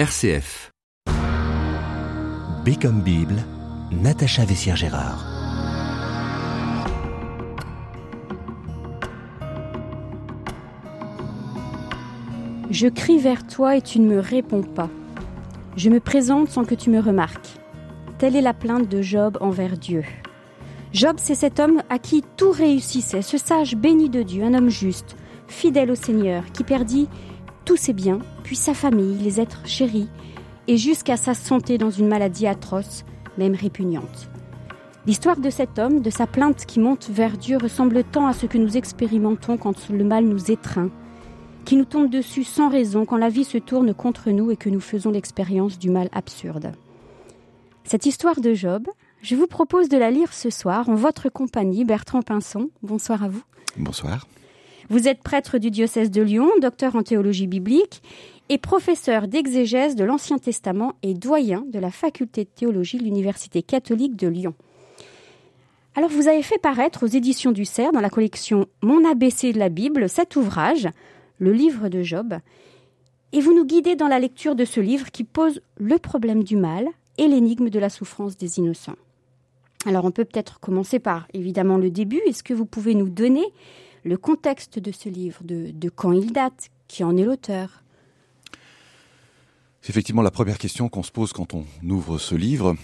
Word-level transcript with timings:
RCF. 0.00 0.70
B 2.64 2.80
comme 2.80 3.02
Bible, 3.02 3.36
Natacha 3.92 4.46
Vessière-Gérard. 4.46 5.26
Je 12.70 12.88
crie 12.88 13.18
vers 13.18 13.46
toi 13.46 13.76
et 13.76 13.82
tu 13.82 14.00
ne 14.00 14.08
me 14.08 14.20
réponds 14.20 14.62
pas. 14.62 14.88
Je 15.76 15.90
me 15.90 16.00
présente 16.00 16.48
sans 16.48 16.64
que 16.64 16.74
tu 16.74 16.88
me 16.88 17.02
remarques. 17.02 17.58
Telle 18.16 18.36
est 18.36 18.40
la 18.40 18.54
plainte 18.54 18.88
de 18.88 19.02
Job 19.02 19.36
envers 19.42 19.76
Dieu. 19.76 20.04
Job, 20.94 21.16
c'est 21.18 21.34
cet 21.34 21.60
homme 21.60 21.82
à 21.90 21.98
qui 21.98 22.24
tout 22.38 22.52
réussissait, 22.52 23.20
ce 23.20 23.36
sage 23.36 23.76
béni 23.76 24.08
de 24.08 24.22
Dieu, 24.22 24.44
un 24.44 24.54
homme 24.54 24.70
juste, 24.70 25.14
fidèle 25.46 25.90
au 25.90 25.94
Seigneur, 25.94 26.44
qui 26.54 26.64
perdit 26.64 27.06
tous 27.64 27.76
ses 27.76 27.92
biens, 27.92 28.20
puis 28.42 28.56
sa 28.56 28.74
famille, 28.74 29.16
les 29.18 29.40
êtres 29.40 29.66
chéris, 29.66 30.08
et 30.68 30.76
jusqu'à 30.76 31.16
sa 31.16 31.34
santé 31.34 31.78
dans 31.78 31.90
une 31.90 32.08
maladie 32.08 32.46
atroce, 32.46 33.04
même 33.38 33.54
répugnante. 33.54 34.30
L'histoire 35.06 35.38
de 35.38 35.50
cet 35.50 35.78
homme, 35.78 36.02
de 36.02 36.10
sa 36.10 36.26
plainte 36.26 36.66
qui 36.66 36.78
monte 36.78 37.08
vers 37.08 37.38
Dieu, 37.38 37.56
ressemble 37.56 38.04
tant 38.04 38.26
à 38.26 38.32
ce 38.32 38.46
que 38.46 38.58
nous 38.58 38.76
expérimentons 38.76 39.56
quand 39.56 39.88
le 39.88 40.04
mal 40.04 40.24
nous 40.24 40.50
étreint, 40.50 40.90
qui 41.64 41.76
nous 41.76 41.84
tombe 41.84 42.10
dessus 42.10 42.44
sans 42.44 42.68
raison, 42.68 43.06
quand 43.06 43.16
la 43.16 43.28
vie 43.28 43.44
se 43.44 43.58
tourne 43.58 43.94
contre 43.94 44.30
nous 44.30 44.50
et 44.50 44.56
que 44.56 44.68
nous 44.68 44.80
faisons 44.80 45.10
l'expérience 45.10 45.78
du 45.78 45.90
mal 45.90 46.08
absurde. 46.12 46.72
Cette 47.84 48.06
histoire 48.06 48.40
de 48.40 48.54
Job, 48.54 48.88
je 49.22 49.34
vous 49.36 49.46
propose 49.46 49.88
de 49.88 49.96
la 49.96 50.10
lire 50.10 50.32
ce 50.32 50.50
soir 50.50 50.88
en 50.88 50.94
votre 50.94 51.28
compagnie, 51.28 51.84
Bertrand 51.84 52.22
Pinson. 52.22 52.70
Bonsoir 52.82 53.24
à 53.24 53.28
vous. 53.28 53.42
Bonsoir. 53.76 54.26
Vous 54.90 55.06
êtes 55.06 55.22
prêtre 55.22 55.58
du 55.58 55.70
diocèse 55.70 56.10
de 56.10 56.20
Lyon, 56.20 56.50
docteur 56.60 56.96
en 56.96 57.04
théologie 57.04 57.46
biblique 57.46 58.02
et 58.48 58.58
professeur 58.58 59.28
d'exégèse 59.28 59.94
de 59.94 60.02
l'Ancien 60.02 60.38
Testament 60.38 60.94
et 61.04 61.14
doyen 61.14 61.64
de 61.68 61.78
la 61.78 61.92
faculté 61.92 62.42
de 62.42 62.50
théologie 62.50 62.98
de 62.98 63.04
l'Université 63.04 63.62
catholique 63.62 64.16
de 64.16 64.26
Lyon. 64.26 64.54
Alors 65.94 66.10
vous 66.10 66.26
avez 66.26 66.42
fait 66.42 66.58
paraître 66.58 67.04
aux 67.04 67.08
éditions 67.08 67.52
du 67.52 67.64
Cerf 67.64 67.92
dans 67.92 68.00
la 68.00 68.10
collection 68.10 68.66
Mon 68.82 69.08
ABC 69.08 69.52
de 69.52 69.60
la 69.60 69.68
Bible 69.68 70.08
cet 70.08 70.34
ouvrage, 70.34 70.88
le 71.38 71.52
livre 71.52 71.88
de 71.88 72.02
Job, 72.02 72.34
et 73.32 73.40
vous 73.40 73.54
nous 73.54 73.64
guidez 73.64 73.94
dans 73.94 74.08
la 74.08 74.18
lecture 74.18 74.56
de 74.56 74.64
ce 74.64 74.80
livre 74.80 75.12
qui 75.12 75.22
pose 75.22 75.62
le 75.76 75.98
problème 75.98 76.42
du 76.42 76.56
mal 76.56 76.88
et 77.16 77.28
l'énigme 77.28 77.70
de 77.70 77.78
la 77.78 77.90
souffrance 77.90 78.36
des 78.36 78.58
innocents. 78.58 78.96
Alors 79.86 80.04
on 80.04 80.10
peut 80.10 80.24
peut-être 80.24 80.58
commencer 80.58 80.98
par 80.98 81.28
évidemment 81.32 81.78
le 81.78 81.90
début. 81.90 82.20
Est-ce 82.26 82.42
que 82.42 82.54
vous 82.54 82.66
pouvez 82.66 82.96
nous 82.96 83.08
donner 83.08 83.44
le 84.04 84.16
contexte 84.16 84.78
de 84.78 84.92
ce 84.92 85.08
livre, 85.08 85.42
de, 85.44 85.88
quand 85.88 86.12
il 86.12 86.32
date, 86.32 86.70
qui 86.88 87.04
en 87.04 87.16
est 87.16 87.24
l'auteur 87.24 87.82
C'est 89.82 89.90
effectivement 89.90 90.22
la 90.22 90.30
première 90.30 90.58
question 90.58 90.88
qu'on 90.88 91.02
se 91.02 91.12
pose 91.12 91.32
quand 91.32 91.54
on 91.54 91.64
ouvre 91.84 92.18
ce 92.18 92.34
livre. 92.34 92.76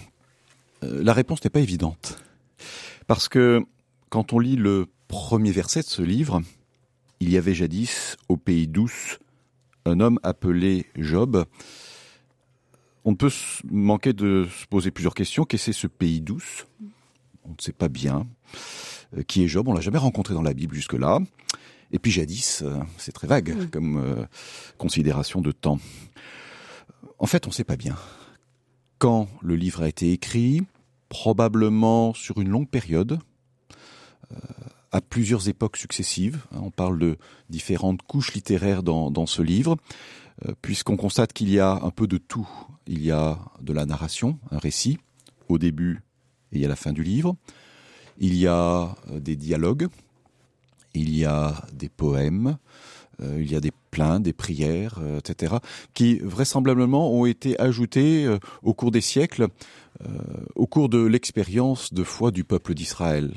Euh, 0.83 1.03
la 1.03 1.13
réponse 1.13 1.43
n'est 1.43 1.51
pas 1.51 1.61
évidente. 1.61 2.19
Parce 3.07 3.29
que 3.29 3.65
quand 4.11 4.33
on 4.33 4.39
lit 4.39 4.57
le 4.57 4.87
premier 5.09 5.53
verset 5.53 5.81
de 5.81 5.87
ce 5.87 6.03
livre, 6.03 6.43
il 7.21 7.31
y 7.31 7.37
avait 7.37 7.55
jadis 7.55 8.17
au 8.29 8.37
pays 8.37 8.69
douce 8.69 9.19
un 9.87 10.01
homme 10.01 10.19
appelé 10.23 10.87
Job. 10.97 11.45
On 13.05 13.13
ne 13.13 13.17
peut 13.17 13.31
manquer 13.71 14.13
de 14.13 14.49
se 14.51 14.67
poser 14.67 14.91
plusieurs 14.91 15.15
questions. 15.15 15.45
Qu'est-ce 15.45 15.67
que 15.67 15.73
ce 15.73 15.87
pays 15.87 16.21
douce? 16.21 16.67
On 17.45 17.51
ne 17.51 17.61
sait 17.61 17.73
pas 17.73 17.89
bien. 17.89 18.27
Euh, 19.17 19.23
qui 19.23 19.45
est 19.45 19.49
Job 19.49 19.69
On 19.69 19.73
l'a 19.75 19.81
jamais 19.81 19.99
rencontré 19.99 20.35
dans 20.35 20.43
la 20.43 20.55
Bible 20.55 20.75
jusque-là. 20.75 21.21
Et 21.93 21.99
puis 21.99 22.11
jadis, 22.11 22.63
euh, 22.63 22.79
c'est 22.99 23.13
très 23.13 23.27
vague 23.29 23.55
Oui. 23.59 23.69
comme 23.71 23.99
euh, 23.99 24.25
considération 24.79 25.41
de 25.41 25.53
temps. 25.53 25.79
En 27.19 27.27
fait, 27.27 27.47
on 27.47 27.51
ne 27.51 27.55
sait 27.55 27.65
pas 27.65 27.77
bien. 27.77 27.97
Quand 28.99 29.29
le 29.43 29.55
livre 29.57 29.83
a 29.83 29.89
été 29.89 30.13
écrit, 30.13 30.63
probablement 31.09 32.13
sur 32.15 32.41
une 32.41 32.49
longue 32.49 32.69
période, 32.69 33.19
euh, 34.33 34.37
à 34.93 35.01
plusieurs 35.01 35.49
époques 35.49 35.77
successives. 35.77 36.41
hein, 36.53 36.61
On 36.63 36.71
parle 36.71 36.99
de 36.99 37.17
différentes 37.51 38.03
couches 38.03 38.33
littéraires 38.35 38.83
dans, 38.83 39.11
dans 39.11 39.27
ce 39.27 39.43
livre, 39.43 39.77
euh, 40.47 40.53
puisqu'on 40.63 40.97
constate 40.97 41.33
qu'il 41.33 41.51
y 41.51 41.61
a 41.61 41.73
un 41.83 41.91
peu 41.91 42.07
de 42.07 42.19
tout. 42.19 42.49
Il 42.87 43.03
y 43.05 43.11
a 43.11 43.39
de 43.61 43.73
la 43.73 43.87
narration, 43.87 44.39
un 44.51 44.59
récit, 44.59 44.99
au 45.49 45.59
début 45.59 46.03
et 46.53 46.65
à 46.65 46.69
la 46.69 46.77
fin 46.77 46.93
du 46.93 47.03
livre. 47.03 47.37
Il 48.19 48.35
y 48.35 48.47
a 48.47 48.97
euh, 49.11 49.21
des 49.21 49.37
dialogues, 49.37 49.89
il 50.95 51.17
y 51.17 51.25
a 51.25 51.67
des 51.73 51.89
poèmes, 51.89 52.57
euh, 53.21 53.39
il 53.41 53.51
y 53.51 53.57
a 53.57 53.61
des 53.61 53.73
plaintes, 53.91 54.23
des 54.23 54.33
prières, 54.33 54.99
euh, 55.01 55.19
etc., 55.19 55.57
qui 55.93 56.19
vraisemblablement 56.19 57.13
ont 57.13 57.27
été 57.27 57.59
ajoutés 57.61 58.29
au 58.63 58.75
cours 58.75 58.91
des 58.91 59.01
siècles, 59.01 59.49
au 60.55 60.67
cours 60.67 60.91
de 60.91 60.99
l'expérience 60.99 61.95
de 61.95 62.05
foi 62.05 62.31
du 62.31 62.45
peuple 62.45 62.75
d'Israël. 62.75 63.33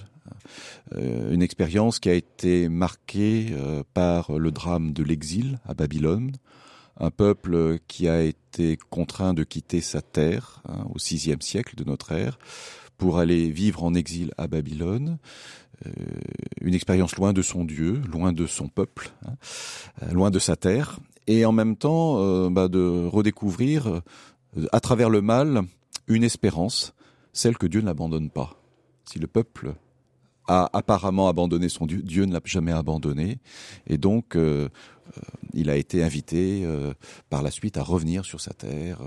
Une 0.97 1.41
expérience 1.41 1.99
qui 1.99 2.09
a 2.09 2.13
été 2.13 2.67
marquée 2.67 3.55
par 3.93 4.33
le 4.37 4.51
drame 4.51 4.91
de 4.91 5.03
l'exil 5.03 5.59
à 5.65 5.73
Babylone, 5.73 6.33
un 6.97 7.11
peuple 7.11 7.79
qui 7.87 8.09
a 8.09 8.21
été 8.21 8.77
contraint 8.89 9.33
de 9.33 9.45
quitter 9.45 9.79
sa 9.79 10.01
terre 10.01 10.61
hein, 10.67 10.85
au 10.93 10.99
sixième 10.99 11.41
siècle 11.41 11.77
de 11.77 11.85
notre 11.85 12.11
ère 12.11 12.37
pour 12.99 13.17
aller 13.17 13.49
vivre 13.49 13.83
en 13.83 13.95
exil 13.95 14.31
à 14.37 14.47
Babylone, 14.47 15.17
euh, 15.87 15.91
une 16.61 16.75
expérience 16.75 17.15
loin 17.15 17.33
de 17.33 17.41
son 17.41 17.63
Dieu, 17.63 18.01
loin 18.11 18.33
de 18.33 18.45
son 18.45 18.67
peuple, 18.67 19.11
hein, 19.25 19.33
euh, 20.03 20.11
loin 20.11 20.29
de 20.29 20.37
sa 20.37 20.55
terre, 20.55 20.99
et 21.25 21.45
en 21.45 21.53
même 21.53 21.77
temps 21.77 22.17
euh, 22.19 22.49
bah, 22.51 22.67
de 22.67 23.07
redécouvrir 23.07 24.01
à 24.71 24.79
travers 24.81 25.09
le 25.09 25.21
mal 25.21 25.63
une 26.07 26.23
espérance, 26.23 26.93
celle 27.31 27.57
que 27.57 27.67
Dieu 27.67 27.81
n'abandonne 27.81 28.29
pas. 28.29 28.61
Si 29.05 29.17
le 29.17 29.27
peuple 29.27 29.73
a 30.49 30.67
apparemment 30.73 31.29
abandonné 31.29 31.69
son 31.69 31.85
Dieu, 31.85 32.01
Dieu 32.01 32.25
ne 32.25 32.33
l'a 32.33 32.41
jamais 32.43 32.71
abandonné, 32.71 33.37
et 33.85 33.99
donc 33.99 34.35
euh, 34.35 34.67
euh, 35.15 35.21
il 35.53 35.69
a 35.69 35.75
été 35.75 36.03
invité 36.03 36.63
euh, 36.65 36.93
par 37.29 37.43
la 37.43 37.51
suite 37.51 37.77
à 37.77 37.83
revenir 37.83 38.25
sur 38.25 38.41
sa 38.41 38.51
terre 38.53 38.99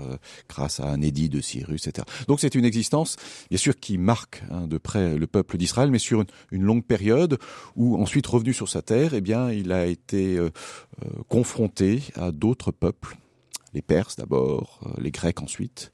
grâce 0.47 0.79
à 0.79 0.85
un 0.85 1.01
édit 1.01 1.27
de 1.27 1.41
Cyrus, 1.41 1.85
etc. 1.85 2.07
Donc 2.27 2.39
c'est 2.39 2.55
une 2.55 2.63
existence, 2.63 3.17
bien 3.49 3.59
sûr, 3.59 3.77
qui 3.77 3.97
marque 3.97 4.41
hein, 4.49 4.67
de 4.67 4.77
près 4.77 5.17
le 5.17 5.27
peuple 5.27 5.57
d'Israël, 5.57 5.91
mais 5.91 5.99
sur 5.99 6.23
une, 6.51 6.63
longue 6.63 6.85
période 6.85 7.37
où 7.75 7.97
ensuite 7.97 8.25
revenu 8.25 8.53
sur 8.53 8.69
sa 8.69 8.81
terre, 8.81 9.13
eh 9.13 9.21
bien, 9.21 9.51
il 9.51 9.73
a 9.73 9.85
été 9.85 10.39
confronté 11.27 12.01
à 12.15 12.31
d'autres 12.31 12.71
peuples, 12.71 13.17
les 13.73 13.81
Perses 13.81 14.15
d'abord, 14.15 14.79
les 14.97 15.11
Grecs 15.11 15.41
ensuite. 15.41 15.91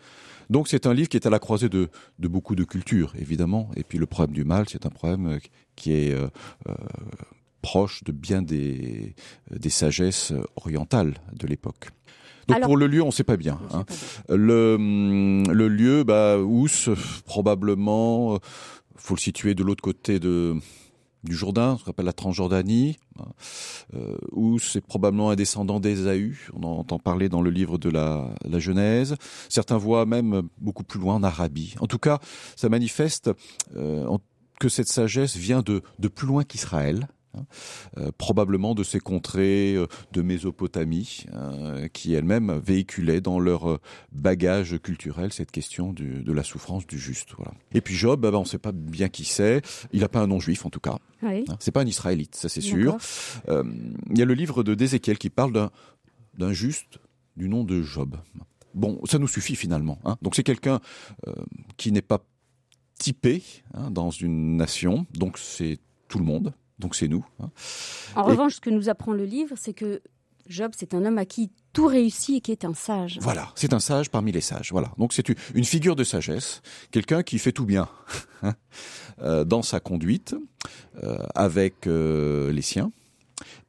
Donc 0.50 0.68
c'est 0.68 0.86
un 0.88 0.94
livre 0.94 1.10
qui 1.10 1.18
est 1.18 1.28
à 1.28 1.30
la 1.30 1.40
croisée 1.40 1.70
de, 1.70 1.90
de 2.18 2.28
beaucoup 2.28 2.56
de 2.56 2.64
cultures, 2.64 3.14
évidemment. 3.18 3.70
Et 3.76 3.84
puis 3.84 3.98
le 3.98 4.06
problème 4.06 4.34
du 4.36 4.44
mal, 4.44 4.66
c'est 4.68 4.86
un 4.86 4.90
problème 4.90 5.28
euh, 5.28 5.40
qui 5.76 5.94
est 5.94 6.12
euh, 6.14 6.28
euh, 6.68 6.74
proche 7.62 8.04
de 8.04 8.12
bien 8.12 8.42
des, 8.42 9.16
des 9.52 9.70
sagesses 9.70 10.34
orientales 10.56 11.16
de 11.34 11.48
l'époque. 11.48 11.90
Donc 12.48 12.58
Alors- 12.58 12.68
pour 12.68 12.78
le 12.78 12.88
lieu, 12.88 13.04
on 13.04 13.08
ne 13.08 13.12
sait 13.12 13.24
pas 13.24 13.38
bien. 13.38 13.60
Hein. 13.72 13.86
sait 13.90 14.24
pas 14.28 14.36
bien. 14.36 14.38
Le, 14.38 14.76
hum, 14.76 15.52
le 15.52 15.68
lieu, 15.68 16.04
bah, 16.04 16.40
Ous, 16.40 16.68
probablement, 17.26 18.40
faut 18.96 19.16
le 19.16 19.20
situer 19.20 19.54
de 19.54 19.64
l'autre 19.64 19.84
côté 19.84 20.20
de, 20.20 20.56
du 21.24 21.36
Jourdain, 21.36 21.78
ce 21.78 21.84
qu'on 21.84 21.92
appelle 21.92 22.06
la 22.06 22.14
Transjordanie. 22.14 22.98
Euh, 23.94 24.18
Ous, 24.32 24.60
c'est 24.60 24.82
probablement 24.82 25.32
un 25.32 25.36
descendant 25.36 25.80
d'Ésaü. 25.80 26.50
On 26.54 26.64
en 26.64 26.80
entend 26.80 27.00
parler 27.00 27.30
dans 27.30 27.42
le 27.42 27.50
livre 27.50 27.78
de 27.78 27.90
la, 27.90 28.34
Genèse. 28.60 29.16
Certains 29.50 29.78
voient 29.78 30.06
même 30.06 30.44
beaucoup 30.60 30.84
plus 30.84 31.00
loin 31.00 31.16
en 31.16 31.24
Arabie. 31.24 31.76
En 31.80 31.88
tout 31.88 32.00
cas, 32.00 32.20
ça 32.56 32.70
manifeste 32.70 33.32
euh, 33.76 34.18
que 34.60 34.70
cette 34.70 34.88
sagesse 34.88 35.36
vient 35.36 35.62
de, 35.62 35.82
de 36.00 36.08
plus 36.08 36.28
loin 36.28 36.44
qu'Israël. 36.44 37.08
Hein, 37.38 37.44
euh, 37.98 38.12
probablement 38.18 38.76
de 38.76 38.84
ces 38.84 39.00
contrées 39.00 39.76
euh, 39.76 39.88
de 40.12 40.22
Mésopotamie, 40.22 41.26
euh, 41.34 41.88
qui 41.90 42.14
elles-mêmes 42.14 42.60
véhiculaient 42.60 43.22
dans 43.22 43.40
leur 43.40 43.80
bagage 44.12 44.80
culturel 44.82 45.32
cette 45.34 45.52
question 45.52 45.94
du- 45.94 46.24
de 46.24 46.32
la 46.34 46.44
souffrance 46.44 46.86
du 46.88 46.98
juste. 47.00 47.30
Voilà. 47.38 47.54
Et 47.74 47.82
puis 47.82 47.96
Job, 47.96 48.22
bah, 48.22 48.32
bah, 48.32 48.38
on 48.38 48.44
ne 48.44 48.48
sait 48.48 48.58
pas 48.58 48.72
bien 48.72 49.10
qui 49.10 49.26
c'est. 49.26 49.62
Il 49.94 50.02
n'a 50.02 50.10
pas 50.10 50.20
un 50.22 50.28
nom 50.28 50.40
juif 50.40 50.66
en 50.66 50.70
tout 50.70 50.80
cas. 50.80 50.98
Oui. 51.24 51.46
hein. 51.50 51.56
C'est 51.60 51.72
pas 51.72 51.82
un 51.82 51.88
Israélite, 51.88 52.36
ça 52.36 52.50
c'est 52.50 52.62
sûr. 52.62 52.98
Il 53.50 54.18
y 54.18 54.22
a 54.22 54.26
le 54.26 54.34
livre 54.34 54.64
de 54.64 54.74
d'Ézéchiel 54.76 55.18
qui 55.18 55.30
parle 55.30 55.70
d'un 56.38 56.54
juste 56.54 57.00
du 57.38 57.50
nom 57.50 57.64
de 57.64 57.82
Job. 57.82 58.16
Bon, 58.74 59.00
ça 59.06 59.18
nous 59.20 59.28
suffit 59.28 59.56
finalement. 59.56 60.00
hein. 60.06 60.18
Donc 60.22 60.36
c'est 60.36 60.44
quelqu'un 60.44 60.80
qui 61.78 61.92
n'est 61.92 62.02
pas 62.02 62.24
typé 62.98 63.44
hein, 63.74 63.92
dans 63.92 64.10
une 64.12 64.58
nation, 64.58 65.06
donc 65.14 65.38
c'est 65.38 65.80
tout 66.08 66.20
le 66.20 66.26
monde, 66.26 66.54
donc 66.80 66.96
c'est 66.96 67.08
nous. 67.08 67.26
hein. 67.42 67.50
En 68.16 68.28
Et- 68.28 68.32
revanche, 68.32 68.56
ce 68.56 68.62
que 68.62 68.70
nous 68.70 68.90
apprend 68.90 69.14
le 69.14 69.26
livre, 69.26 69.56
c'est 69.60 69.74
que 69.74 70.02
Job, 70.48 70.72
c'est 70.76 70.96
un 70.96 71.06
homme 71.06 71.20
à 71.20 71.26
qui 71.26 71.52
tout 71.74 71.86
réussit 71.86 72.38
et 72.38 72.42
qui 72.42 72.52
est 72.52 72.66
un 72.66 72.74
sage. 72.74 73.20
Voilà, 73.22 73.52
c'est 73.56 73.72
un 73.74 73.80
sage 73.80 74.10
parmi 74.10 74.32
les 74.32 74.42
sages. 74.42 74.72
Voilà, 74.72 74.92
donc 74.98 75.14
c'est 75.14 75.30
une- 75.30 75.36
une 75.54 75.64
figure 75.66 75.96
de 75.96 76.04
sagesse, 76.04 76.62
quelqu'un 76.90 77.22
qui 77.22 77.38
fait 77.38 77.52
tout 77.52 77.66
bien 77.66 77.88
hein, 78.42 78.56
euh, 79.22 79.44
dans 79.44 79.62
sa 79.62 79.80
conduite 79.80 80.36
euh, 81.04 81.18
avec 81.36 81.86
euh, 81.86 82.52
les 82.52 82.64
siens, 82.64 82.92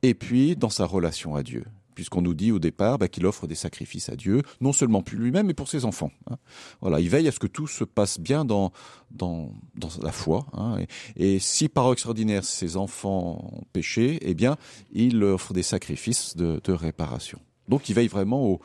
et 0.03 0.15
puis 0.15 0.57
dans 0.57 0.71
sa 0.71 0.87
relation 0.87 1.35
à 1.37 1.43
Dieu. 1.43 1.65
Puisqu'on 2.01 2.23
nous 2.23 2.33
dit 2.33 2.51
au 2.51 2.59
départ 2.59 2.97
bah, 2.97 3.09
qu'il 3.09 3.27
offre 3.27 3.47
des 3.47 3.55
sacrifices 3.55 4.09
à 4.09 4.17
Dieu, 4.17 4.41
non 4.63 4.73
seulement 4.73 5.03
pour 5.03 5.19
lui-même, 5.19 5.49
mais 5.49 5.53
pour 5.53 5.69
ses 5.69 5.85
enfants. 5.85 6.11
Hein. 6.31 6.39
Voilà, 6.81 6.99
il 6.99 7.11
veille 7.11 7.29
à 7.29 7.31
ce 7.31 7.39
que 7.39 7.47
tout 7.47 7.67
se 7.67 7.85
passe 7.85 8.19
bien 8.19 8.47
dans, 8.47 8.73
dans, 9.11 9.53
dans 9.75 9.91
la 10.03 10.11
foi. 10.11 10.47
Hein. 10.55 10.79
Et, 11.17 11.39
si 11.41 11.69
par 11.69 11.93
extraordinaire 11.93 12.43
ses 12.43 12.79
enfants 12.79 13.53
ont 13.53 13.65
péché, 13.75 14.19
eh 14.23 14.33
bien, 14.33 14.57
il 14.93 15.23
offre 15.23 15.53
des 15.53 15.63
sacrifices 15.63 16.39
de, 16.39 16.59
de 16.65 16.73
réparation. 16.73 17.39
Donc 17.69 17.91
il 17.91 17.95
veille 17.95 18.09
vraiment 18.09 18.47
au, 18.47 18.61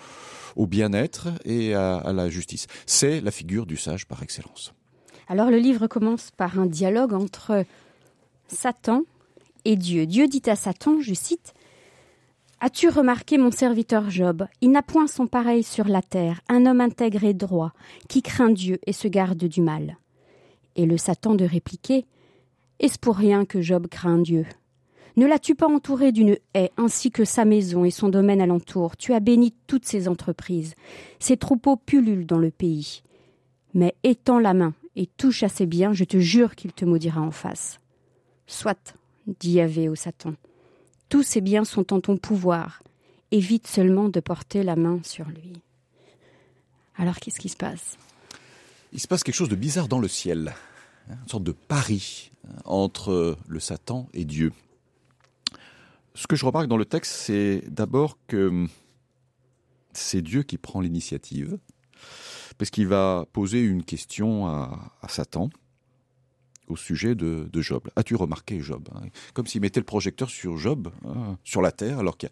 au 0.56 0.66
bien-être 0.66 1.28
et 1.44 1.74
à, 1.74 1.98
à 1.98 2.14
la 2.14 2.30
justice. 2.30 2.68
C'est 2.86 3.20
la 3.20 3.32
figure 3.32 3.66
du 3.66 3.76
sage 3.76 4.08
par 4.08 4.24
excellence. 4.24 4.74
Alors 5.28 5.52
le 5.52 5.58
livre 5.58 5.88
commence 5.88 6.32
par 6.32 6.58
un 6.58 6.68
dialogue 6.68 7.12
entre 7.12 7.66
Satan 8.48 9.02
et 9.66 9.76
Dieu. 9.76 10.06
Dieu 10.06 10.30
dit 10.30 10.44
à 10.46 10.56
Satan, 10.56 11.02
je 11.02 11.14
cite, 11.14 11.54
As-tu 12.62 12.88
remarqué 12.90 13.38
mon 13.38 13.52
serviteur 13.52 14.10
Job 14.10 14.48
Il 14.62 14.72
n'a 14.72 14.82
point 14.82 15.08
son 15.08 15.28
pareil 15.28 15.62
sur 15.62 15.88
la 15.88 16.02
terre, 16.02 16.42
un 16.48 16.66
homme 16.66 16.82
intègre 16.82 17.24
et 17.26 17.34
droit, 17.34 17.74
qui 18.08 18.22
craint 18.22 18.50
Dieu 18.50 18.80
et 18.86 18.94
se 18.94 19.08
garde 19.08 19.44
du 19.44 19.62
mal. 19.62 19.98
Et 20.76 20.86
le 20.86 20.98
Satan 20.98 21.36
de 21.36 21.46
répliquer 21.46 22.06
Est-ce 22.80 22.98
pour 22.98 23.18
rien 23.18 23.46
que 23.46 23.62
Job 23.62 23.88
craint 23.88 24.20
Dieu? 24.20 24.46
Ne 25.18 25.26
l'as-tu 25.26 25.56
pas 25.56 25.68
entouré 25.68 26.12
d'une 26.12 26.38
haie, 26.54 26.72
ainsi 26.78 27.12
que 27.12 27.24
sa 27.24 27.46
maison 27.46 27.86
et 27.86 27.92
son 27.92 28.10
domaine 28.10 28.42
alentour? 28.42 28.98
Tu 28.98 29.14
as 29.14 29.20
béni 29.20 29.54
toutes 29.68 29.86
ses 29.86 30.08
entreprises. 30.08 30.76
Ses 31.20 31.38
troupeaux 31.38 31.78
pullulent 31.78 32.26
dans 32.26 32.40
le 32.40 32.52
pays. 32.52 33.02
Mais 33.74 33.96
étends 34.04 34.40
la 34.40 34.54
main 34.54 34.74
et 34.96 35.08
touche 35.08 35.44
à 35.44 35.50
ses 35.50 35.66
biens, 35.66 35.94
je 35.94 36.06
te 36.06 36.18
jure 36.18 36.56
qu'il 36.56 36.74
te 36.74 36.86
maudira 36.86 37.22
en 37.22 37.32
face. 37.32 37.80
Soit, 38.48 38.96
dit 39.28 39.52
Yahvé 39.52 39.90
au 39.90 39.96
Satan. 39.96 40.34
Tous 41.10 41.24
ces 41.24 41.42
biens 41.42 41.66
sont 41.66 41.94
en 41.94 42.02
ton 42.02 42.18
pouvoir. 42.18 42.82
Évite 43.32 43.68
seulement 43.68 44.10
de 44.10 44.20
porter 44.20 44.64
la 44.64 44.76
main 44.76 45.00
sur 45.04 45.28
lui. 45.28 45.62
Alors 46.96 47.18
qu'est-ce 47.18 47.40
qui 47.40 47.50
se 47.50 47.58
passe? 47.58 47.98
Il 48.94 49.00
se 49.00 49.08
passe 49.08 49.24
quelque 49.24 49.36
chose 49.36 49.50
de 49.50 49.56
bizarre 49.56 49.88
dans 49.88 50.00
le 50.00 50.08
ciel, 50.08 50.54
hein, 51.10 51.18
une 51.22 51.30
sorte 51.30 51.44
de 51.44 51.52
pari 51.52 52.32
hein, 52.48 52.56
entre 52.64 53.38
le 53.48 53.60
Satan 53.60 54.08
et 54.14 54.24
Dieu. 54.24 54.54
Ce 56.14 56.28
que 56.28 56.38
je 56.38 56.46
remarque 56.46 56.68
dans 56.68 56.78
le 56.78 56.86
texte, 56.86 57.12
c'est 57.12 57.64
d'abord 57.68 58.18
que 58.28 58.68
c'est 59.92 60.22
Dieu 60.22 60.44
qui 60.44 60.58
prend 60.58 60.80
l'initiative, 60.80 61.58
parce 62.58 62.72
qu'il 62.72 62.88
va 62.88 63.26
poser 63.34 63.62
une 63.62 63.84
question 63.84 64.48
à 64.48 65.08
Satan 65.10 65.50
au 66.68 66.76
sujet 66.76 67.16
de, 67.16 67.50
Job. 67.62 67.88
As-tu 67.96 68.16
remarqué 68.16 68.60
Job 68.62 68.88
hein 68.94 69.08
Comme 69.34 69.48
s'il 69.48 69.62
mettait 69.62 69.80
le 69.80 69.86
projecteur 69.86 70.30
sur 70.30 70.58
Job, 70.58 70.90
hein, 71.06 71.38
sur 71.44 71.62
la 71.62 71.72
terre, 71.72 72.00
alors 72.00 72.18
qu'il 72.18 72.30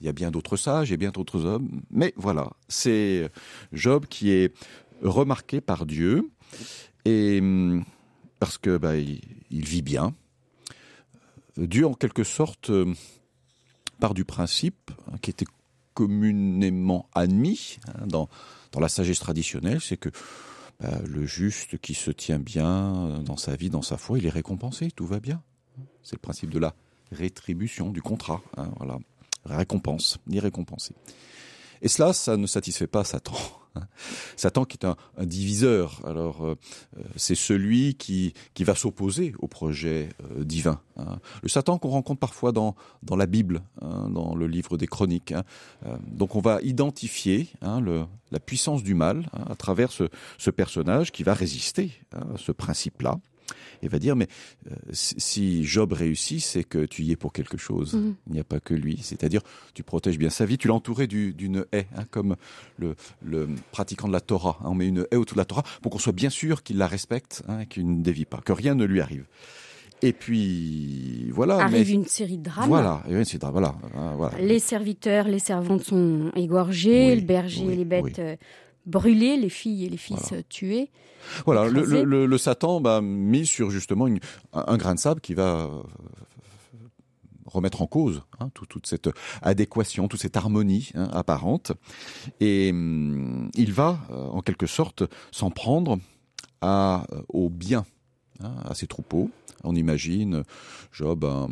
y, 0.00 0.08
a 0.08 0.12
bien 0.12 0.30
d'autres 0.30 0.56
sages 0.56 0.92
et 0.92 0.96
bien 0.96 1.10
d'autres 1.10 1.44
hommes. 1.44 1.82
Mais 1.90 2.12
voilà, 2.16 2.50
c'est 2.68 3.30
Job 3.72 4.06
qui 4.06 4.30
est 4.30 4.52
remarqué 5.02 5.60
par 5.60 5.86
Dieu, 5.86 6.30
et 7.04 7.38
hum, 7.40 7.84
parce 8.38 8.58
que 8.58 8.76
bah, 8.76 8.96
il, 8.96 9.20
vit 9.50 9.82
bien. 9.82 10.14
Dieu, 11.56 11.86
en 11.86 11.94
quelque 11.94 12.24
sorte, 12.24 12.70
part 13.98 14.14
du 14.14 14.24
principe 14.24 14.90
hein, 15.10 15.16
qui 15.22 15.30
était 15.30 15.46
communément 15.94 17.08
admis 17.14 17.78
dans, 18.04 18.28
dans 18.72 18.80
la 18.80 18.88
sagesse 18.88 19.18
traditionnelle, 19.18 19.80
c'est 19.80 19.96
que 19.96 20.10
le 20.80 21.24
juste 21.26 21.78
qui 21.78 21.94
se 21.94 22.10
tient 22.10 22.38
bien 22.38 23.20
dans 23.24 23.36
sa 23.36 23.56
vie, 23.56 23.70
dans 23.70 23.82
sa 23.82 23.96
foi, 23.96 24.18
il 24.18 24.26
est 24.26 24.30
récompensé, 24.30 24.90
tout 24.90 25.06
va 25.06 25.20
bien. 25.20 25.42
C'est 26.02 26.16
le 26.16 26.20
principe 26.20 26.50
de 26.50 26.58
la 26.58 26.74
rétribution, 27.12 27.90
du 27.90 28.02
contrat. 28.02 28.42
Hein, 28.56 28.70
voilà. 28.78 28.98
Récompense, 29.44 30.18
ni 30.26 30.40
récompensé. 30.40 30.94
Et 31.82 31.88
cela, 31.88 32.12
ça 32.12 32.36
ne 32.36 32.46
satisfait 32.46 32.86
pas 32.86 33.04
Satan. 33.04 33.34
Satan 34.36 34.64
qui 34.64 34.76
est 34.76 34.86
un, 34.86 34.96
diviseur. 35.18 36.00
Alors, 36.04 36.44
euh, 36.44 36.54
c'est 37.16 37.34
celui 37.34 37.94
qui, 37.94 38.34
qui 38.54 38.64
va 38.64 38.74
s'opposer 38.74 39.34
au 39.38 39.48
projet 39.48 40.10
euh, 40.22 40.44
divin. 40.44 40.80
Hein. 40.96 41.18
Le 41.42 41.48
Satan 41.48 41.78
qu'on 41.78 41.88
rencontre 41.88 42.20
parfois 42.20 42.52
dans, 42.52 42.74
dans 43.02 43.16
la 43.16 43.26
Bible, 43.26 43.62
hein, 43.80 44.08
dans 44.10 44.34
le 44.34 44.46
livre 44.46 44.76
des 44.76 44.86
Chroniques. 44.86 45.32
Hein. 45.32 45.44
Euh, 45.86 45.96
donc, 46.06 46.36
on 46.36 46.40
va 46.40 46.60
identifier 46.62 47.48
hein, 47.62 47.82
la 48.30 48.40
puissance 48.40 48.82
du 48.82 48.94
mal 48.94 49.28
à 49.32 49.54
travers 49.54 49.90
ce, 49.92 50.50
personnage 50.50 51.12
qui 51.12 51.22
va 51.22 51.34
résister 51.34 51.92
à 52.12 52.36
ce 52.36 52.52
principe-là 52.52 53.18
et 53.82 53.88
va 53.88 53.98
dire 53.98 54.16
mais 54.16 54.28
euh, 54.70 54.74
si 54.92 55.64
Job 55.64 55.92
réussit, 55.92 56.40
c'est 56.40 56.64
que 56.64 56.84
tu 56.86 57.02
y 57.02 57.12
es 57.12 57.16
pour 57.16 57.32
quelque 57.32 57.56
chose. 57.56 57.94
-hmm. 57.94 58.14
Il 58.28 58.32
n'y 58.32 58.40
a 58.40 58.44
pas 58.44 58.60
que 58.60 58.74
lui. 58.74 58.98
C'est-à-dire, 59.02 59.42
tu 59.74 59.82
protèges 59.82 60.18
bien 60.18 60.30
sa 60.30 60.44
vie. 60.46 60.58
Tu 60.58 60.68
l'as 60.68 60.74
entouré 60.74 61.06
d'une 61.06 61.64
haie, 61.72 61.86
hein, 61.96 62.04
comme 62.10 62.36
le, 62.78 62.94
le, 63.22 63.48
pratiquant 63.72 64.08
de 64.08 64.12
la 64.12 64.20
Torah. 64.20 64.58
Hein. 64.60 64.70
On 64.70 64.74
met 64.74 64.88
une 64.88 65.06
haie 65.10 65.16
autour 65.16 65.36
de 65.36 65.40
la 65.40 65.44
Torah 65.44 65.64
pour 65.82 65.92
qu'on 65.92 65.98
soit 65.98 66.12
bien 66.12 66.30
sûr 66.30 66.62
qu'il 66.62 66.78
la 66.78 66.86
respecte, 66.86 67.42
hein, 67.48 67.64
qu'il 67.64 67.86
ne 67.98 68.02
dévie 68.02 68.24
pas, 68.24 68.40
que 68.44 68.52
rien 68.52 68.74
ne 68.74 68.84
lui 68.84 69.00
arrive. 69.00 69.26
Et 70.02 70.12
puis 70.12 71.30
voilà. 71.30 71.58
Arrive 71.58 71.88
mais, 71.88 71.94
une 71.94 72.04
série 72.04 72.38
de 72.38 72.44
drames. 72.44 72.68
Voilà, 72.68 73.02
une 73.08 73.24
série 73.24 73.38
de 73.38 73.40
drames, 73.40 73.52
voilà, 73.52 73.74
voilà. 74.16 74.38
Les 74.38 74.58
serviteurs, 74.58 75.26
les 75.26 75.38
servantes 75.38 75.84
sont 75.84 76.30
égorgés, 76.36 77.10
oui, 77.10 77.20
le 77.20 77.26
berger, 77.26 77.64
oui, 77.66 77.76
les 77.76 77.84
bêtes. 77.84 78.18
Oui 78.18 78.36
euh, 78.86 78.90
brûlés, 78.90 79.36
les 79.36 79.48
filles 79.48 79.84
et 79.84 79.88
les 79.88 79.96
fils 79.96 80.28
voilà. 80.28 80.42
tués. 80.44 80.90
Voilà, 81.44 81.68
le, 81.68 81.84
le, 81.84 82.04
le, 82.04 82.26
le, 82.26 82.38
Satan 82.38 82.80
bah, 82.80 83.00
mis 83.00 83.46
sur 83.46 83.70
justement 83.70 84.06
une, 84.06 84.20
un 84.52 84.76
grain 84.76 84.94
de 84.94 85.00
sable 85.00 85.20
qui 85.20 85.34
va 85.34 85.68
remettre 87.46 87.82
en 87.82 87.86
cause 87.86 88.22
hein, 88.38 88.50
tout, 88.54 88.66
toute 88.66 88.86
cette 88.86 89.08
adéquation, 89.42 90.08
toute 90.08 90.20
cette 90.20 90.36
harmonie 90.36 90.90
hein, 90.94 91.08
apparente. 91.12 91.72
Et 92.40 92.70
hum, 92.70 93.50
il 93.54 93.72
va, 93.72 93.98
euh, 94.10 94.26
en 94.26 94.42
quelque 94.42 94.66
sorte, 94.66 95.04
s'en 95.32 95.50
prendre 95.50 95.98
à, 96.60 97.06
euh, 97.12 97.22
au 97.28 97.48
bien, 97.48 97.84
hein, 98.40 98.54
à 98.64 98.74
ses 98.74 98.86
troupeaux. 98.86 99.30
On 99.64 99.74
imagine 99.74 100.42
Job, 100.92 101.24
un, 101.24 101.48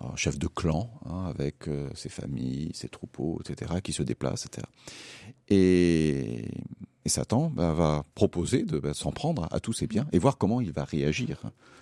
un 0.00 0.16
chef 0.16 0.38
de 0.38 0.46
clan, 0.46 0.90
hein, 1.06 1.26
avec 1.26 1.68
euh, 1.68 1.88
ses 1.94 2.08
familles, 2.08 2.70
ses 2.74 2.88
troupeaux, 2.88 3.40
etc., 3.40 3.74
qui 3.82 3.92
se 3.92 4.02
déplacent, 4.02 4.46
etc. 4.46 4.66
Et, 5.48 6.44
et 7.04 7.08
Satan 7.08 7.50
bah, 7.54 7.72
va 7.72 8.04
proposer 8.14 8.62
de 8.62 8.78
bah, 8.78 8.94
s'en 8.94 9.12
prendre 9.12 9.48
à 9.50 9.60
tous 9.60 9.72
ses 9.72 9.86
biens 9.86 10.06
et 10.12 10.18
voir 10.18 10.38
comment 10.38 10.60
il 10.60 10.72
va 10.72 10.84
réagir. 10.84 11.38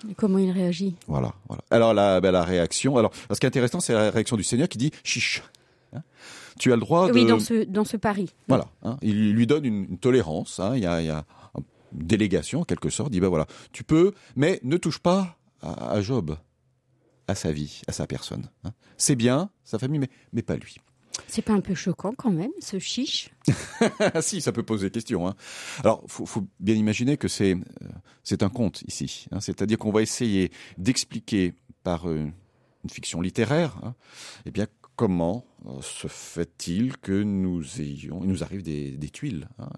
Et 0.08 0.14
comment 0.14 0.38
il 0.38 0.50
réagit 0.50 0.96
Voilà. 1.06 1.34
voilà. 1.48 1.62
Alors 1.70 1.94
la, 1.94 2.20
bah, 2.20 2.30
la 2.30 2.44
réaction. 2.44 2.96
Alors, 2.96 3.12
ce 3.30 3.38
qui 3.38 3.46
est 3.46 3.48
intéressant, 3.48 3.80
c'est 3.80 3.92
la 3.94 4.10
réaction 4.10 4.36
du 4.36 4.44
Seigneur 4.44 4.68
qui 4.68 4.78
dit 4.78 4.90
chiche. 5.02 5.42
Hein 5.92 6.02
tu 6.58 6.72
as 6.72 6.76
le 6.76 6.80
droit 6.80 7.10
oui, 7.10 7.24
de. 7.24 7.28
dans 7.28 7.40
ce, 7.40 7.64
dans 7.64 7.84
ce 7.84 7.96
pari. 7.96 8.34
Voilà. 8.48 8.68
Hein 8.82 8.96
il 9.02 9.32
lui 9.32 9.46
donne 9.46 9.64
une, 9.64 9.86
une 9.90 9.98
tolérance. 9.98 10.60
Il, 10.74 10.80
y 10.80 10.86
a, 10.86 11.00
il 11.00 11.06
y 11.06 11.10
a 11.10 11.24
une 11.54 12.06
délégation, 12.06 12.60
en 12.60 12.64
quelque 12.64 12.90
sorte. 12.90 13.10
Il 13.10 13.12
dit 13.12 13.20
ben 13.20 13.28
voilà, 13.28 13.46
tu 13.72 13.84
peux, 13.84 14.12
mais 14.36 14.60
ne 14.62 14.76
touche 14.76 14.98
pas 14.98 15.38
à, 15.62 15.92
à 15.92 16.00
Job 16.00 16.36
à 17.28 17.34
sa 17.34 17.52
vie, 17.52 17.82
à 17.86 17.92
sa 17.92 18.06
personne. 18.06 18.50
Hein. 18.64 18.72
C'est 18.96 19.14
bien, 19.14 19.50
sa 19.64 19.78
famille, 19.78 20.00
mais, 20.00 20.10
mais 20.32 20.42
pas 20.42 20.56
lui. 20.56 20.76
C'est 21.26 21.42
pas 21.42 21.52
un 21.52 21.60
peu 21.60 21.74
choquant 21.74 22.12
quand 22.16 22.30
même, 22.30 22.50
ce 22.60 22.78
chiche? 22.78 23.30
Si, 24.20 24.40
ça 24.40 24.52
peut 24.52 24.62
poser 24.62 24.90
question. 24.90 25.28
Hein. 25.28 25.34
Alors, 25.80 26.02
faut, 26.06 26.26
faut 26.26 26.46
bien 26.60 26.74
imaginer 26.74 27.16
que 27.16 27.28
c'est 27.28 27.54
euh, 27.54 27.88
c'est 28.22 28.42
un 28.42 28.48
conte 28.48 28.82
ici. 28.86 29.26
Hein. 29.30 29.40
C'est-à-dire 29.40 29.78
qu'on 29.78 29.92
va 29.92 30.02
essayer 30.02 30.50
d'expliquer 30.78 31.54
par 31.82 32.08
euh, 32.08 32.26
une 32.84 32.90
fiction 32.90 33.20
littéraire, 33.20 33.78
hein, 33.82 33.94
eh 34.46 34.50
bien 34.50 34.66
comment 34.98 35.44
euh, 35.66 35.80
se 35.80 36.08
fait-il 36.08 36.96
que 36.96 37.22
nous 37.22 37.62
ayons, 37.80 38.20
il 38.24 38.28
nous 38.28 38.42
arrive 38.42 38.62
des, 38.62 38.90
des 38.90 39.10
tuiles 39.10 39.48
hein, 39.60 39.68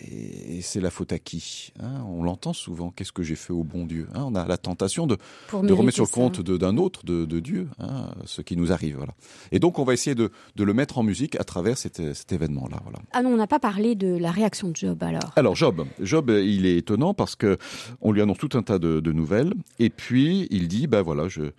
et, 0.00 0.58
et 0.58 0.60
c'est 0.60 0.80
la 0.80 0.90
faute 0.90 1.12
à 1.12 1.18
qui 1.18 1.72
hein? 1.80 2.04
On 2.06 2.22
l'entend 2.22 2.52
souvent. 2.52 2.90
Qu'est-ce 2.90 3.10
que 3.10 3.24
j'ai 3.24 3.34
fait 3.34 3.52
au 3.52 3.64
bon 3.64 3.84
Dieu 3.84 4.06
hein? 4.14 4.24
On 4.26 4.34
a 4.36 4.46
la 4.46 4.56
tentation 4.58 5.08
de, 5.08 5.16
de 5.52 5.72
remettre 5.72 5.96
sur 5.96 6.04
le 6.04 6.10
compte 6.10 6.40
d'un 6.40 6.76
autre, 6.76 7.04
de, 7.04 7.24
de 7.24 7.40
Dieu, 7.40 7.68
hein, 7.80 8.14
ce 8.24 8.40
qui 8.42 8.56
nous 8.56 8.70
arrive. 8.70 8.96
Voilà. 8.96 9.14
Et 9.50 9.58
donc 9.58 9.78
on 9.80 9.84
va 9.84 9.94
essayer 9.94 10.14
de, 10.14 10.30
de 10.56 10.64
le 10.64 10.72
mettre 10.72 10.98
en 10.98 11.02
musique 11.02 11.34
à 11.40 11.44
travers 11.44 11.76
cet, 11.76 11.96
cet 12.14 12.32
événement-là. 12.32 12.78
Voilà. 12.84 13.00
Ah 13.12 13.22
non, 13.22 13.30
on 13.30 13.36
n'a 13.36 13.48
pas 13.48 13.60
parlé 13.60 13.96
de 13.96 14.16
la 14.16 14.30
réaction 14.30 14.68
de 14.68 14.76
Job 14.76 15.02
alors. 15.02 15.32
Alors 15.34 15.56
Job, 15.56 15.84
Job, 16.00 16.30
il 16.30 16.64
est 16.64 16.76
étonnant 16.76 17.12
parce 17.12 17.34
que 17.34 17.58
on 18.00 18.12
lui 18.12 18.22
annonce 18.22 18.38
tout 18.38 18.56
un 18.56 18.62
tas 18.62 18.78
de, 18.78 19.00
de 19.00 19.12
nouvelles 19.12 19.52
et 19.80 19.90
puis 19.90 20.46
il 20.50 20.68
dit, 20.68 20.86
ben 20.86 21.02
voilà, 21.02 21.28
je 21.28 21.50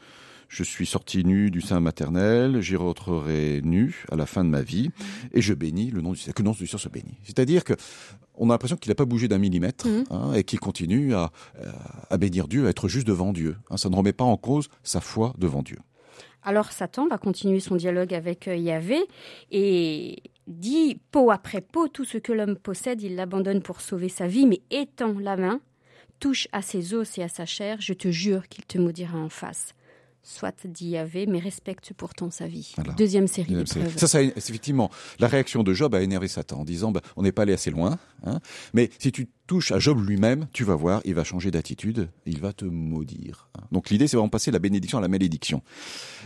je 0.50 0.63
suis 0.63 0.88
sorti 0.88 1.24
nu 1.24 1.51
du 1.51 1.62
sein 1.62 1.79
maternel, 1.79 2.60
j'y 2.60 2.75
rentrerai 2.75 3.62
nu 3.63 4.03
à 4.12 4.15
la 4.15 4.25
fin 4.25 4.44
de 4.44 4.50
ma 4.50 4.62
vie, 4.62 4.89
et 5.32 5.41
je 5.41 5.53
bénis 5.53 5.91
le 5.91 6.01
nom 6.01 6.12
du 6.12 6.18
Seigneur, 6.18 6.34
que 6.34 6.41
le 6.41 6.48
nom 6.48 6.51
du 6.51 6.65
Seigneur 6.65 6.82
se 6.82 6.89
bénit. 6.89 7.18
C'est-à-dire 7.24 7.63
que 7.63 7.74
on 8.36 8.50
a 8.50 8.53
l'impression 8.53 8.77
qu'il 8.77 8.89
n'a 8.89 8.96
pas 8.96 9.06
bougé 9.06 9.27
d'un 9.27 9.38
millimètre 9.38 9.88
mmh. 9.88 10.03
hein, 10.10 10.34
et 10.34 10.44
qu'il 10.44 10.60
continue 10.60 11.13
à, 11.13 11.32
à, 12.10 12.18
bénir 12.18 12.48
Dieu, 12.48 12.65
à 12.65 12.70
être 12.70 12.88
juste 12.88 13.06
devant 13.06 13.34
Dieu. 13.34 13.58
Hein, 13.70 13.77
ça 13.77 13.89
ne 13.89 13.96
remet 13.96 14.13
pas 14.13 14.24
en 14.24 14.38
cause 14.38 14.70
sa 14.82 15.01
foi 15.01 15.34
devant 15.38 15.62
Dieu. 15.62 15.77
Alors 16.41 16.72
Satan 16.72 17.08
va 17.08 17.18
continuer 17.18 17.60
son 17.60 17.75
dialogue 17.75 18.13
avec 18.13 18.48
Yahvé 18.48 18.98
et 19.51 20.24
dit 20.48 21.00
peau 21.12 21.32
après 21.32 21.60
peau, 21.60 21.89
tout 21.89 22.06
ce 22.06 22.18
que 22.18 22.32
l'homme 22.32 22.56
possède, 22.56 23.01
il 23.01 23.15
l'abandonne 23.15 23.62
pour 23.62 23.82
sauver 23.82 24.08
sa 24.08 24.27
vie, 24.27 24.48
mais 24.48 24.62
étend 24.72 25.20
la 25.20 25.36
main, 25.36 25.60
touche 26.22 26.48
à 26.53 26.62
ses 26.62 26.94
os 26.94 27.18
et 27.18 27.24
à 27.24 27.27
sa 27.27 27.46
chair, 27.46 27.82
je 27.82 27.94
te 27.94 28.10
jure 28.10 28.48
qu'il 28.48 28.65
te 28.65 28.77
maudira 28.77 29.18
en 29.18 29.29
face 29.29 29.75
soit 30.29 30.67
dit 30.67 30.89
Yahvé, 30.89 31.25
mais 31.25 31.39
respecte 31.39 31.93
pourtant 31.93 32.29
sa 32.29 32.48
vie. 32.48 32.74
Deuxième 32.98 33.27
série 33.27 33.55
d'épreuves. 33.55 33.98
Ça, 33.98 34.07
ça, 34.07 34.21
effectivement, 34.21 34.89
la 35.19 35.27
réaction 35.27 35.63
de 35.63 35.74
Job 35.74 35.95
a 35.95 36.01
énervé 36.01 36.27
Satan 36.27 36.59
en 36.59 36.65
disant 36.65 36.91
bah, 36.91 37.01
on 37.15 37.24
n'est 37.24 37.31
pas 37.31 37.41
allé 37.43 37.53
assez 37.53 37.71
loin, 37.71 37.98
hein, 38.25 38.39
mais 38.74 38.89
si 39.00 39.12
tu 39.12 39.27
touches 39.50 39.72
à 39.72 39.79
Job 39.79 40.08
lui-même, 40.08 40.48
tu 40.53 40.63
vas 40.63 40.75
voir, 40.75 41.01
il 41.06 41.15
va 41.15 41.24
changer 41.24 41.50
d'attitude, 41.50 42.10
il 42.27 42.39
va 42.39 42.53
te 42.53 42.65
maudire. 42.65 43.50
Donc 43.72 43.89
l'idée, 43.89 44.08
c'est 44.08 44.15
vraiment 44.15 44.29
passer 44.29 44.51
la 44.51 44.60
bénédiction 44.60 45.00
à 45.00 45.01
la 45.01 45.08
malédiction. 45.08 45.63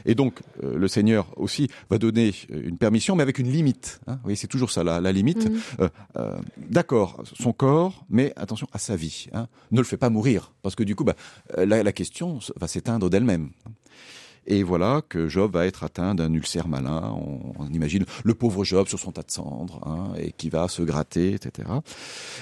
Et 0.06 0.14
donc 0.14 0.42
euh, 0.62 0.78
le 0.78 0.90
Seigneur 0.90 1.32
aussi 1.38 1.70
va 1.90 1.98
donner 1.98 2.34
euh, 2.52 2.68
une 2.68 2.78
permission, 2.78 3.16
mais 3.16 3.24
avec 3.24 3.40
une 3.40 3.50
limite. 3.50 4.02
Hein. 4.08 4.16
Vous 4.16 4.24
voyez, 4.24 4.36
c'est 4.36 4.48
toujours 4.48 4.72
ça, 4.72 4.84
la, 4.84 5.00
la 5.00 5.14
limite. 5.14 5.50
Mm. 5.50 5.88
Euh, 6.18 6.38
d'accord, 6.58 7.24
son 7.34 7.54
corps, 7.54 8.06
mais 8.10 8.34
attention 8.36 8.68
à 8.74 8.78
sa 8.78 8.98
vie. 8.98 9.28
Hein. 9.32 9.48
Ne 9.72 9.78
le 9.78 9.86
fais 9.86 9.96
pas 9.96 10.10
mourir, 10.10 10.52
parce 10.62 10.76
que 10.76 10.84
du 10.84 10.94
coup, 10.94 11.06
bah, 11.06 11.16
la, 11.56 11.82
la 11.82 11.92
question 11.94 12.40
va 12.60 12.68
s'éteindre 12.68 13.10
d'elle-même. 13.10 13.52
Et 14.46 14.64
voilà 14.64 15.02
que 15.08 15.28
Job 15.28 15.54
va 15.54 15.66
être 15.66 15.84
atteint 15.84 16.16
d'un 16.16 16.34
ulcère 16.34 16.68
malin. 16.68 17.16
On, 17.58 17.68
imagine 17.68 18.06
le 18.24 18.34
pauvre 18.34 18.64
Job 18.64 18.88
sur 18.88 19.00
son 19.00 19.12
tas 19.12 19.24
de 19.24 19.32
cendres, 19.32 19.80
hein, 19.86 20.14
et 20.18 20.32
qui 20.32 20.50
va 20.50 20.68
se 20.68 20.82
gratter, 20.82 21.34
etc. 21.34 21.70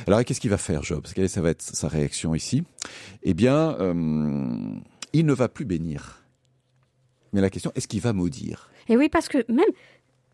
Alors 0.07 0.23
qu'est-ce 0.23 0.41
qu'il 0.41 0.49
va 0.49 0.57
faire, 0.57 0.83
Job? 0.83 1.05
Quelle 1.13 1.29
ça 1.29 1.41
va 1.41 1.49
être 1.49 1.61
sa 1.61 1.87
réaction 1.87 2.33
ici? 2.33 2.63
Eh 3.23 3.33
bien, 3.33 3.75
euh, 3.79 3.93
il 5.13 5.25
ne 5.25 5.33
va 5.33 5.47
plus 5.47 5.65
bénir. 5.65 6.23
Mais 7.33 7.41
la 7.41 7.49
question, 7.49 7.71
est-ce 7.75 7.87
qu'il 7.87 8.01
va 8.01 8.13
maudire? 8.13 8.69
Et 8.89 8.97
oui, 8.97 9.07
parce 9.09 9.27
que 9.27 9.45
même 9.51 9.69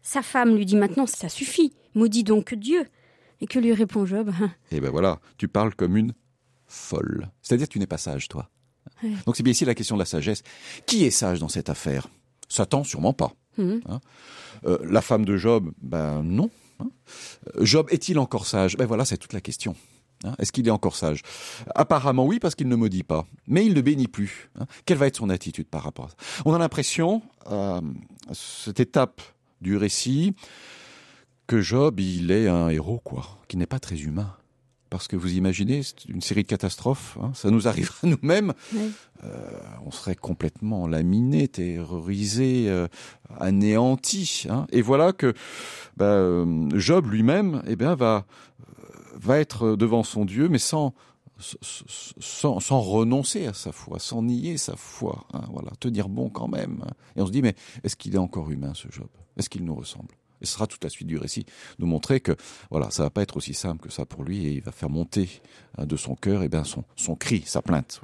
sa 0.02 0.22
femme 0.22 0.56
lui 0.56 0.66
dit 0.66 0.78
maintenant, 0.78 1.06
ça 1.06 1.30
suffit, 1.30 1.74
maudit 1.94 2.24
donc 2.24 2.54
Dieu. 2.54 2.86
Et 3.40 3.46
que 3.46 3.60
lui 3.60 3.74
répond 3.74 4.06
Job? 4.06 4.32
Eh 4.72 4.80
ben 4.80 4.90
voilà, 4.90 5.20
tu 5.38 5.48
parles 5.48 5.76
comme 5.76 5.96
une 5.96 6.14
folle. 6.66 7.30
C'est-à-dire 7.42 7.68
tu 7.68 7.78
n'es 7.78 7.88
pas 7.88 7.98
sage, 7.98 8.28
toi. 8.30 8.50
Donc 9.26 9.36
c'est 9.36 9.44
bien 9.44 9.52
ici 9.52 9.66
la 9.66 9.76
question 9.76 9.96
de 9.96 10.02
la 10.02 10.06
sagesse. 10.06 10.44
Qui 10.86 11.06
est 11.06 11.12
sage 11.12 11.40
dans 11.40 11.50
cette 11.50 11.70
affaire? 11.70 12.08
Satan, 12.50 12.84
sûrement 12.84 13.14
pas. 13.14 13.34
Mhm. 13.58 13.82
Hein? 13.88 14.00
Euh, 14.66 14.78
la 14.90 15.02
femme 15.02 15.26
de 15.26 15.38
Job, 15.38 15.72
ben 15.82 16.24
non. 16.24 16.50
Hein? 16.80 16.90
Job 17.60 17.88
est-il 17.92 18.20
encore 18.20 18.48
sage? 18.48 18.78
Ben 18.78 18.86
voilà, 18.86 19.06
c'est 19.06 19.18
toute 19.18 19.34
la 19.34 19.42
question. 19.42 19.76
Hein 20.24 20.34
Est-ce 20.40 20.52
qu'il 20.52 20.68
est 20.68 20.72
encore 20.72 20.96
sage? 20.96 21.22
Apparemment 21.76 22.26
oui, 22.26 22.40
parce 22.40 22.56
qu'il 22.56 22.68
ne 22.68 22.76
maudit 22.76 23.04
pas. 23.04 23.26
Mais 23.48 23.66
il 23.66 23.74
ne 23.74 23.82
bénit 23.82 24.08
plus. 24.08 24.50
Quelle 24.86 24.98
va 24.98 25.08
être 25.08 25.18
son 25.18 25.30
attitude 25.30 25.68
par 25.68 25.84
rapport 25.84 26.06
à 26.06 26.10
ça? 26.10 26.16
On 26.46 26.54
a 26.54 26.60
l'impression, 26.60 27.22
euh, 27.52 27.82
à 28.30 28.34
cette 28.34 28.80
étape 28.80 29.22
du 29.62 29.78
récit, 29.78 30.36
que 31.46 31.62
Job, 31.62 32.00
il 32.00 32.32
est 32.32 32.48
un 32.48 32.70
héros, 32.70 33.00
quoi, 33.04 33.38
qui 33.48 33.58
n'est 33.58 33.68
pas 33.68 33.80
très 33.80 33.98
humain 34.02 34.36
parce 34.90 35.08
que 35.08 35.16
vous 35.16 35.34
imaginez, 35.34 35.84
c'est 35.84 36.06
une 36.06 36.22
série 36.22 36.44
de 36.44 36.48
catastrophes, 36.48 37.18
hein, 37.22 37.32
ça 37.34 37.50
nous 37.52 37.68
arrive 37.68 37.92
à 38.04 38.08
nous-mêmes, 38.08 38.54
euh, 39.24 39.50
on 39.86 39.92
serait 39.92 40.16
complètement 40.16 40.88
laminé, 40.88 41.48
terrorisé, 41.48 42.70
euh, 42.70 42.88
anéanti. 43.40 44.46
Hein. 44.50 44.68
Et 44.72 44.82
voilà 44.82 45.14
que 45.14 45.34
bah, 45.96 46.06
euh, 46.06 46.70
Job 46.76 47.10
lui-même 47.10 47.64
eh 47.68 47.76
bien, 47.76 47.96
va, 47.96 48.26
va 49.16 49.40
être 49.40 49.76
devant 49.76 50.04
son 50.04 50.26
Dieu, 50.26 50.50
mais 50.50 50.60
sans, 50.60 50.94
sans, 51.40 52.60
sans, 52.60 52.80
renoncer 52.80 53.48
à 53.48 53.54
sa 53.54 53.72
foi, 53.72 54.00
sans 54.00 54.24
nier 54.24 54.58
sa 54.58 54.76
foi. 54.76 55.26
Hein, 55.34 55.44
voilà, 55.52 55.72
tenir 55.80 56.10
bon 56.10 56.30
quand 56.30 56.48
même. 56.48 56.84
Et 57.16 57.22
on 57.22 57.26
se 57.26 57.32
dit, 57.32 57.42
mais 57.42 57.56
est-ce 57.84 57.96
qu'il 57.96 58.16
est 58.16 58.20
encore 58.20 58.50
humain, 58.52 58.74
ce 58.74 58.88
Job? 58.92 59.08
Est-ce 59.38 59.50
qu'il 59.50 59.64
nous 59.64 59.76
ressemble? 59.76 60.14
Et 60.42 60.46
ce 60.46 60.54
sera 60.54 60.68
toute 60.68 60.84
la 60.84 60.90
suite 60.90 61.08
du 61.08 61.18
récit, 61.18 61.46
nous 61.80 61.88
montrer 61.88 62.20
que 62.20 62.36
voilà, 62.70 62.90
ça 62.92 63.04
va 63.04 63.10
pas 63.10 63.22
être 63.22 63.38
aussi 63.38 63.54
simple 63.54 63.88
que 63.88 63.92
ça 63.92 64.06
pour 64.06 64.24
lui 64.24 64.46
et 64.46 64.52
il 64.52 64.62
va 64.62 64.72
faire 64.72 64.90
monter 64.90 65.42
hein, 65.78 65.86
de 65.86 65.96
son 65.96 66.16
cœur 66.16 66.42
et 66.42 66.46
eh 66.46 66.50
bien 66.50 66.64
son, 66.64 67.16
cri, 67.16 67.44
sa 67.46 67.62
plainte. 67.62 68.02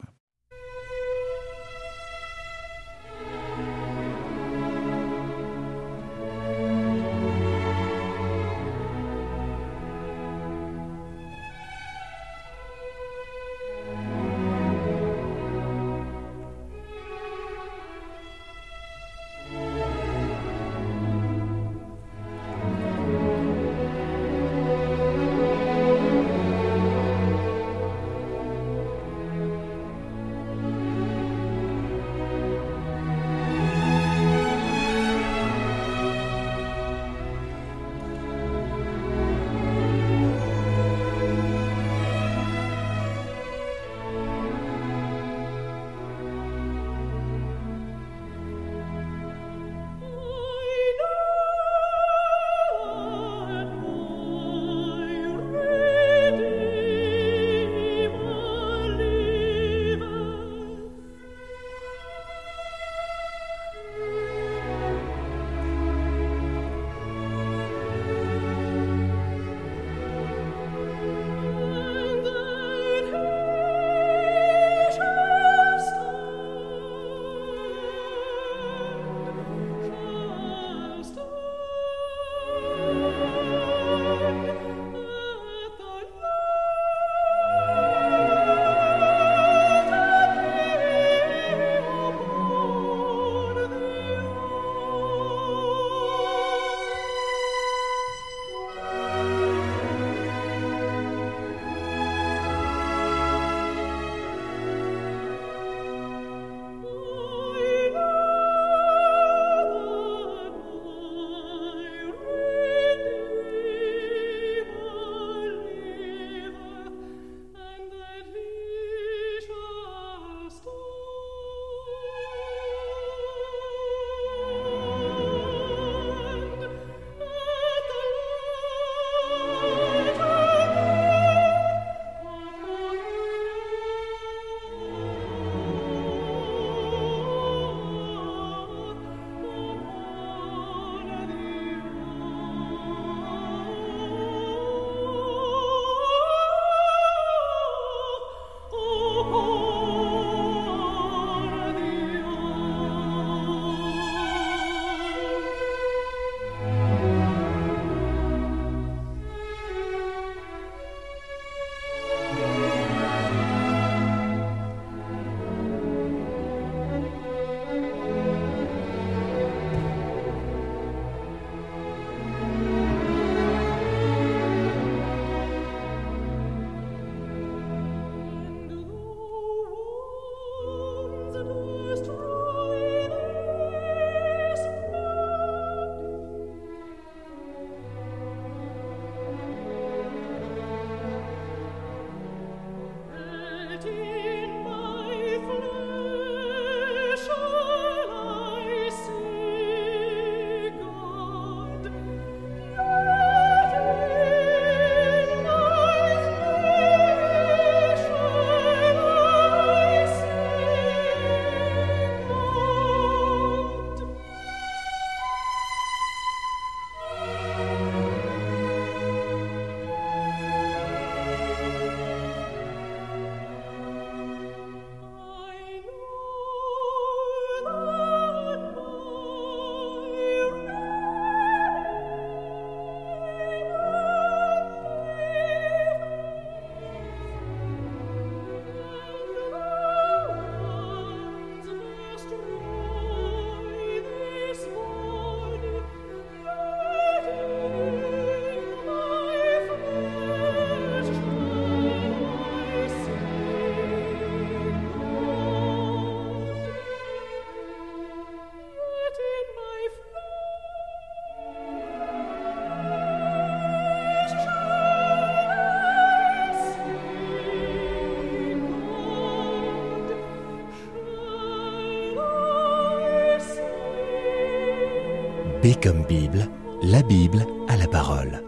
Comme 275.84 276.06
Bible, 276.06 276.48
la 276.82 277.02
Bible 277.02 277.46
à 277.68 277.76
la 277.76 277.88
parole. 277.88 278.42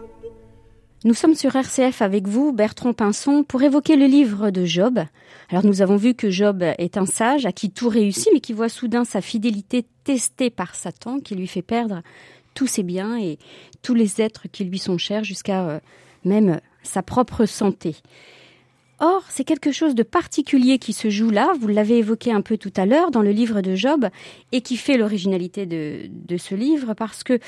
Nous 1.04 1.12
sommes 1.12 1.34
sur 1.34 1.54
RCF 1.54 2.00
avec 2.00 2.26
vous, 2.26 2.50
Bertrand 2.50 2.94
Pinson, 2.94 3.44
pour 3.46 3.62
évoquer 3.62 3.96
le 3.96 4.06
livre 4.06 4.48
de 4.48 4.64
Job. 4.64 5.00
Alors 5.50 5.66
nous 5.66 5.82
avons 5.82 5.96
vu 5.96 6.14
que 6.14 6.30
Job 6.30 6.62
est 6.62 6.96
un 6.96 7.04
sage 7.04 7.44
à 7.44 7.52
qui 7.52 7.70
tout 7.70 7.90
réussit, 7.90 8.30
mais 8.32 8.40
qui 8.40 8.54
voit 8.54 8.70
soudain 8.70 9.04
sa 9.04 9.20
fidélité 9.20 9.84
testée 10.04 10.48
par 10.48 10.74
Satan, 10.74 11.20
qui 11.20 11.34
lui 11.34 11.46
fait 11.46 11.60
perdre 11.60 12.00
tous 12.54 12.68
ses 12.68 12.82
biens 12.82 13.18
et 13.18 13.38
tous 13.82 13.92
les 13.92 14.22
êtres 14.22 14.48
qui 14.50 14.64
lui 14.64 14.78
sont 14.78 14.96
chers, 14.96 15.22
jusqu'à 15.22 15.68
euh, 15.68 15.80
même 16.24 16.62
sa 16.82 17.02
propre 17.02 17.44
santé. 17.44 17.96
Or, 18.98 19.22
c'est 19.28 19.44
quelque 19.44 19.72
chose 19.72 19.94
de 19.94 20.02
particulier 20.02 20.78
qui 20.78 20.94
se 20.94 21.10
joue 21.10 21.30
là, 21.30 21.52
vous 21.60 21.68
l'avez 21.68 21.98
évoqué 21.98 22.32
un 22.32 22.40
peu 22.40 22.56
tout 22.56 22.72
à 22.76 22.86
l'heure 22.86 23.10
dans 23.10 23.20
le 23.20 23.30
livre 23.30 23.60
de 23.60 23.74
Job, 23.74 24.08
et 24.52 24.62
qui 24.62 24.76
fait 24.76 24.96
l'originalité 24.96 25.66
de, 25.66 26.36
ce 26.38 26.54
livre, 26.54 26.94
parce 26.94 27.22
que 27.22 27.38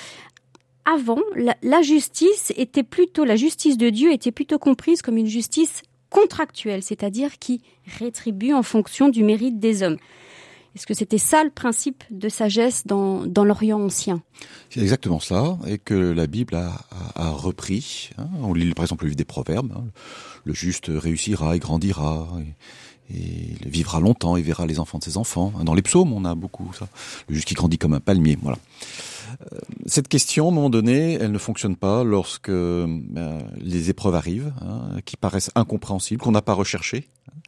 avant, 0.85 1.21
la, 1.35 1.83
justice 1.83 2.53
était 2.57 2.83
plutôt, 2.83 3.25
la 3.25 3.37
justice 3.37 3.79
de 3.79 3.89
Dieu 3.89 4.13
était 4.13 4.33
plutôt 4.33 4.59
comprise 4.59 5.03
comme 5.03 5.17
une 5.17 5.27
justice 5.27 5.83
contractuelle, 6.11 6.83
c'est-à-dire 6.83 7.39
qui 7.39 7.63
rétribue 7.99 8.53
en 8.53 8.63
fonction 8.63 9.09
du 9.09 9.23
mérite 9.23 9.59
des 9.59 9.83
hommes. 9.83 9.99
Est-ce 10.79 10.87
que 10.87 10.95
c'était 10.95 11.19
ça 11.19 11.43
le 11.43 11.51
principe 11.51 12.05
de 12.09 12.29
sagesse 12.29 12.87
dans, 12.87 13.27
dans 13.27 13.43
l'Orient 13.43 13.83
ancien? 13.83 14.23
C'est 14.71 14.79
exactement 14.79 15.19
ça, 15.19 15.59
et 15.67 15.77
que 15.77 15.95
la 15.95 16.29
Bible 16.29 16.55
a, 16.55 17.31
repris. 17.33 18.11
Hein. 18.17 18.29
on 18.41 18.55
lit 18.55 18.73
par 18.75 18.85
exemple 18.85 19.03
le 19.03 19.09
livre 19.09 19.17
des 19.17 19.25
Proverbes. 19.25 19.73
Hein. 19.77 19.87
le 20.45 20.55
juste 20.55 20.87
réussira 20.89 21.57
et 21.57 21.59
grandira. 21.59 22.29
Et, 23.11 23.17
et 23.17 23.69
vivra 23.69 23.99
longtemps 23.99 24.37
et 24.37 24.43
verra 24.43 24.67
les 24.67 24.79
enfants 24.79 24.99
de 24.99 25.03
ses 25.03 25.17
enfants. 25.17 25.53
Dans 25.65 25.75
les 25.75 25.83
psaumes, 25.83 26.13
on 26.13 26.25
a 26.25 26.37
beaucoup 26.37 26.71
ça. 26.79 26.87
Le 27.29 27.35
juste 27.35 27.49
qui 27.49 27.55
grandit 27.55 27.79
comme 27.79 27.95
un 27.95 28.01
palmier, 28.01 28.39
voilà. 28.41 28.59
Euh, 29.53 29.59
cette 29.87 30.09
question, 30.09 30.47
à 30.47 30.49
un 30.49 30.55
moment 30.55 30.71
donné, 30.71 31.15
elle 31.15 31.33
ne 31.33 31.39
fonctionne 31.39 31.77
pas 31.77 32.05
lorsque 32.05 32.51
ben, 32.51 33.39
les 33.61 33.91
épreuves 33.91 34.15
arrivent, 34.15 34.53
hein, 34.61 35.01
qui 35.05 35.17
paraissent 35.17 35.51
incompréhensibles, 35.55 36.21
qu'on 36.21 36.33
n'a 36.33 36.43
pas 36.43 36.55
recherchées, 36.55 37.09
hein, 37.29 37.41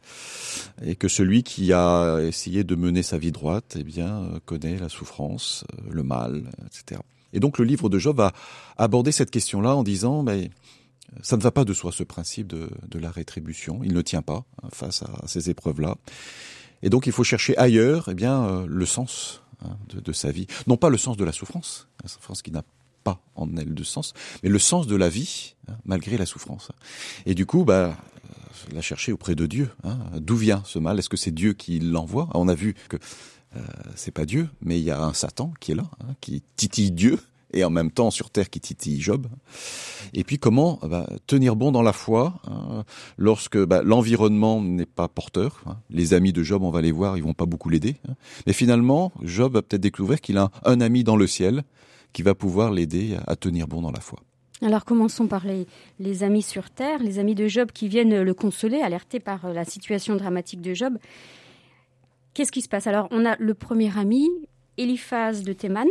et 0.83 0.95
que 0.95 1.07
celui 1.07 1.43
qui 1.43 1.73
a 1.73 2.19
essayé 2.21 2.63
de 2.63 2.75
mener 2.75 3.03
sa 3.03 3.17
vie 3.17 3.31
droite, 3.31 3.75
eh 3.79 3.83
bien, 3.83 4.23
euh, 4.23 4.39
connaît 4.45 4.77
la 4.77 4.89
souffrance, 4.89 5.65
le 5.89 6.03
mal, 6.03 6.43
etc. 6.65 7.01
Et 7.33 7.39
donc, 7.39 7.57
le 7.57 7.65
livre 7.65 7.89
de 7.89 7.97
Job 7.97 8.17
va 8.17 8.33
aborder 8.77 9.11
cette 9.11 9.31
question-là 9.31 9.75
en 9.75 9.83
disant, 9.83 10.23
ben, 10.23 10.49
ça 11.21 11.37
ne 11.37 11.41
va 11.41 11.51
pas 11.51 11.65
de 11.65 11.73
soi 11.73 11.91
ce 11.91 12.03
principe 12.03 12.47
de, 12.47 12.69
de 12.87 12.99
la 12.99 13.11
rétribution, 13.11 13.81
il 13.83 13.93
ne 13.93 14.01
tient 14.01 14.21
pas 14.21 14.45
hein, 14.63 14.69
face 14.73 15.03
à 15.03 15.27
ces 15.27 15.49
épreuves-là. 15.49 15.97
Et 16.83 16.89
donc, 16.89 17.05
il 17.05 17.11
faut 17.11 17.23
chercher 17.23 17.55
ailleurs, 17.57 18.09
eh 18.09 18.15
bien, 18.15 18.65
le 18.67 18.85
sens 18.87 19.43
Hein, 19.63 19.77
de, 19.93 20.11
sa 20.11 20.31
vie. 20.31 20.47
Non 20.65 20.77
pas 20.77 20.89
le 20.89 20.97
sens 20.97 21.17
de 21.17 21.23
la 21.23 21.31
souffrance, 21.31 21.87
la 22.03 22.09
souffrance 22.09 22.41
qui 22.41 22.51
n'a 22.51 22.63
pas 23.03 23.21
en 23.35 23.55
elle 23.57 23.73
de 23.73 23.83
sens, 23.83 24.13
mais 24.41 24.49
le 24.49 24.59
sens 24.59 24.87
de 24.87 24.95
la 24.95 25.09
vie, 25.09 25.55
hein, 25.67 25.75
malgré 25.85 26.17
la 26.17 26.25
souffrance. 26.25 26.71
Et 27.25 27.35
du 27.35 27.45
coup, 27.45 27.63
bah, 27.63 27.95
euh, 27.95 28.73
la 28.73 28.81
chercher 28.81 29.11
auprès 29.11 29.35
de 29.35 29.45
Dieu. 29.45 29.69
Hein. 29.83 29.99
D'où 30.19 30.35
vient 30.35 30.63
ce 30.65 30.79
mal? 30.79 30.97
Est-ce 30.97 31.09
que 31.09 31.17
c'est 31.17 31.31
Dieu 31.31 31.53
qui 31.53 31.79
l'envoie? 31.79 32.27
On 32.33 32.47
a 32.47 32.55
vu 32.55 32.75
que 32.89 32.97
euh, 33.55 33.59
c'est 33.95 34.11
pas 34.11 34.25
Dieu, 34.25 34.49
mais 34.61 34.79
il 34.79 34.83
y 34.83 34.91
a 34.91 34.99
un 34.99 35.13
Satan 35.13 35.53
qui 35.59 35.73
est 35.73 35.75
là, 35.75 35.89
qui 36.21 36.41
titille 36.55 36.91
Dieu 36.91 37.19
et 37.53 37.63
en 37.63 37.69
même 37.69 37.91
temps 37.91 38.11
sur 38.11 38.29
terre 38.29 38.49
qui 38.49 38.59
titille 38.59 39.01
Job. 39.01 39.27
Et 40.13 40.23
puis 40.23 40.37
comment 40.37 40.79
bah, 40.83 41.07
tenir 41.27 41.55
bon 41.55 41.71
dans 41.71 41.81
la 41.81 41.93
foi 41.93 42.41
hein, 42.47 42.83
lorsque 43.17 43.57
bah, 43.57 43.81
l'environnement 43.83 44.61
n'est 44.61 44.85
pas 44.85 45.07
porteur. 45.07 45.63
Hein. 45.65 45.77
Les 45.89 46.13
amis 46.13 46.33
de 46.33 46.43
Job, 46.43 46.63
on 46.63 46.71
va 46.71 46.81
les 46.81 46.91
voir, 46.91 47.17
ils 47.17 47.23
vont 47.23 47.33
pas 47.33 47.45
beaucoup 47.45 47.69
l'aider. 47.69 47.95
Hein. 48.07 48.13
Mais 48.47 48.53
finalement, 48.53 49.11
Job 49.21 49.53
va 49.53 49.61
peut-être 49.61 49.81
découvrir 49.81 50.21
qu'il 50.21 50.37
a 50.37 50.51
un, 50.65 50.81
ami 50.81 51.03
dans 51.03 51.15
le 51.15 51.27
ciel 51.27 51.63
qui 52.13 52.23
va 52.23 52.35
pouvoir 52.35 52.71
l'aider 52.71 53.17
à, 53.27 53.35
tenir 53.35 53.67
bon 53.67 53.81
dans 53.81 53.91
la 53.91 54.01
foi. 54.01 54.19
Alors 54.61 54.85
commençons 54.85 55.27
par 55.27 55.45
les, 55.45 55.65
les, 55.99 56.23
amis 56.23 56.41
sur 56.41 56.69
terre, 56.69 57.01
les 57.01 57.19
amis 57.19 57.35
de 57.35 57.47
Job 57.47 57.71
qui 57.71 57.87
viennent 57.87 58.21
le 58.21 58.33
consoler, 58.33 58.81
alertés 58.81 59.19
par 59.19 59.45
euh, 59.45 59.53
la 59.53 59.65
situation 59.65 60.15
dramatique 60.15 60.61
de 60.61 60.73
Job. 60.73 60.97
Qu'est-ce 62.33 62.51
qui 62.51 62.61
se 62.61 62.69
passe? 62.69 62.87
Alors 62.87 63.07
on 63.11 63.25
a 63.25 63.35
le 63.37 63.53
premier 63.53 63.97
ami, 63.97 64.29
Eliphaz 64.77 65.43
de 65.43 65.53
Théman, 65.53 65.87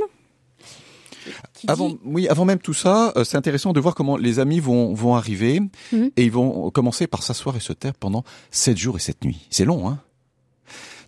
avant, 1.67 1.93
oui, 2.05 2.29
avant 2.29 2.45
même 2.45 2.59
tout 2.59 2.75
ça, 2.75 3.13
euh, 3.17 3.25
c'est 3.25 3.37
intéressant 3.37 3.73
de 3.73 3.81
voir 3.81 3.95
comment 3.95 4.17
les 4.17 4.39
amis 4.39 4.61
vont, 4.61 4.95
vont 4.95 5.15
arriver 5.15 5.61
mhm. 5.93 6.11
et 6.17 6.25
ils 6.25 6.33
vont 6.33 6.71
commencer 6.71 7.07
par 7.07 7.23
s'asseoir 7.23 7.57
et 7.57 7.61
se 7.61 7.73
taire 7.73 7.95
pendant 7.95 8.25
sept 8.51 8.77
jours 8.77 8.97
et 8.97 9.01
sept 9.01 9.25
nuits. 9.25 9.47
C'est 9.51 9.65
long, 9.65 9.89
hein 9.89 10.01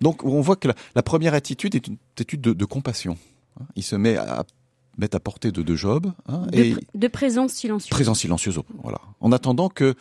Donc 0.01 0.25
on 0.25 0.41
voit 0.41 0.57
que 0.57 0.69
la, 0.95 1.03
première 1.03 1.35
attitude 1.35 1.75
est 1.75 1.87
une 1.87 1.97
attitude 2.17 2.41
de, 2.41 2.65
compassion. 2.65 3.17
Hein. 3.61 3.65
il 3.77 3.83
se 3.83 3.97
met 3.97 4.17
à 4.17 4.45
mettre 4.99 5.17
à 5.17 5.21
portée 5.21 5.53
de, 5.53 5.63
de 5.63 5.75
Job 5.75 6.13
hein, 6.29 6.47
de, 6.53 6.59
et 6.59 6.77
de 6.95 7.09
présence 7.09 7.53
silencieuse. 7.53 7.91
Présence 7.91 8.21
silencieuse, 8.21 8.61
voilà. 8.83 9.01
En 9.21 9.33
attendant 9.33 9.69
que 9.69 9.95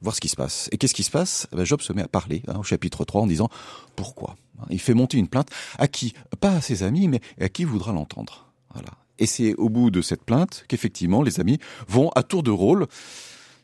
voir 0.00 0.14
ce 0.14 0.20
qui 0.20 0.28
se 0.28 0.36
passe. 0.36 0.68
Et 0.72 0.78
qu'est-ce 0.78 0.94
qui 0.94 1.02
se 1.02 1.10
passe? 1.10 1.48
Eh 1.52 1.56
ben, 1.56 1.64
Job 1.64 1.80
se 1.80 1.92
met 1.92 2.02
à 2.02 2.08
parler 2.08 2.42
hein, 2.48 2.56
au 2.58 2.62
chapitre 2.62 3.04
3 3.04 3.22
en 3.22 3.26
disant 3.26 3.48
pourquoi? 3.96 4.36
Il 4.70 4.80
fait 4.80 4.94
monter 4.94 5.18
une 5.18 5.28
plainte 5.28 5.50
à 5.78 5.88
qui? 5.88 6.14
Pas 6.40 6.50
à 6.50 6.60
ses 6.60 6.82
amis, 6.82 7.08
mais 7.08 7.20
à 7.40 7.48
qui 7.48 7.64
voudra 7.64 7.92
l'entendre. 7.92 8.46
Voilà. 8.72 8.90
Et 9.18 9.26
c'est 9.26 9.54
au 9.54 9.68
bout 9.68 9.90
de 9.90 10.02
cette 10.02 10.24
plainte 10.24 10.64
qu'effectivement 10.68 11.22
les 11.22 11.40
amis 11.40 11.58
vont 11.88 12.10
à 12.10 12.22
tour 12.22 12.42
de 12.42 12.50
rôle 12.50 12.86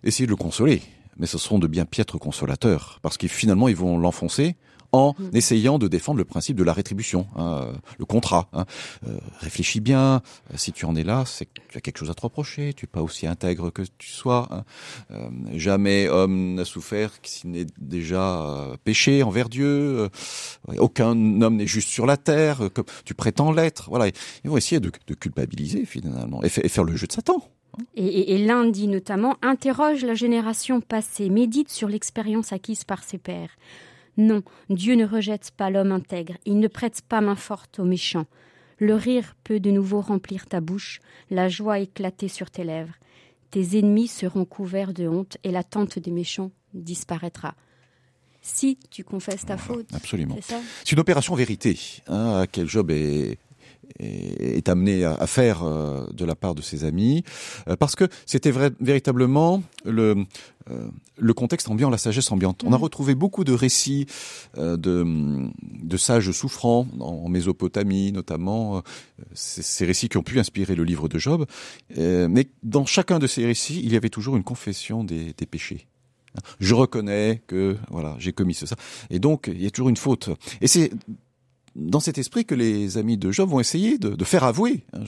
essayer 0.02 0.26
de 0.26 0.30
le 0.30 0.36
consoler. 0.36 0.82
Mais 1.16 1.26
ce 1.26 1.38
seront 1.38 1.58
de 1.58 1.68
bien 1.68 1.84
piètres 1.84 2.18
consolateurs, 2.18 2.98
parce 3.02 3.16
qu'ils 3.16 3.28
finalement 3.28 3.68
ils 3.68 3.76
vont 3.76 3.98
l'enfoncer 3.98 4.56
en 4.94 5.16
mm. 5.18 5.36
essayant 5.36 5.78
de 5.78 5.88
défendre 5.88 6.18
le 6.18 6.24
principe 6.24 6.56
de 6.56 6.62
la 6.62 6.72
rétribution, 6.72 7.26
hein, 7.36 7.72
le 7.98 8.04
contrat. 8.04 8.48
Hein. 8.52 8.64
Euh, 9.08 9.18
réfléchis 9.40 9.80
bien, 9.80 10.22
euh, 10.52 10.56
si 10.56 10.72
tu 10.72 10.84
en 10.84 10.94
es 10.94 11.02
là, 11.02 11.24
c'est 11.26 11.46
que 11.46 11.60
tu 11.68 11.76
as 11.76 11.80
quelque 11.80 11.98
chose 11.98 12.10
à 12.10 12.14
te 12.14 12.22
reprocher, 12.22 12.72
tu 12.74 12.84
es 12.84 12.86
pas 12.86 13.02
aussi 13.02 13.26
intègre 13.26 13.70
que 13.70 13.82
tu 13.98 14.08
sois. 14.08 14.48
Hein. 14.52 14.64
Euh, 15.10 15.28
jamais 15.56 16.08
homme 16.08 16.54
n'a 16.54 16.64
souffert 16.64 17.10
s'il 17.24 17.50
n'est 17.50 17.66
déjà 17.76 18.68
péché 18.84 19.24
envers 19.24 19.48
Dieu. 19.48 20.08
aucun 20.78 21.10
homme 21.42 21.56
n'est 21.56 21.66
juste 21.66 21.88
sur 21.88 22.06
la 22.06 22.16
terre, 22.16 22.68
comme 22.72 22.84
tu 23.04 23.14
prétends 23.14 23.50
l'être. 23.50 23.88
Voilà, 23.88 24.06
ils 24.44 24.50
vont 24.50 24.56
essayer 24.56 24.80
de, 24.80 24.90
culpabiliser 25.14 25.86
finalement 25.86 26.42
et, 26.44 26.46
et 26.46 26.68
faire 26.68 26.84
le 26.84 26.96
jeu 26.96 27.08
de 27.08 27.12
Satan. 27.12 27.42
Et, 27.96 28.34
et 28.34 28.38
l'un 28.44 28.66
dit 28.66 28.86
notamment 28.86 29.36
interroge 29.42 30.04
la 30.04 30.14
génération 30.14 30.80
passée, 30.80 31.30
médite 31.30 31.70
sur 31.70 31.88
l'expérience 31.88 32.52
acquise 32.52 32.84
par 32.84 33.02
ses 33.02 33.18
pères. 33.18 33.56
Non, 34.16 34.42
Dieu 34.70 34.94
ne 34.94 35.06
rejette 35.06 35.50
pas 35.56 35.70
l'homme 35.70 35.92
intègre, 35.92 36.34
il 36.46 36.58
ne 36.58 36.68
prête 36.68 37.02
pas 37.02 37.20
main 37.20 37.34
forte 37.34 37.78
aux 37.78 37.84
méchants. 37.84 38.26
Le 38.78 38.94
rire 38.94 39.36
peut 39.44 39.60
de 39.60 39.70
nouveau 39.70 40.00
remplir 40.00 40.46
ta 40.46 40.60
bouche, 40.60 41.00
la 41.30 41.48
joie 41.48 41.78
éclater 41.78 42.28
sur 42.28 42.50
tes 42.50 42.64
lèvres. 42.64 42.94
Tes 43.50 43.78
ennemis 43.78 44.08
seront 44.08 44.44
couverts 44.44 44.92
de 44.92 45.06
honte 45.06 45.36
et 45.44 45.52
l'attente 45.52 45.98
des 45.98 46.10
méchants 46.10 46.50
disparaîtra. 46.72 47.54
Si 48.42 48.78
tu 48.90 49.04
confesses 49.04 49.46
ta 49.46 49.56
faute. 49.56 49.86
Absolument. 49.94 50.36
C'est 50.42 50.92
une 50.92 50.98
opération 50.98 51.34
vérité 51.34 51.78
hein, 52.08 52.34
à 52.34 52.38
laquelle 52.40 52.68
Job 52.68 52.90
est, 52.90 53.38
est 53.98 54.68
amené 54.68 55.04
à, 55.04 55.26
faire 55.26 55.62
euh, 55.62 56.06
de 56.12 56.24
la 56.24 56.34
part 56.34 56.54
de 56.54 56.62
ses 56.62 56.84
amis, 56.84 57.24
euh, 57.68 57.76
parce 57.76 57.96
que 57.96 58.08
c'était 58.26 58.52
véritablement 58.80 59.62
le, 59.84 60.24
euh, 60.70 60.88
le 61.18 61.34
contexte 61.34 61.68
ambiant, 61.68 61.90
la 61.90 61.98
sagesse 61.98 62.30
ambiante. 62.32 62.62
On 62.64 62.72
a 62.72 62.78
mm. 62.78 62.82
retrouvé 62.82 63.14
beaucoup 63.14 63.44
de 63.44 63.52
récits 63.52 64.06
de, 64.56 65.06
de 65.82 65.96
sages 65.96 66.30
souffrants 66.32 66.86
en 67.00 67.28
Mésopotamie, 67.28 68.12
notamment 68.12 68.82
ces, 69.32 69.84
récits 69.84 70.08
qui 70.08 70.16
ont 70.16 70.22
pu 70.22 70.38
inspirer 70.38 70.74
le 70.74 70.84
livre 70.84 71.08
de 71.08 71.18
Job. 71.18 71.46
mais 71.96 72.48
dans 72.62 72.86
chacun 72.86 73.18
de 73.18 73.26
ces 73.26 73.44
récits, 73.46 73.80
il 73.84 73.92
y 73.92 73.96
avait 73.96 74.10
toujours 74.10 74.36
une 74.36 74.44
confession 74.44 75.04
des, 75.04 75.34
des 75.36 75.46
péchés 75.46 75.86
je 76.60 76.74
reconnais 76.74 77.42
que 77.46 77.76
voilà 77.90 78.16
j'ai 78.18 78.32
commis 78.32 78.54
ça 78.54 78.66
et 79.10 79.18
donc 79.18 79.48
il 79.52 79.62
y 79.62 79.66
a 79.66 79.70
toujours 79.70 79.88
une 79.88 79.96
faute 79.96 80.30
et 80.60 80.66
c'est 80.66 80.90
dans 81.76 82.00
cet 82.00 82.18
esprit 82.18 82.44
que 82.44 82.54
les 82.54 82.98
amis 82.98 83.16
de 83.16 83.30
Job 83.30 83.48
vont 83.48 83.60
essayer 83.60 83.98
de, 83.98 84.10
de 84.10 84.24
faire 84.24 84.44
avouer. 84.44 84.84
Hein, 84.92 85.02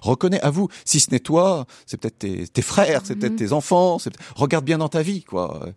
reconnais, 0.00 0.40
avoue. 0.40 0.68
Si 0.84 1.00
ce 1.00 1.10
n'est 1.10 1.20
toi, 1.20 1.66
c'est 1.84 1.98
peut-être 1.98 2.18
tes, 2.18 2.48
tes, 2.48 2.62
frères, 2.62 3.02
c'est 3.04 3.16
peut-être 3.16 3.32
mhm. 3.32 3.38
tes 3.38 3.52
enfants. 3.52 3.98
Regarde 4.34 4.64
bien 4.64 4.78
dans 4.78 4.88
ta 4.88 5.02
vie, 5.02 5.24
quoi. 5.24 5.68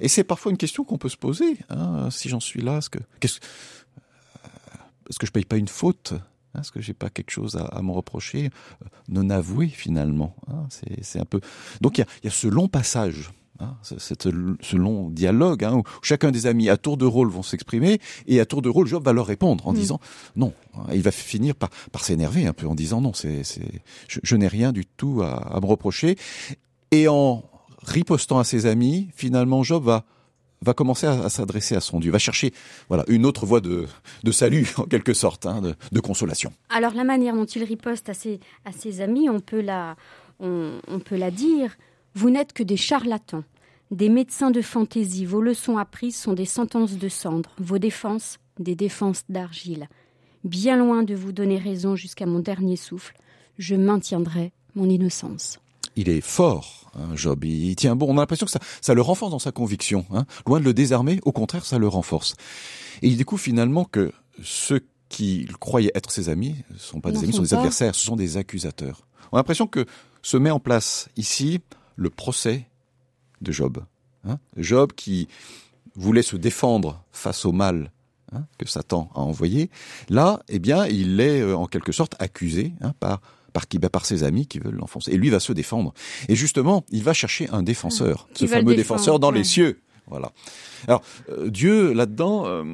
Et 0.00 0.08
c'est 0.08 0.24
parfois 0.24 0.50
une 0.50 0.58
question 0.58 0.84
qu'on 0.84 0.98
peut 0.98 1.08
se 1.08 1.16
poser. 1.16 1.56
Hein, 1.70 2.08
si 2.10 2.28
j'en 2.28 2.40
suis 2.40 2.60
là, 2.60 2.78
est-ce 2.78 2.90
que, 2.90 2.98
qu'est-ce, 3.20 3.40
est-ce 5.08 5.18
que 5.18 5.26
je 5.26 5.32
paye 5.32 5.44
pas 5.44 5.56
une 5.56 5.68
faute 5.68 6.12
hein, 6.54 6.60
Est-ce 6.60 6.72
que 6.72 6.80
j'ai 6.80 6.94
pas 6.94 7.10
quelque 7.10 7.30
chose 7.30 7.56
à, 7.56 7.64
à 7.64 7.82
me 7.82 7.92
reprocher 7.92 8.50
Non 9.08 9.30
avoué 9.30 9.68
finalement. 9.68 10.36
Hein, 10.48 10.66
c'est 11.02 11.20
un 11.20 11.24
peu. 11.24 11.40
Donc 11.80 11.98
il 11.98 12.02
y 12.02 12.04
a, 12.04 12.06
y 12.24 12.28
a 12.28 12.32
ce 12.32 12.48
long 12.48 12.68
passage 12.68 13.30
Hein, 13.60 13.76
ce 13.82 14.76
long 14.76 15.10
dialogue 15.10 15.64
hein, 15.64 15.74
où 15.74 15.82
chacun 16.00 16.30
des 16.30 16.46
amis 16.46 16.70
à 16.70 16.78
tour 16.78 16.96
de 16.96 17.04
rôle 17.04 17.28
vont 17.28 17.42
s'exprimer 17.42 18.00
et 18.26 18.40
à 18.40 18.46
tour 18.46 18.62
de 18.62 18.70
rôle 18.70 18.86
Job 18.86 19.04
va 19.04 19.12
leur 19.12 19.26
répondre 19.26 19.68
en 19.68 19.72
mm. 19.72 19.76
disant 19.76 20.00
non. 20.34 20.54
Il 20.94 21.02
va 21.02 21.10
finir 21.10 21.54
par, 21.54 21.68
par 21.92 22.02
s'énerver 22.02 22.46
un 22.46 22.54
peu 22.54 22.66
en 22.66 22.74
disant 22.74 23.00
non, 23.02 23.12
c'est, 23.12 23.42
je, 24.08 24.36
n'ai 24.36 24.48
rien 24.48 24.72
du 24.72 24.86
tout 24.86 25.20
à, 25.22 25.58
me 25.60 25.66
reprocher. 25.66 26.16
Et 26.90 27.06
en 27.06 27.44
ripostant 27.82 28.38
à 28.38 28.44
ses 28.44 28.64
amis, 28.66 29.08
finalement 29.14 29.62
Job 29.62 29.84
va 29.84 30.04
va 30.62 30.74
commencer 30.74 31.06
à, 31.06 31.30
s'adresser 31.30 31.74
à 31.74 31.80
son 31.80 32.00
Dieu, 32.00 32.12
va 32.12 32.18
chercher 32.18 32.52
voilà 32.88 33.04
une 33.08 33.24
autre 33.24 33.46
voie 33.46 33.62
de, 33.62 33.86
salut 34.30 34.68
en 34.76 34.84
quelque 34.84 35.14
sorte, 35.14 35.46
hein, 35.46 35.62
de, 35.62 36.00
consolation. 36.00 36.52
Alors 36.68 36.94
la 36.94 37.04
manière 37.04 37.34
dont 37.34 37.46
il 37.46 37.64
riposte 37.64 38.08
à 38.10 38.14
ses, 38.14 38.40
à 38.64 38.72
ses 38.72 39.00
amis, 39.00 39.30
on 39.30 39.40
peut 39.40 39.62
la, 39.62 39.96
on, 40.40 41.00
peut 41.04 41.16
la 41.16 41.30
dire. 41.30 41.76
Vous 42.14 42.30
n'êtes 42.30 42.52
que 42.52 42.62
des 42.62 42.76
charlatans, 42.76 43.44
des 43.90 44.08
médecins 44.08 44.50
de 44.50 44.62
fantaisie. 44.62 45.24
Vos 45.24 45.40
leçons 45.40 45.78
apprises 45.78 46.16
sont 46.16 46.32
des 46.32 46.46
sentences 46.46 46.98
de 46.98 47.08
cendre, 47.08 47.50
vos 47.58 47.78
défenses 47.78 48.38
des 48.58 48.74
défenses 48.74 49.24
d'argile. 49.28 49.88
Bien 50.44 50.76
loin 50.76 51.02
de 51.02 51.14
vous 51.14 51.32
donner 51.32 51.58
raison 51.58 51.96
jusqu'à 51.96 52.26
mon 52.26 52.40
dernier 52.40 52.76
souffle, 52.76 53.16
je 53.58 53.74
maintiendrai 53.74 54.52
mon 54.74 54.88
innocence 54.88 55.58
il 55.96 56.08
est 56.08 56.20
fort, 56.20 56.90
hein, 56.94 57.14
Job. 57.14 57.44
Il, 57.44 57.76
tient 57.76 57.96
bon. 57.96 58.06
On 58.08 58.16
a 58.16 58.20
l'impression 58.20 58.46
que 58.46 58.52
ça, 58.52 58.60
ça 58.80 58.94
le 58.94 59.02
renforce 59.02 59.30
dans 59.30 59.38
sa 59.38 59.52
conviction. 59.52 60.06
Hein. 60.12 60.24
Loin 60.46 60.60
de 60.60 60.64
le 60.64 60.74
désarmer, 60.74 61.20
au 61.24 61.32
contraire, 61.32 61.64
ça 61.64 61.78
le 61.78 61.88
renforce. 61.88 62.34
Et 63.02 63.08
il 63.08 63.16
découvre 63.16 63.42
finalement 63.42 63.84
que 63.84 64.12
ceux 64.42 64.80
qui 65.08 65.46
croyaient 65.58 65.92
être 65.94 66.10
ses 66.10 66.28
amis 66.28 66.56
ne 66.70 66.78
sont 66.78 67.00
pas 67.00 67.10
des 67.10 67.18
amis, 67.18 67.32
ce 67.32 67.36
sont 67.38 67.42
des 67.42 67.54
adversaires, 67.54 67.94
ce 67.94 68.04
sont 68.04 68.16
des 68.16 68.36
accusateurs. 68.36 69.06
On 69.32 69.36
a 69.36 69.40
l'impression 69.40 69.66
que 69.66 69.84
se 70.22 70.36
met 70.36 70.50
en 70.50 70.60
place 70.60 71.08
ici 71.16 71.60
le 72.00 72.08
procès 72.08 72.66
de 73.42 73.52
Job. 73.52 73.84
Hein. 74.24 74.38
Job 74.56 74.92
qui 74.94 75.28
voulait 75.94 76.22
se 76.22 76.36
défendre 76.36 77.04
face 77.12 77.44
au 77.44 77.52
mal 77.52 77.92
que 78.58 78.66
Satan 78.66 79.10
a 79.14 79.20
envoyé. 79.20 79.70
Là, 80.08 80.40
eh 80.48 80.60
bien, 80.60 80.86
il 80.86 81.20
est 81.20 81.40
euh, 81.40 81.56
en 81.56 81.66
quelque 81.66 81.92
sorte 81.92 82.14
accusé 82.20 82.72
par 83.00 83.20
par 83.52 83.66
qui? 83.66 83.78
Bah, 83.80 83.88
Par 83.88 84.06
ses 84.06 84.22
amis 84.22 84.46
qui 84.46 84.60
veulent 84.60 84.76
l'enfoncer. 84.76 85.10
Et 85.10 85.16
lui 85.16 85.28
va 85.28 85.40
se 85.40 85.52
défendre. 85.52 85.92
Et 86.28 86.36
justement, 86.36 86.84
il 86.90 87.02
va 87.02 87.12
chercher 87.12 87.48
un 87.50 87.64
défenseur, 87.64 88.28
ce 88.34 88.46
fameux 88.46 88.76
défenseur 88.76 89.18
dans 89.18 89.32
les 89.32 89.42
cieux. 89.42 89.80
Voilà. 90.06 90.32
Alors 90.86 91.02
euh, 91.28 91.50
Dieu 91.50 91.92
là-dedans, 91.92 92.44
euh, 92.46 92.64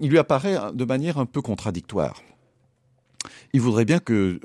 il 0.00 0.08
lui 0.08 0.18
apparaît 0.18 0.56
de 0.72 0.84
manière 0.84 1.18
un 1.18 1.26
peu 1.26 1.42
contradictoire. 1.42 2.22
Il 3.52 3.60
voudrait 3.60 3.84
bien 3.84 3.98
que 3.98 4.40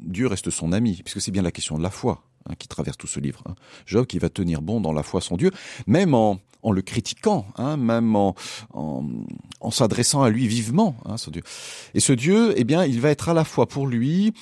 Dieu 0.00 0.26
reste 0.26 0.50
son 0.50 0.72
ami, 0.72 1.00
puisque 1.02 1.20
c'est 1.20 1.32
bien 1.32 1.42
la 1.42 1.50
question 1.50 1.76
de 1.76 1.82
la 1.82 1.90
foi 1.90 2.22
hein, 2.48 2.54
qui 2.58 2.68
traverse 2.68 2.96
tout 2.96 3.06
ce 3.06 3.20
livre. 3.20 3.42
Hein. 3.46 3.54
Job 3.86 4.06
qui 4.06 4.18
va 4.18 4.28
tenir 4.28 4.62
bon 4.62 4.80
dans 4.80 4.92
la 4.92 5.02
foi 5.02 5.20
son 5.20 5.36
Dieu, 5.36 5.50
même 5.86 6.14
en, 6.14 6.40
en 6.62 6.72
le 6.72 6.82
critiquant, 6.82 7.46
hein, 7.56 7.76
même 7.76 8.16
en, 8.16 8.34
en, 8.72 9.04
en 9.60 9.70
s'adressant 9.70 10.22
à 10.22 10.30
lui 10.30 10.46
vivement, 10.48 10.96
hein, 11.04 11.16
Dieu. 11.28 11.42
Et 11.94 12.00
ce 12.00 12.12
Dieu, 12.12 12.54
eh 12.56 12.64
bien, 12.64 12.84
il 12.84 13.00
va 13.00 13.10
être 13.10 13.28
à 13.28 13.34
la 13.34 13.44
fois 13.44 13.66
pour 13.66 13.86
lui 13.86 14.32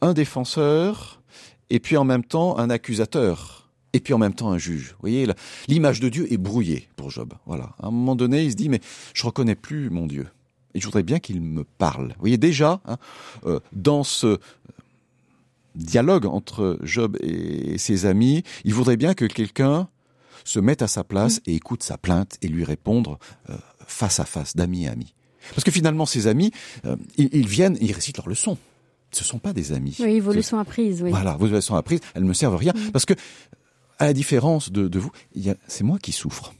un 0.00 0.12
défenseur 0.12 1.20
et 1.70 1.80
puis 1.80 1.96
en 1.96 2.04
même 2.04 2.24
temps 2.24 2.58
un 2.58 2.70
accusateur 2.70 3.70
et 3.92 4.00
puis 4.00 4.14
en 4.14 4.18
même 4.18 4.34
temps 4.34 4.50
un 4.50 4.58
juge. 4.58 4.90
Vous 4.92 5.00
voyez, 5.00 5.26
l'image 5.68 6.00
de 6.00 6.08
Dieu 6.08 6.32
est 6.32 6.38
brouillée 6.38 6.88
pour 6.96 7.10
Job. 7.10 7.34
Voilà. 7.46 7.74
À 7.78 7.86
un 7.88 7.90
moment 7.90 8.16
donné, 8.16 8.42
il 8.42 8.50
se 8.50 8.56
dit 8.56 8.68
mais 8.68 8.80
je 9.14 9.24
reconnais 9.24 9.54
plus 9.54 9.90
mon 9.90 10.06
Dieu 10.06 10.26
et 10.74 10.80
je 10.80 10.86
voudrais 10.86 11.02
bien 11.02 11.18
qu'il 11.18 11.40
me 11.40 11.64
parle. 11.64 12.08
Vous 12.08 12.20
voyez 12.20 12.38
déjà 12.38 12.80
euh, 13.46 13.60
dans 13.72 14.04
ce 14.04 14.38
dialogue 15.74 16.26
entre 16.26 16.78
Job 16.82 17.16
et 17.20 17.78
ses 17.78 18.06
amis, 18.06 18.42
il 18.64 18.74
voudrait 18.74 18.96
bien 18.96 19.14
que 19.14 19.24
quelqu'un 19.24 19.88
se 20.44 20.60
mette 20.60 20.82
à 20.82 20.88
sa 20.88 21.04
place 21.04 21.40
et 21.46 21.54
écoute 21.54 21.82
sa 21.82 21.98
plainte 21.98 22.36
et 22.42 22.48
lui 22.48 22.64
répondre 22.64 23.18
euh, 23.50 23.56
face 23.86 24.20
à 24.20 24.24
face, 24.24 24.56
d'ami 24.56 24.88
à 24.88 24.92
ami. 24.92 25.14
Parce 25.50 25.64
que 25.64 25.70
finalement, 25.70 26.06
ses 26.06 26.26
amis, 26.26 26.52
euh, 26.84 26.96
ils, 27.16 27.28
ils, 27.32 27.48
viennent, 27.48 27.76
ils 27.80 27.92
récitent 27.92 28.18
leurs 28.18 28.28
leçons 28.28 28.58
ce 29.12 29.24
sont 29.24 29.38
pas 29.38 29.52
des 29.52 29.72
amis. 29.72 29.96
Oui, 30.00 30.20
vos 30.20 30.32
leçons 30.32 30.58
apprises, 30.58 31.02
oui. 31.02 31.10
Voilà, 31.10 31.36
vos 31.36 31.46
leçons 31.46 31.76
apprises, 31.76 32.00
elles 32.14 32.22
ne 32.22 32.28
me 32.28 32.32
servent 32.32 32.54
à 32.54 32.58
rien. 32.58 32.72
Mm. 32.74 32.90
Parce 32.92 33.04
que, 33.04 33.14
à 33.98 34.06
la 34.06 34.12
différence 34.12 34.72
de, 34.72 34.88
de 34.88 34.98
vous, 34.98 35.12
c'est 35.68 35.84
moi 35.84 35.98
qui 35.98 36.12
souffre. 36.12 36.54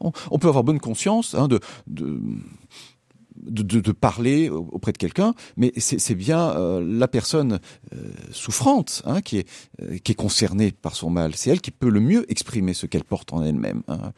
On, 0.00 0.38
peut 0.38 0.48
avoir 0.48 0.64
bonne 0.64 0.80
conscience 0.80 1.34
hein, 1.34 1.46
de, 1.48 1.60
de, 1.86 2.20
de, 3.36 3.92
parler 3.92 4.48
auprès 4.48 4.92
de 4.92 4.98
quelqu'un, 4.98 5.34
mais 5.56 5.72
c'est 5.76 6.14
bien 6.14 6.50
euh, 6.50 6.84
la 6.84 7.08
personne 7.08 7.58
euh, 7.92 8.12
souffrante 8.30 9.02
hein, 9.04 9.20
qui, 9.20 9.38
est, 9.38 9.48
euh, 9.82 9.98
qui 9.98 10.12
est 10.12 10.16
concernée 10.16 10.72
par 10.72 10.94
son 10.94 11.10
mal. 11.10 11.34
C'est 11.34 11.50
elle 11.50 11.60
qui 11.60 11.70
peut 11.70 11.88
le 11.88 12.00
mieux 12.00 12.30
exprimer 12.30 12.74
ce 12.74 12.86
qu'elle 12.86 13.04
porte 13.04 13.32
en 13.32 13.42
elle-même. 13.42 13.82
Hein. 13.88 14.12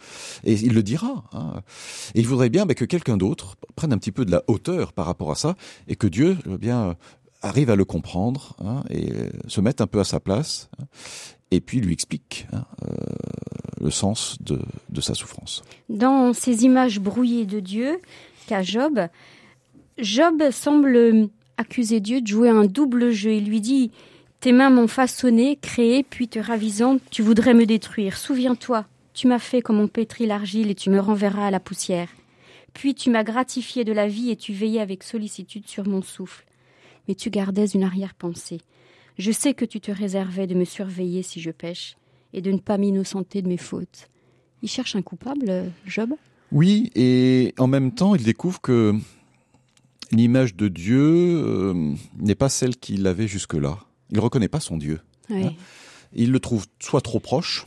Et 0.44 0.54
il 0.54 0.74
le 0.74 0.82
dira. 0.82 1.24
Hein. 1.32 1.62
Et 2.14 2.20
il 2.20 2.26
voudrait 2.26 2.50
bien 2.50 2.66
bah, 2.66 2.74
que 2.74 2.84
quelqu'un 2.84 3.16
d'autre 3.16 3.56
prenne 3.74 3.92
un 3.92 3.98
petit 3.98 4.12
peu 4.12 4.24
de 4.24 4.30
la 4.30 4.42
hauteur 4.48 4.92
par 4.92 5.06
rapport 5.06 5.30
à 5.30 5.34
ça, 5.34 5.56
et 5.88 5.96
que 5.96 6.06
Dieu 6.06 6.36
eh 6.50 6.58
bien 6.58 6.96
arrive 7.42 7.70
à 7.70 7.76
le 7.76 7.84
comprendre 7.84 8.56
et 8.90 9.12
se 9.46 9.60
mettre 9.60 9.82
un 9.82 9.86
peu 9.86 10.00
à 10.00 10.04
sa 10.04 10.20
place, 10.20 10.68
et 11.50 11.60
puis 11.60 11.80
lui 11.80 11.92
explique 11.92 12.48
le 13.80 13.90
sens 13.90 14.38
de, 14.40 14.58
sa 15.00 15.14
souffrance. 15.14 15.62
Dans 15.88 16.32
ces 16.32 16.64
images 16.64 16.98
brouillées 16.98 17.46
de 17.46 17.60
Dieu 17.60 18.00
qu'a 18.46 18.62
Job, 18.62 19.08
Job 19.98 20.50
semble 20.50 21.28
accuser 21.56 22.00
Dieu 22.00 22.20
de 22.20 22.26
jouer 22.26 22.48
un 22.48 22.64
double 22.64 23.10
jeu. 23.10 23.32
Il 23.32 23.48
lui 23.48 23.60
dit 23.60 23.90
Tes 24.40 24.52
mains 24.52 24.70
m'ont 24.70 24.88
façonné, 24.88 25.56
créé, 25.56 26.02
puis 26.02 26.28
te 26.28 26.38
ravisant, 26.38 26.98
tu 27.10 27.22
voudrais 27.22 27.54
me 27.54 27.66
détruire. 27.66 28.16
Souviens-toi, 28.16 28.86
tu 29.14 29.26
m'as 29.26 29.38
fait 29.38 29.62
comme 29.62 29.80
on 29.80 29.88
pétrit 29.88 30.26
l'argile 30.26 30.70
et 30.70 30.74
tu 30.74 30.90
me 30.90 31.00
renverras 31.00 31.46
à 31.46 31.50
la 31.50 31.60
poussière. 31.60 32.08
Puis 32.72 32.94
tu 32.94 33.10
m'as 33.10 33.24
gratifié 33.24 33.84
de 33.84 33.92
la 33.92 34.06
vie 34.06 34.30
et 34.30 34.36
tu 34.36 34.52
veillais 34.52 34.80
avec 34.80 35.02
sollicitude 35.02 35.66
sur 35.66 35.86
mon 35.88 36.02
souffle 36.02 36.46
mais 37.08 37.14
tu 37.14 37.30
gardais 37.30 37.66
une 37.66 37.84
arrière-pensée. 37.84 38.60
Je 39.18 39.32
sais 39.32 39.54
que 39.54 39.64
tu 39.64 39.80
te 39.80 39.90
réservais 39.90 40.46
de 40.46 40.54
me 40.54 40.64
surveiller 40.64 41.22
si 41.22 41.40
je 41.40 41.50
pêche, 41.50 41.96
et 42.32 42.42
de 42.42 42.52
ne 42.52 42.58
pas 42.58 42.78
m'innocenter 42.78 43.42
de 43.42 43.48
mes 43.48 43.56
fautes. 43.56 44.08
Il 44.62 44.68
cherche 44.68 44.96
un 44.96 45.02
coupable, 45.02 45.70
Job? 45.86 46.14
Oui, 46.52 46.90
et 46.94 47.54
en 47.58 47.66
même 47.66 47.92
temps, 47.92 48.14
il 48.14 48.22
découvre 48.22 48.60
que 48.60 48.94
l'image 50.12 50.54
de 50.54 50.68
Dieu 50.68 51.00
euh, 51.00 51.94
n'est 52.18 52.34
pas 52.34 52.48
celle 52.48 52.76
qu'il 52.76 53.06
avait 53.06 53.28
jusque-là. 53.28 53.78
Il 54.10 54.16
ne 54.16 54.22
reconnaît 54.22 54.48
pas 54.48 54.60
son 54.60 54.76
Dieu. 54.76 55.00
Hein. 55.30 55.52
Il 56.12 56.30
le 56.30 56.40
trouve 56.40 56.66
soit 56.78 57.00
trop 57.00 57.20
proche, 57.20 57.66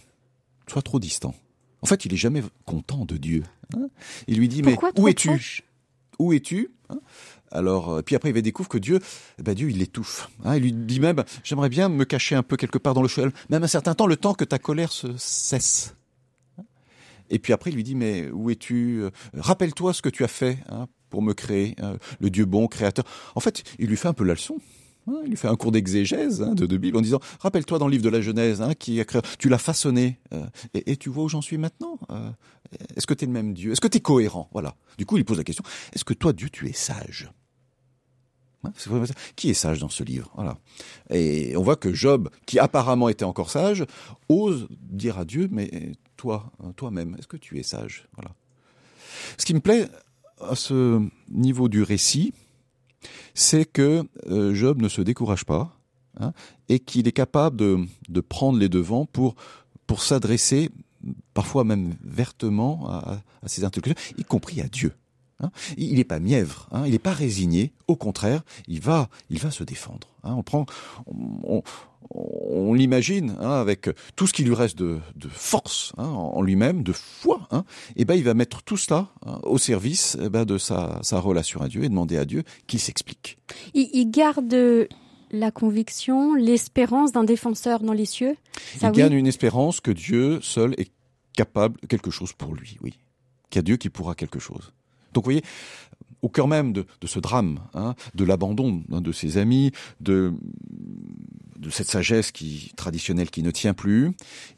soit 0.67 0.81
trop 0.81 0.99
distant. 0.99 1.35
En 1.81 1.87
fait, 1.87 2.05
il 2.05 2.13
est 2.13 2.17
jamais 2.17 2.43
content 2.65 3.05
de 3.05 3.17
Dieu. 3.17 3.43
Hein. 3.75 3.89
il 4.27 4.37
lui 4.37 4.47
dit, 4.47 4.63
mais 4.63 4.77
où 4.97 5.07
es-tu? 5.07 5.63
Où 6.17 6.33
es-tu? 6.33 6.71
Hein 6.89 6.99
alors, 7.51 7.89
euh, 7.89 8.01
puis 8.01 8.15
après, 8.15 8.29
il 8.29 8.33
va 8.33 8.41
découvrir 8.41 8.69
que 8.69 8.77
Dieu, 8.77 8.99
eh 9.39 9.43
ben 9.43 9.53
Dieu, 9.53 9.69
il 9.69 9.77
l'étouffe. 9.79 10.29
Hein, 10.43 10.57
il 10.57 10.63
lui 10.63 10.73
dit 10.73 10.99
même, 10.99 11.23
j'aimerais 11.43 11.69
bien 11.69 11.89
me 11.89 12.05
cacher 12.05 12.35
un 12.35 12.43
peu 12.43 12.57
quelque 12.57 12.77
part 12.77 12.93
dans 12.93 13.01
le 13.01 13.07
cheval, 13.07 13.31
même 13.49 13.63
un 13.63 13.67
certain 13.67 13.95
temps, 13.95 14.07
le 14.07 14.17
temps 14.17 14.33
que 14.33 14.45
ta 14.45 14.59
colère 14.59 14.91
se 14.91 15.07
cesse. 15.17 15.95
Et 17.29 17.39
puis 17.39 17.53
après, 17.53 17.71
il 17.71 17.75
lui 17.75 17.83
dit, 17.83 17.95
mais 17.95 18.29
où 18.31 18.49
es-tu 18.49 19.03
Rappelle-toi 19.33 19.93
ce 19.93 20.01
que 20.01 20.09
tu 20.09 20.23
as 20.23 20.27
fait 20.27 20.59
hein, 20.69 20.87
pour 21.09 21.21
me 21.21 21.33
créer, 21.33 21.75
hein, 21.81 21.97
le 22.19 22.29
Dieu 22.29 22.45
bon, 22.45 22.67
créateur. 22.67 23.05
En 23.35 23.39
fait, 23.39 23.63
il 23.79 23.87
lui 23.87 23.97
fait 23.97 24.07
un 24.07 24.13
peu 24.13 24.23
la 24.23 24.33
leçon. 24.33 24.57
Hein, 25.07 25.21
il 25.23 25.29
lui 25.29 25.37
fait 25.37 25.47
un 25.47 25.55
cours 25.55 25.71
d'exégèse 25.71 26.39
de, 26.39 26.65
de, 26.65 26.77
Bible 26.77 26.97
en 26.97 27.01
disant 27.01 27.19
rappelle-toi 27.39 27.79
dans 27.79 27.87
le 27.87 27.91
livre 27.91 28.03
de 28.03 28.09
la 28.09 28.21
Genèse 28.21 28.61
qui 28.77 28.99
a 28.99 29.05
créé, 29.05 29.21
tu 29.39 29.49
l'as 29.49 29.57
façonné 29.57 30.19
euh, 30.33 30.45
et, 30.73 30.97
tu 30.97 31.09
vois 31.09 31.23
où 31.23 31.29
j'en 31.29 31.41
suis 31.41 31.57
maintenant 31.57 31.97
euh, 32.11 32.29
est-ce 32.95 33.07
que 33.07 33.13
tu 33.13 33.23
es 33.23 33.27
le 33.27 33.33
même 33.33 33.53
Dieu 33.53 33.71
est-ce 33.71 33.81
que 33.81 33.87
tu 33.87 33.97
es 33.97 34.01
cohérent 34.01 34.49
voilà 34.51 34.75
du 34.97 35.05
coup 35.05 35.17
il 35.17 35.23
pose 35.23 35.37
la 35.37 35.45
question 35.45 35.63
est-ce 35.93 36.03
que 36.03 36.13
toi 36.13 36.33
Dieu 36.33 36.49
tu 36.49 36.67
es 36.67 36.73
sage 36.73 37.29
qui 39.35 39.49
est 39.49 39.53
sage 39.53 39.79
dans 39.79 39.89
ce 39.89 40.03
livre 40.03 40.31
Voilà. 40.35 40.57
Et 41.09 41.55
on 41.55 41.63
voit 41.63 41.77
que 41.77 41.93
Job, 41.93 42.29
qui 42.45 42.59
apparemment 42.59 43.07
était 43.07 43.23
encore 43.23 43.49
sage, 43.49 43.85
ose 44.27 44.67
dire 44.71 45.17
à 45.17 45.23
Dieu, 45.23 45.47
mais 45.49 45.93
toi, 46.19 46.51
hein, 46.61 46.73
toi-même, 46.75 47.15
est-ce 47.17 47.27
que 47.27 47.37
tu 47.37 47.57
es 47.59 47.63
sage? 47.63 48.09
Voilà. 48.15 48.35
Ce 49.37 49.45
qui 49.45 49.53
me 49.53 49.61
plaît 49.61 49.87
à 50.41 50.55
ce 50.55 51.01
niveau 51.29 51.69
du 51.69 51.81
récit, 51.81 52.33
c'est 53.33 53.63
que 53.63 54.03
euh, 54.27 54.53
Job 54.53 54.81
ne 54.81 54.89
se 54.89 55.01
décourage 55.01 55.45
pas 55.45 55.79
hein, 56.19 56.33
et 56.67 56.79
qu'il 56.79 57.07
est 57.07 57.13
capable 57.13 57.55
de, 57.55 57.85
de, 58.09 58.19
prendre 58.19 58.59
les 58.59 58.67
devants 58.67 59.05
pour, 59.05 59.35
pour 59.87 60.03
s'adresser, 60.03 60.71
parfois 61.33 61.63
même 61.63 61.95
vertement, 62.03 62.89
à, 62.89 63.21
ses 63.45 63.63
interlocuteurs, 63.63 64.03
y 64.17 64.25
compris 64.25 64.59
à 64.59 64.67
Dieu. 64.67 64.91
Hein. 65.41 65.51
il 65.77 65.95
n'est 65.95 66.03
pas 66.03 66.19
mièvre, 66.19 66.67
hein. 66.73 66.83
il 66.85 66.91
n'est 66.91 66.99
pas 66.99 67.13
résigné. 67.13 67.71
Au 67.87 67.95
contraire, 67.95 68.43
il 68.67 68.81
va, 68.81 69.07
il 69.29 69.39
va 69.39 69.51
se 69.51 69.63
défendre. 69.63 70.09
On 70.23 70.43
prend, 70.43 70.65
l'imagine 72.73 73.35
avec 73.39 73.89
tout 74.15 74.27
ce 74.27 74.33
qui 74.33 74.43
lui 74.43 74.53
reste 74.53 74.77
de, 74.77 74.99
force 75.29 75.93
en 75.97 76.41
lui-même, 76.41 76.83
de 76.83 76.93
foi. 76.93 77.47
et 77.95 78.05
ben 78.05 78.15
il 78.15 78.23
va 78.23 78.33
mettre 78.33 78.63
tout 78.63 78.77
cela 78.77 79.07
au 79.43 79.57
service 79.57 80.17
eh 80.21 80.29
ben, 80.29 80.45
de 80.45 80.57
sa, 80.57 81.01
relation 81.11 81.61
à 81.61 81.67
Dieu 81.67 81.83
et 81.83 81.89
demander 81.89 82.17
à 82.17 82.25
Dieu 82.25 82.43
qu'il 82.67 82.79
s'explique. 82.79 83.37
Il, 83.73 84.09
garde 84.09 84.87
la 85.31 85.51
conviction, 85.51 86.33
l'espérance 86.33 87.11
d'un 87.11 87.23
défenseur 87.23 87.81
dans 87.81 87.93
les 87.93 88.05
cieux. 88.05 88.35
il 88.81 88.91
garde 88.91 89.13
une 89.13 89.27
espérance 89.27 89.79
que 89.79 89.91
Dieu 89.91 90.39
seul 90.41 90.73
est 90.77 90.91
capable 91.35 91.79
quelque 91.87 92.11
chose 92.11 92.33
pour 92.33 92.53
lui, 92.53 92.77
oui. 92.81 92.97
Qu'il 93.49 93.59
y 93.59 93.61
a 93.61 93.63
Dieu 93.63 93.77
qui 93.77 93.89
pourra 93.89 94.15
quelque 94.15 94.39
chose. 94.39 94.73
Donc 95.13 95.23
vous 95.23 95.31
voyez, 95.31 95.43
au 96.21 96.29
cœur 96.29 96.47
même 96.47 96.73
de, 96.73 96.85
ce 97.05 97.19
drame, 97.19 97.59
hein, 97.73 97.95
de 98.15 98.23
l'abandon 98.23 98.83
hein, 98.91 99.01
de 99.01 99.11
ses 99.11 99.37
amis, 99.37 99.71
de, 99.99 100.33
de 101.57 101.69
cette 101.69 101.89
sagesse 101.89 102.31
qui, 102.31 102.71
traditionnelle 102.75 103.29
qui 103.29 103.43
ne 103.43 103.51
tient 103.51 103.73
plus, 103.73 104.11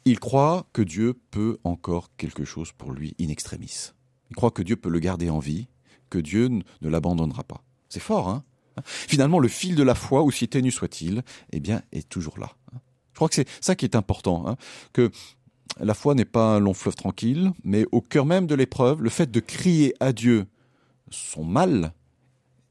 il 0.04 0.18
croit 0.18 0.66
que 0.72 0.82
Dieu 0.82 1.14
peut 1.30 1.58
encore 1.64 2.10
quelque 2.16 2.44
chose 2.44 2.72
pour 2.72 2.92
lui 2.92 3.14
in 3.20 3.28
extremis. 3.28 3.90
Il 4.30 4.36
croit 4.36 4.50
que 4.50 4.62
Dieu 4.62 4.76
peut 4.76 4.90
le 4.90 4.98
garder 4.98 5.30
en 5.30 5.38
vie, 5.38 5.68
que 6.10 6.18
Dieu 6.18 6.48
ne 6.48 6.88
l'abandonnera 6.88 7.44
pas. 7.44 7.62
C'est 7.88 8.00
fort, 8.00 8.28
hein 8.28 8.44
Finalement, 8.86 9.38
le 9.38 9.48
fil 9.48 9.74
de 9.74 9.82
la 9.82 9.94
foi, 9.94 10.22
aussi 10.22 10.48
ténu 10.48 10.70
soit-il, 10.70 11.22
eh 11.52 11.60
bien, 11.60 11.82
est 11.92 12.08
toujours 12.08 12.38
là. 12.38 12.52
Je 13.12 13.16
crois 13.16 13.28
que 13.28 13.34
c'est 13.34 13.48
ça 13.60 13.74
qui 13.74 13.84
est 13.84 13.96
important, 13.96 14.46
hein, 14.46 14.56
que 14.94 15.10
la 15.80 15.94
foi 15.94 16.14
n'est 16.14 16.24
pas 16.24 16.56
un 16.56 16.60
long 16.60 16.74
fleuve 16.74 16.94
tranquille, 16.94 17.52
mais 17.64 17.84
au 17.92 18.00
cœur 18.00 18.26
même 18.26 18.46
de 18.46 18.54
l'épreuve, 18.54 19.02
le 19.02 19.10
fait 19.10 19.30
de 19.30 19.40
crier 19.40 19.94
à 20.00 20.12
Dieu 20.12 20.46
son 21.12 21.44
mal 21.44 21.92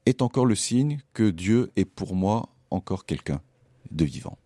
est 0.05 0.21
encore 0.21 0.45
le 0.45 0.55
signe 0.55 0.99
que 1.13 1.29
Dieu 1.29 1.71
est 1.75 1.85
pour 1.85 2.15
moi 2.15 2.49
encore 2.69 3.05
quelqu'un 3.05 3.41
de 3.91 4.05
vivant. 4.05 4.37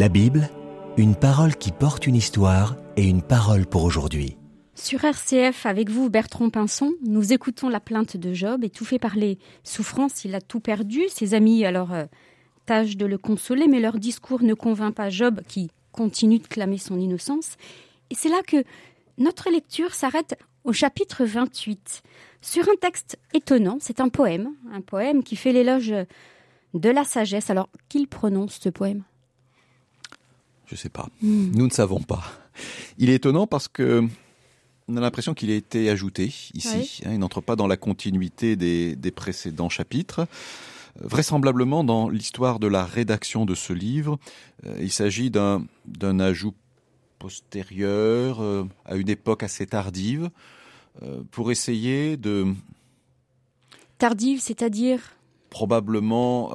La 0.00 0.08
Bible, 0.08 0.48
une 0.96 1.14
parole 1.14 1.54
qui 1.56 1.72
porte 1.72 2.06
une 2.06 2.14
histoire 2.14 2.74
et 2.96 3.04
une 3.04 3.20
parole 3.20 3.66
pour 3.66 3.84
aujourd'hui. 3.84 4.38
Sur 4.74 5.04
RCF, 5.04 5.66
avec 5.66 5.90
vous, 5.90 6.08
Bertrand 6.08 6.48
Pinson, 6.48 6.94
nous 7.06 7.34
écoutons 7.34 7.68
la 7.68 7.80
plainte 7.80 8.16
de 8.16 8.32
Job, 8.32 8.64
étouffé 8.64 8.98
par 8.98 9.14
les 9.14 9.36
souffrances, 9.62 10.24
il 10.24 10.34
a 10.34 10.40
tout 10.40 10.60
perdu. 10.60 11.02
Ses 11.10 11.34
amis, 11.34 11.66
alors, 11.66 11.92
euh, 11.92 12.06
tâchent 12.64 12.96
de 12.96 13.04
le 13.04 13.18
consoler, 13.18 13.68
mais 13.68 13.78
leur 13.78 13.98
discours 13.98 14.42
ne 14.42 14.54
convainc 14.54 14.94
pas 14.94 15.10
Job, 15.10 15.42
qui 15.46 15.70
continue 15.92 16.38
de 16.38 16.46
clamer 16.46 16.78
son 16.78 16.98
innocence. 16.98 17.58
Et 18.08 18.14
c'est 18.14 18.30
là 18.30 18.40
que 18.46 18.64
notre 19.18 19.50
lecture 19.50 19.92
s'arrête 19.92 20.38
au 20.64 20.72
chapitre 20.72 21.26
28, 21.26 22.00
sur 22.40 22.66
un 22.70 22.76
texte 22.80 23.18
étonnant. 23.34 23.76
C'est 23.82 24.00
un 24.00 24.08
poème, 24.08 24.48
un 24.72 24.80
poème 24.80 25.22
qui 25.22 25.36
fait 25.36 25.52
l'éloge 25.52 25.92
de 26.72 26.88
la 26.88 27.04
sagesse. 27.04 27.50
Alors, 27.50 27.68
qu'il 27.90 28.08
prononce 28.08 28.58
ce 28.62 28.70
poème? 28.70 29.02
Je 30.70 30.76
ne 30.76 30.78
sais 30.78 30.88
pas. 30.88 31.08
Hmm. 31.20 31.50
Nous 31.52 31.66
ne 31.66 31.72
savons 31.72 32.00
pas. 32.00 32.22
Il 32.98 33.10
est 33.10 33.14
étonnant 33.14 33.48
parce 33.48 33.66
que 33.66 34.06
on 34.88 34.96
a 34.96 35.00
l'impression 35.00 35.34
qu'il 35.34 35.50
a 35.50 35.54
été 35.54 35.90
ajouté 35.90 36.26
ici. 36.54 37.02
Hein, 37.04 37.10
il 37.12 37.18
n'entre 37.18 37.40
pas 37.40 37.56
dans 37.56 37.66
la 37.66 37.76
continuité 37.76 38.56
des, 38.56 39.12
précédents 39.14 39.68
chapitres. 39.68 40.26
Vraisemblablement, 41.00 41.84
dans 41.84 42.08
l'histoire 42.08 42.58
de 42.58 42.66
la 42.66 42.84
rédaction 42.84 43.44
de 43.46 43.54
ce 43.54 43.72
livre, 43.72 44.18
euh, 44.66 44.76
il 44.80 44.90
s'agit 44.90 45.30
d'un 45.30 46.20
ajout 46.20 46.54
postérieur, 47.18 48.40
euh, 48.40 48.64
à 48.84 48.96
une 48.96 49.08
époque 49.08 49.42
assez 49.42 49.66
tardive, 49.66 50.30
euh, 51.02 51.22
pour 51.30 51.52
essayer 51.52 52.16
de... 52.16 52.54
Tardive, 53.98 54.40
c'est-à-dire? 54.40 55.00
Probablement 55.50 56.52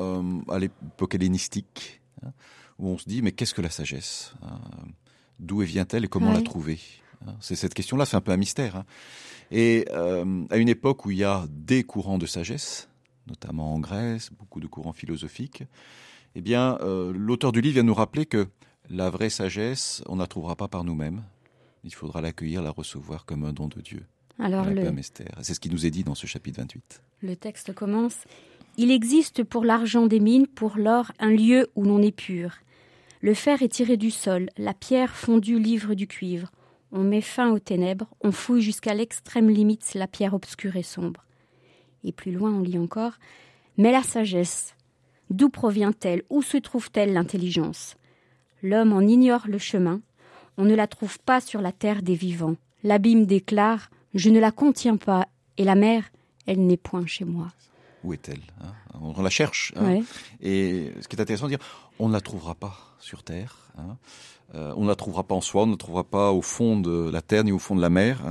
à 0.50 0.58
l'époque 0.58 1.16
hellénistique. 1.16 2.02
Où 2.80 2.90
on 2.90 2.98
se 2.98 3.08
dit 3.08 3.22
mais 3.22 3.32
qu'est-ce 3.32 3.54
que 3.54 3.62
la 3.62 3.70
sagesse 3.70 4.34
hein? 4.42 4.60
D'où 5.40 5.60
vient-elle 5.60 6.06
et 6.06 6.08
comment 6.08 6.32
la 6.32 6.42
trouver 6.42 6.80
hein? 7.28 7.36
C'est 7.42 7.56
cette 7.56 7.74
question-là, 7.74 8.06
c'est 8.06 8.16
un 8.16 8.22
peu 8.22 8.32
un 8.32 8.38
mystère. 8.38 8.78
Hein. 8.78 8.86
et 9.52 9.86
euh, 9.92 10.46
à 10.50 10.58
une 10.58 10.70
époque 10.70 11.06
où 11.06 11.12
il 11.12 11.18
y 11.18 11.24
a 11.24 11.46
des 11.50 11.84
courants 11.84 12.18
de 12.18 12.26
sagesse, 12.26 12.90
notamment 13.28 13.74
en 13.74 13.80
Grèce, 13.80 14.30
beaucoup 14.38 14.60
de 14.60 14.68
courants 14.68 14.94
philosophiques, 14.94 15.64
eh 16.36 16.42
bien, 16.42 16.78
euh, 16.82 17.14
l'auteur 17.16 17.52
du 17.52 17.62
livre 17.62 17.76
vient 17.76 17.84
nous 17.84 17.94
rappeler 17.94 18.26
que 18.26 18.48
la 18.90 19.10
vraie 19.10 19.30
sagesse, 19.30 20.04
on 20.08 20.16
ne 20.16 20.22
la 20.22 20.28
trouvera 20.28 20.56
pas 20.56 20.68
par 20.68 20.84
nous-mêmes. 20.84 21.24
Il 21.84 21.94
faudra 21.94 22.22
l'accueillir, 22.22 22.62
la 22.62 22.72
recevoir 22.72 23.26
comme 23.26 23.46
un 23.46 23.54
don 23.54 23.68
de 23.68 23.82
Dieu. 23.82 24.06
Alors, 24.38 24.66
le... 24.66 24.92
C'est 25.42 25.54
ce 25.54 25.60
qui 25.60 25.70
nous 25.70 25.86
est 25.86 25.92
dit 25.92 26.04
dans 26.04 26.16
ce 26.16 26.28
chapitre 26.28 26.60
28. 26.60 27.02
Le 27.22 27.36
texte 27.36 27.74
commence 27.74 28.18
Il 28.78 28.92
existe 28.92 29.44
pour 29.44 29.64
l'argent 29.64 30.08
des 30.08 30.20
mines, 30.20 30.48
pour 30.48 30.78
l'or, 30.78 31.12
un 31.20 31.30
lieu 31.30 31.70
où 31.76 31.84
l'on 31.84 32.02
est 32.02 32.12
pur. 32.12 32.58
Le 33.22 33.34
fer 33.34 33.62
est 33.62 33.70
tiré 33.70 33.98
du 33.98 34.12
sol, 34.12 34.50
la 34.58 34.74
pierre 34.74 35.16
fondue 35.16 35.60
livre 35.60 35.94
du 35.94 36.08
cuivre. 36.08 36.52
On 36.92 37.04
met 37.04 37.22
fin 37.22 37.52
aux 37.52 37.60
ténèbres, 37.60 38.08
on 38.22 38.32
fouille 38.32 38.62
jusqu'à 38.62 38.94
l'extrême 38.94 39.50
limite 39.50 39.94
la 39.96 40.08
pierre 40.08 40.34
obscure 40.34 40.76
et 40.76 40.84
sombre. 40.84 41.26
Et 42.04 42.12
plus 42.12 42.32
loin, 42.32 42.52
on 42.54 42.62
lit 42.62 42.78
encore 42.78 43.14
Mais 43.78 43.92
la 43.92 44.04
sagesse, 44.04 44.76
d'où 45.30 45.50
provient-elle? 45.50 46.24
Où 46.30 46.42
se 46.42 46.58
trouve-t-elle 46.58 47.14
l'intelligence? 47.14 47.96
L'homme 48.62 48.94
en 48.94 49.02
ignore 49.02 49.48
le 49.48 49.58
chemin, 49.58 50.02
on 50.58 50.66
ne 50.66 50.76
la 50.76 50.88
trouve 50.88 51.20
pas 51.20 51.42
sur 51.42 51.62
la 51.62 51.72
terre 51.72 52.02
des 52.02 52.16
vivants. 52.16 52.56
L'abîme 52.84 53.26
déclare 53.26 53.90
Je 54.14 54.30
ne 54.30 54.40
la 54.40 54.52
contiens 54.52 54.98
pas, 54.98 55.28
et 55.58 55.64
la 55.64 55.76
mer, 55.76 56.10
elle 56.46 56.66
n'est 56.66 56.78
point 56.78 57.06
chez 57.06 57.26
moi. 57.26 57.48
Où 58.06 58.14
est-elle 58.14 58.42
hein? 58.62 58.74
On 59.02 59.22
la 59.22 59.30
cherche. 59.30 59.74
Hein. 59.76 60.02
et 60.42 60.92
ce 61.02 61.08
qui 61.08 61.16
est 61.16 61.22
intéressant 61.22 61.46
de 61.46 61.50
dire, 61.50 61.66
on 62.00 62.08
ne 62.08 62.14
la 62.14 62.22
trouvera 62.22 62.56
pas 62.56 62.78
sur 63.00 63.24
terre. 63.24 63.58
Hein. 63.78 63.98
Euh, 64.54 64.74
on 64.78 64.84
ne 64.84 64.88
la 64.88 64.96
trouvera 64.96 65.24
pas 65.24 65.36
en 65.36 65.42
soi, 65.42 65.64
on 65.64 65.66
ne 65.66 65.72
la 65.72 65.78
trouvera 65.78 66.04
pas 66.04 66.32
au 66.32 66.42
fond 66.42 66.80
de 66.80 67.10
la 67.10 67.22
terre 67.22 67.44
ni 67.44 67.52
au 67.52 67.60
fond 67.60 67.76
de 67.76 67.82
la 67.82 67.90
mer. 67.90 68.22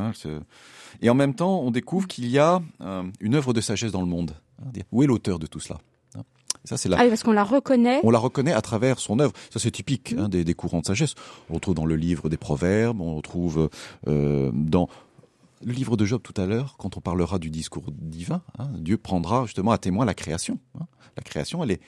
Et 1.03 1.11
en 1.11 1.15
même 1.15 1.35
temps, 1.35 1.61
on 1.61 1.71
découvre 1.71 2.07
qu'il 2.07 2.29
y 2.29 2.39
a 2.39 2.63
euh, 2.81 3.03
une 3.21 3.35
œuvre 3.35 3.53
de 3.53 3.61
sagesse 3.61 3.93
dans 3.93 4.01
le 4.01 4.07
monde. 4.07 4.37
Où 4.93 5.03
est 5.03 5.07
l'auteur 5.07 5.39
de 5.39 5.47
tout 5.47 5.61
cela 5.61 5.79
ça, 6.67 6.79
c'est 6.79 6.89
là. 6.89 6.97
Ah 6.99 7.05
parce 7.07 7.23
qu'on 7.23 7.33
la 7.33 7.45
reconnaît. 7.45 8.01
On 8.05 8.11
la 8.11 8.19
reconnaît 8.19 8.53
à 8.53 8.63
travers 8.63 8.99
son 8.99 9.19
œuvre. 9.19 9.35
Ça, 9.51 9.59
c'est 9.59 9.71
typique 9.71 10.15
hein, 10.19 10.31
des, 10.31 10.55
courants 10.55 10.81
de 10.81 10.87
sagesse. 10.87 11.15
On 11.51 11.55
retrouve 11.55 11.75
dans 11.75 11.85
le 11.85 11.95
livre 11.95 12.31
des 12.31 12.39
Proverbes, 12.39 13.03
on 13.03 13.17
retrouve 13.17 13.69
euh, 14.09 14.51
dans 14.55 14.89
le 15.64 15.72
livre 15.72 15.96
de 15.96 16.05
Job 16.05 16.22
tout 16.22 16.38
à 16.40 16.46
l'heure, 16.46 16.77
quand 16.79 16.96
on 16.96 17.00
parlera 17.00 17.38
du 17.38 17.50
discours 17.50 17.90
divin. 17.90 18.42
Hein, 18.59 18.70
Dieu 18.79 18.96
prendra 18.96 19.44
justement 19.46 19.72
à 19.72 19.79
témoin 19.79 20.05
la 20.05 20.14
création. 20.14 20.59
Hein. 20.79 20.87
La 21.16 21.22
création, 21.22 21.62
elle 21.62 21.72
est, 21.72 21.81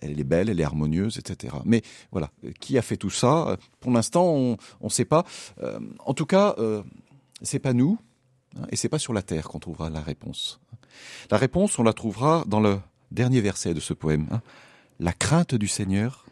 elle 0.00 0.18
est 0.18 0.24
belle, 0.24 0.48
elle 0.48 0.60
est 0.60 0.64
harmonieuse, 0.64 1.18
etc. 1.18 1.54
Mais 1.64 1.82
voilà, 2.10 2.30
qui 2.60 2.76
a 2.78 2.82
fait 2.82 2.96
tout 2.96 3.10
ça? 3.10 3.56
Pour 3.80 3.92
l'instant, 3.92 4.26
on 4.26 4.56
ne 4.82 4.88
sait 4.88 5.04
pas. 5.04 5.24
Euh, 5.62 5.80
en 6.00 6.14
tout 6.14 6.26
cas, 6.26 6.54
euh, 6.58 6.82
c'est 7.42 7.58
pas 7.58 7.72
nous, 7.72 7.98
hein, 8.56 8.66
et 8.70 8.76
c'est 8.76 8.88
pas 8.88 8.98
sur 8.98 9.12
la 9.12 9.22
terre 9.22 9.48
qu'on 9.48 9.58
trouvera 9.60 9.90
la 9.90 10.00
réponse. 10.00 10.60
La 11.30 11.38
réponse, 11.38 11.78
on 11.78 11.82
la 11.82 11.92
trouvera 11.92 12.44
dans 12.46 12.60
le 12.60 12.80
dernier 13.10 13.40
verset 13.40 13.74
de 13.74 13.80
ce 13.80 13.94
poème. 13.94 14.26
Hein. 14.30 14.40
La 14.98 15.12
crainte 15.12 15.54
du 15.54 15.68
Seigneur, 15.68 16.26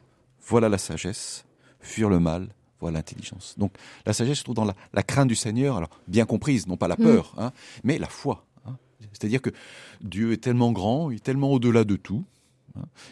voilà 0.46 0.68
la 0.68 0.78
sagesse. 0.78 1.44
Fuir 1.80 2.08
le 2.08 2.18
mal, 2.18 2.48
voilà 2.80 2.98
l'intelligence. 2.98 3.54
Donc 3.58 3.72
la 4.06 4.12
sagesse 4.12 4.38
se 4.38 4.44
trouve 4.44 4.56
dans 4.56 4.64
la, 4.64 5.02
crainte 5.02 5.28
du 5.28 5.36
Seigneur, 5.36 5.76
alors 5.76 5.90
bien 6.06 6.26
comprise, 6.26 6.66
non 6.66 6.76
pas 6.76 6.88
la 6.88 6.96
mm. 6.96 7.02
peur, 7.02 7.34
hein, 7.38 7.52
mais 7.84 7.98
la 7.98 8.08
foi. 8.08 8.46
Hein. 8.66 8.76
C'est-à-dire 9.12 9.42
que 9.42 9.50
Dieu 10.00 10.32
est 10.32 10.42
tellement 10.42 10.72
grand, 10.72 11.10
il 11.10 11.16
est 11.16 11.24
tellement 11.24 11.52
au-delà 11.52 11.84
de 11.84 11.96
tout, 11.96 12.24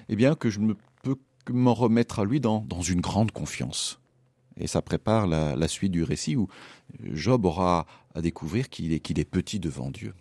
eh 0.09 0.17
bien 0.17 0.35
que 0.35 0.51
je 0.51 0.61
ne 0.61 0.75
peux 1.03 1.17
que 1.45 1.53
m'en 1.53 1.75
remettre 1.75 2.19
à 2.19 2.25
lui 2.25 2.41
dans, 2.41 2.61
dans 2.61 2.83
une 2.83 3.01
grande 3.01 3.33
confiance. 3.33 4.01
Et 4.59 4.67
ça 4.67 4.81
prépare 4.81 5.27
la, 5.27 5.69
suite 5.69 5.93
du 5.93 6.03
récit 6.03 6.37
où 6.37 6.49
Job 7.13 7.45
aura 7.45 7.87
à 8.15 8.23
découvrir 8.23 8.71
qu'il 8.71 8.93
est, 8.93 9.01
qu'il 9.01 9.19
est 9.19 9.25
petit 9.25 9.61
devant 9.61 9.91
Dieu. 9.91 10.15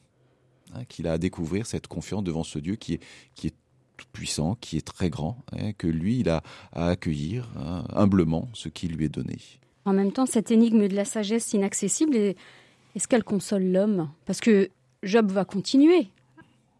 Hein, 0.73 0.83
qu'il 0.89 1.07
a 1.07 1.13
à 1.13 1.17
découvrir 1.17 1.65
cette 1.65 1.87
confiance 1.87 2.23
devant 2.23 2.43
ce 2.43 2.59
Dieu 2.59 2.75
qui 2.75 2.95
est, 2.95 2.99
qui 3.33 3.47
est 3.47 3.55
tout 3.97 4.05
puissant, 4.11 4.55
qui 4.55 4.77
est 4.77 4.85
très 4.85 5.09
grand, 5.09 5.43
hein, 5.51 5.73
que 5.73 5.87
lui, 5.87 6.19
il 6.19 6.29
a 6.29 6.41
à 6.71 6.87
accueillir 6.89 7.49
hein, 7.57 7.85
humblement 7.93 8.49
ce 8.53 8.69
qui 8.69 8.87
lui 8.87 9.05
est 9.05 9.09
donné. 9.09 9.37
En 9.85 9.93
même 9.93 10.11
temps, 10.11 10.25
cette 10.25 10.51
énigme 10.51 10.87
de 10.87 10.95
la 10.95 11.05
sagesse 11.05 11.53
inaccessible, 11.53 12.15
est-ce 12.15 13.07
qu'elle 13.07 13.23
console 13.23 13.63
l'homme? 13.63 14.09
Parce 14.25 14.39
que 14.39 14.69
Job 15.03 15.31
va 15.31 15.45
continuer 15.45 16.09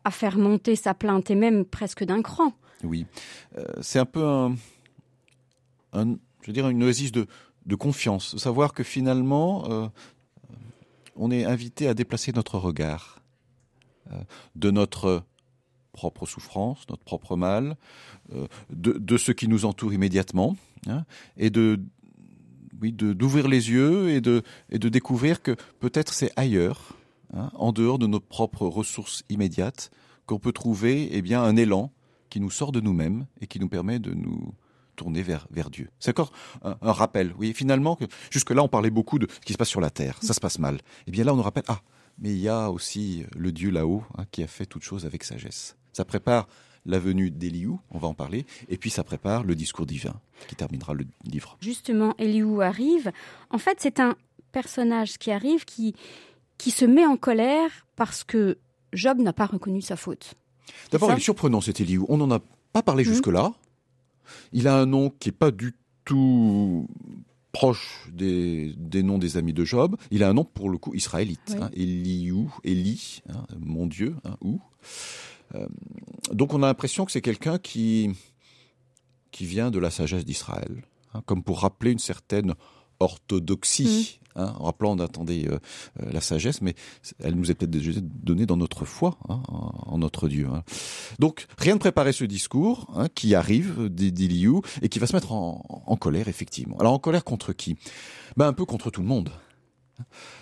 à 0.03 0.11
faire 0.11 0.37
monter 0.37 0.75
sa 0.75 0.93
plainte, 0.93 1.31
et 1.31 1.35
même 1.35 1.65
presque 1.65 2.03
d'un 2.03 2.21
cran. 2.21 2.53
Oui, 2.83 3.05
euh, 3.57 3.63
c'est 3.81 3.99
un 3.99 4.05
peu 4.05 4.23
un, 4.23 4.55
je 6.41 6.47
veux 6.47 6.53
dire, 6.53 6.69
une 6.69 6.83
oasis 6.83 7.11
de, 7.11 7.27
de 7.65 7.75
confiance, 7.75 8.37
savoir 8.37 8.73
que 8.73 8.83
finalement, 8.83 9.69
euh, 9.69 9.87
on 11.15 11.31
est 11.31 11.45
invité 11.45 11.87
à 11.87 11.93
déplacer 11.93 12.31
notre 12.33 12.57
regard 12.57 13.21
euh, 14.11 14.21
de 14.55 14.71
notre 14.71 15.23
propre 15.95 16.25
souffrance, 16.25 16.85
notre 16.89 17.03
propre 17.03 17.35
mal, 17.35 17.77
euh, 18.33 18.47
de, 18.69 19.17
ce 19.17 19.31
qui 19.31 19.47
nous 19.47 19.65
entoure 19.65 19.93
immédiatement, 19.93 20.55
hein, 20.87 21.05
et 21.37 21.49
de 21.49 21.79
oui, 22.81 22.91
d'ouvrir 22.91 23.47
les 23.47 23.71
yeux 23.71 24.09
et 24.09 24.19
de, 24.19 24.43
et 24.69 24.79
de 24.79 24.89
découvrir 24.89 25.41
que 25.41 25.55
peut-être 25.79 26.13
c'est 26.13 26.31
ailleurs, 26.35 26.93
hein, 27.33 27.49
en 27.55 27.71
dehors 27.71 27.97
de 27.97 28.05
nos 28.05 28.19
propres 28.19 28.67
ressources 28.67 29.23
immédiates, 29.29 29.91
qu'on 30.25 30.39
peut 30.39 30.51
trouver 30.51 31.09
eh 31.11 31.21
bien, 31.21 31.41
un 31.41 31.55
élan 31.55 31.91
qui 32.29 32.39
nous 32.41 32.51
sort 32.51 32.71
de 32.71 32.81
nous-mêmes 32.81 33.27
et 33.39 33.47
qui 33.47 33.59
nous 33.59 33.69
permet 33.69 33.99
de 33.99 34.13
nous 34.13 34.53
tourner 34.95 35.21
vers, 35.21 35.47
vers 35.51 35.69
Dieu. 35.69 35.89
C'est 35.99 36.11
encore 36.11 36.31
un, 36.63 36.91
rappel. 36.91 37.33
Oui, 37.37 37.53
finalement, 37.53 37.95
que 37.95 38.05
jusque-là, 38.29 38.63
on 38.63 38.67
parlait 38.67 38.89
beaucoup 38.89 39.19
de 39.19 39.27
ce 39.29 39.45
qui 39.45 39.53
se 39.53 39.57
passe 39.57 39.69
sur 39.69 39.81
la 39.81 39.89
terre. 39.89 40.17
Ça 40.21 40.33
se 40.33 40.39
passe 40.39 40.59
mal. 40.59 40.75
Et 40.75 40.79
eh 41.07 41.11
bien 41.11 41.23
là, 41.23 41.33
on 41.33 41.37
nous 41.37 41.43
rappelle, 41.43 41.65
ah, 41.67 41.81
mais 42.17 42.31
il 42.31 42.39
y 42.39 42.49
a 42.49 42.71
aussi 42.71 43.25
le 43.35 43.51
Dieu 43.51 43.69
là-haut 43.71 44.03
hein, 44.17 44.25
qui 44.31 44.43
a 44.43 44.47
fait 44.47 44.65
toute 44.65 44.83
chose 44.83 45.05
avec 45.05 45.23
sagesse. 45.23 45.75
Ça 45.95 46.03
prépare 46.03 46.49
la 46.85 46.99
venue 46.99 47.31
d'Eliou, 47.31 47.79
on 47.89 47.99
va 47.99 48.09
en 48.09 48.13
parler, 48.13 48.45
et 48.67 48.77
puis 48.77 48.89
ça 48.89 49.05
prépare 49.05 49.43
le 49.43 49.55
discours 49.55 49.85
divin 49.85 50.13
qui 50.49 50.55
terminera 50.55 50.93
le 50.93 51.05
livre. 51.23 51.57
Justement, 51.61 52.13
Eliou 52.17 52.59
arrive. 52.59 53.13
En 53.49 53.57
fait, 53.57 53.77
c'est 53.79 54.01
un 54.01 54.17
personnage 54.51 55.17
qui 55.17 55.31
arrive 55.31 55.63
qui, 55.63 55.95
qui 56.57 56.71
se 56.71 56.83
met 56.83 57.05
en 57.05 57.15
colère 57.15 57.87
parce 57.95 58.25
que 58.25 58.57
Job 58.91 59.19
n'a 59.19 59.31
pas 59.31 59.45
reconnu 59.45 59.81
sa 59.81 59.95
faute. 59.95 60.33
D'abord, 60.91 61.13
il 61.13 61.17
est 61.17 61.21
surprenant 61.21 61.61
cet 61.61 61.79
Eliou. 61.79 62.05
On 62.09 62.17
n'en 62.17 62.29
a 62.29 62.41
pas 62.73 62.83
parlé 62.83 63.05
mhm. 63.05 63.11
jusque-là. 63.11 63.53
Il 64.51 64.67
a 64.67 64.77
un 64.77 64.85
nom 64.85 65.09
qui 65.09 65.29
n'est 65.29 65.35
pas 65.37 65.51
du 65.51 65.75
tout 66.03 66.87
proche 67.53 68.09
des, 68.11 68.73
des, 68.75 69.01
noms 69.01 69.17
des 69.17 69.37
amis 69.37 69.53
de 69.53 69.63
Job. 69.63 69.95
Il 70.11 70.23
a 70.23 70.29
un 70.29 70.33
nom 70.33 70.43
pour 70.43 70.69
le 70.69 70.77
coup 70.77 70.93
israélite, 70.93 71.55
hein, 71.57 71.69
Eliou, 71.73 72.53
Eli, 72.65 73.21
hein, 73.29 73.45
mon 73.57 73.87
Dieu, 73.87 74.17
hein, 74.25 74.35
ou. 74.41 74.59
Euh, 75.55 75.67
donc 76.31 76.53
on 76.53 76.63
a 76.63 76.67
l'impression 76.67 77.05
que 77.05 77.11
c'est 77.11 77.21
quelqu'un 77.21 77.57
qui 77.57 78.11
qui 79.31 79.45
vient 79.45 79.69
de 79.69 79.79
la 79.79 79.91
sagesse 79.91 80.23
d'Israël, 80.23 80.85
hein, 81.13 81.21
comme 81.25 81.43
pour 81.43 81.59
rappeler 81.59 81.91
une 81.91 81.99
certaine 81.99 82.55
orthodoxie. 82.99 84.19
Mm. 84.21 84.25
Hein, 84.37 84.53
en 84.59 84.65
rappelant, 84.65 84.91
on 84.91 84.99
attendait 84.99 85.47
euh, 85.47 85.59
euh, 86.01 86.11
la 86.11 86.19
sagesse, 86.19 86.61
mais 86.61 86.75
elle 87.19 87.35
nous 87.35 87.51
est 87.51 87.53
peut-être 87.53 87.71
déjà 87.71 88.01
donnée 88.01 88.45
dans 88.45 88.57
notre 88.57 88.83
foi, 88.83 89.17
hein, 89.29 89.41
en, 89.47 89.97
notre 89.97 90.27
Dieu. 90.27 90.47
Hein. 90.53 90.63
Donc, 91.19 91.47
rien 91.57 91.75
de 91.75 91.79
préparer 91.79 92.11
ce 92.11 92.25
discours 92.25 92.93
qui 93.15 93.33
arrive 93.33 93.87
d'Iliou 93.87 94.61
et 94.81 94.89
qui 94.89 94.99
va 94.99 95.07
se 95.07 95.15
mettre 95.15 95.31
en, 95.31 95.63
en, 95.87 95.95
colère, 95.95 96.27
effectivement. 96.27 96.77
Alors, 96.79 96.91
en 96.91 96.99
colère 96.99 97.23
contre 97.23 97.53
qui? 97.53 97.77
Ben, 98.35 98.47
Un 98.47 98.53
peu 98.53 98.65
contre 98.65 98.89
tout 98.89 98.99
le 98.99 99.07
monde. 99.07 99.31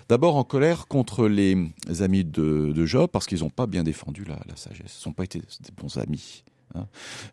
D'abord 0.10 0.36
en 0.36 0.44
colère 0.44 0.88
contre 0.88 1.28
les 1.28 1.72
amis 2.00 2.24
de, 2.24 2.72
de 2.74 2.86
Job 2.86 3.10
parce 3.12 3.26
qu'ils 3.26 3.40
n'ont 3.40 3.50
pas 3.50 3.68
bien 3.68 3.84
défendu 3.84 4.24
la, 4.26 4.40
la 4.48 4.56
sagesse, 4.56 5.02
ils 5.04 5.08
n'ont 5.08 5.14
pas 5.14 5.24
été 5.24 5.40
des 5.40 5.72
bons 5.76 5.98
amis. 5.98 6.44
Hein. 6.76 6.88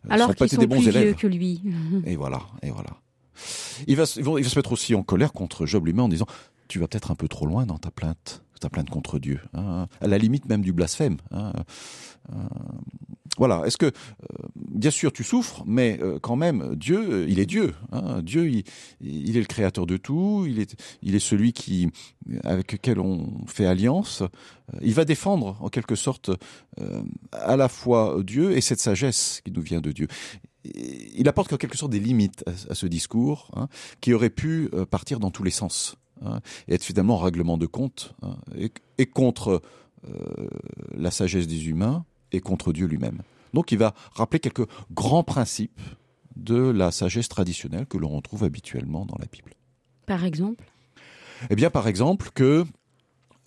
Alors 0.09 0.35
qu'ils 0.35 0.49
sont, 0.49 0.67
plus 0.67 0.87
élèves. 0.87 1.03
vieux 1.03 1.13
que 1.13 1.27
lui. 1.27 1.61
Et 2.05 2.15
voilà, 2.15 2.41
et 2.61 2.69
voilà. 2.69 2.91
Il 3.87 3.95
va, 3.95 4.03
il 4.15 4.23
va 4.23 4.43
se 4.43 4.59
mettre 4.59 4.71
aussi 4.71 4.93
en 4.93 5.03
colère 5.03 5.33
contre 5.33 5.65
Job 5.65 5.85
lui-même 5.85 6.05
en 6.05 6.09
disant 6.09 6.27
tu 6.67 6.79
vas 6.79 6.87
peut-être 6.87 7.11
un 7.11 7.15
peu 7.15 7.27
trop 7.27 7.45
loin 7.45 7.65
dans 7.65 7.77
ta 7.77 7.91
plainte, 7.91 8.43
ta 8.59 8.69
plainte 8.69 8.89
contre 8.89 9.19
Dieu, 9.19 9.41
hein, 9.53 9.87
à 9.99 10.07
la 10.07 10.17
limite 10.17 10.45
même 10.45 10.61
du 10.61 10.73
blasphème. 10.73 11.17
Hein, 11.31 11.51
euh, 12.31 12.35
voilà. 13.37 13.63
Est-ce 13.65 13.77
que, 13.77 13.85
euh, 13.85 13.91
bien 14.55 14.91
sûr, 14.91 15.13
tu 15.13 15.23
souffres, 15.23 15.63
mais 15.65 15.99
euh, 16.01 16.19
quand 16.19 16.35
même, 16.35 16.75
Dieu, 16.75 17.27
il 17.29 17.39
est 17.39 17.45
Dieu. 17.45 17.73
Hein, 17.91 18.21
Dieu, 18.21 18.49
il, 19.01 19.37
est 19.37 19.39
le 19.39 19.45
créateur 19.45 19.85
de 19.85 19.97
tout. 19.97 20.45
Il 20.47 20.59
est, 20.59 20.75
il 21.01 21.15
est 21.15 21.19
celui 21.19 21.53
qui, 21.53 21.89
avec 22.43 22.73
lequel 22.73 22.99
on 22.99 23.45
fait 23.47 23.65
alliance. 23.65 24.23
Il 24.81 24.93
va 24.93 25.05
défendre, 25.05 25.57
en 25.61 25.69
quelque 25.69 25.95
sorte, 25.95 26.31
à 27.31 27.57
la 27.57 27.67
fois 27.67 28.17
Dieu 28.23 28.55
et 28.55 28.61
cette 28.61 28.79
sagesse 28.79 29.41
qui 29.43 29.51
nous 29.51 29.61
vient 29.61 29.81
de 29.81 29.91
Dieu 29.91 30.07
il 30.63 31.27
apporte 31.27 31.51
en 31.53 31.57
quelque 31.57 31.75
sorte 31.75 31.91
des 31.91 31.99
limites 31.99 32.43
à, 32.69 32.75
ce 32.75 32.85
discours 32.85 33.49
hein, 33.55 33.67
qui 33.99 34.13
aurait 34.13 34.29
pu 34.29 34.69
partir 34.91 35.19
dans 35.19 35.31
tous 35.31 35.41
les 35.41 35.49
sens. 35.49 35.97
Hein, 36.23 36.39
et 36.67 36.75
être 36.75 36.83
finalement 36.83 37.15
en 37.15 37.17
règlement 37.17 37.57
de 37.57 37.65
compte, 37.65 38.13
et, 38.99 39.05
contre 39.07 39.61
euh, 40.07 40.49
la 40.95 41.11
sagesse 41.11 41.47
des 41.47 41.67
humains 41.67 42.05
et 42.31 42.39
contre 42.39 42.73
Dieu 42.73 42.87
lui-même. 42.87 43.21
Donc 43.53 43.71
il 43.71 43.77
va 43.77 43.93
rappeler 44.13 44.39
quelques 44.39 44.67
grands 44.91 45.23
principes 45.23 45.79
de 46.35 46.55
la 46.55 46.91
sagesse 46.91 47.29
traditionnelle 47.29 47.85
que 47.85 47.97
l'on 47.97 48.09
retrouve 48.09 48.43
habituellement 48.43 49.05
dans 49.05 49.17
la 49.19 49.25
Bible. 49.25 49.53
Par 50.05 50.23
exemple? 50.23 50.65
Eh 51.49 51.55
bien, 51.55 51.69
par 51.69 51.87
exemple, 51.87 52.29
que 52.33 52.65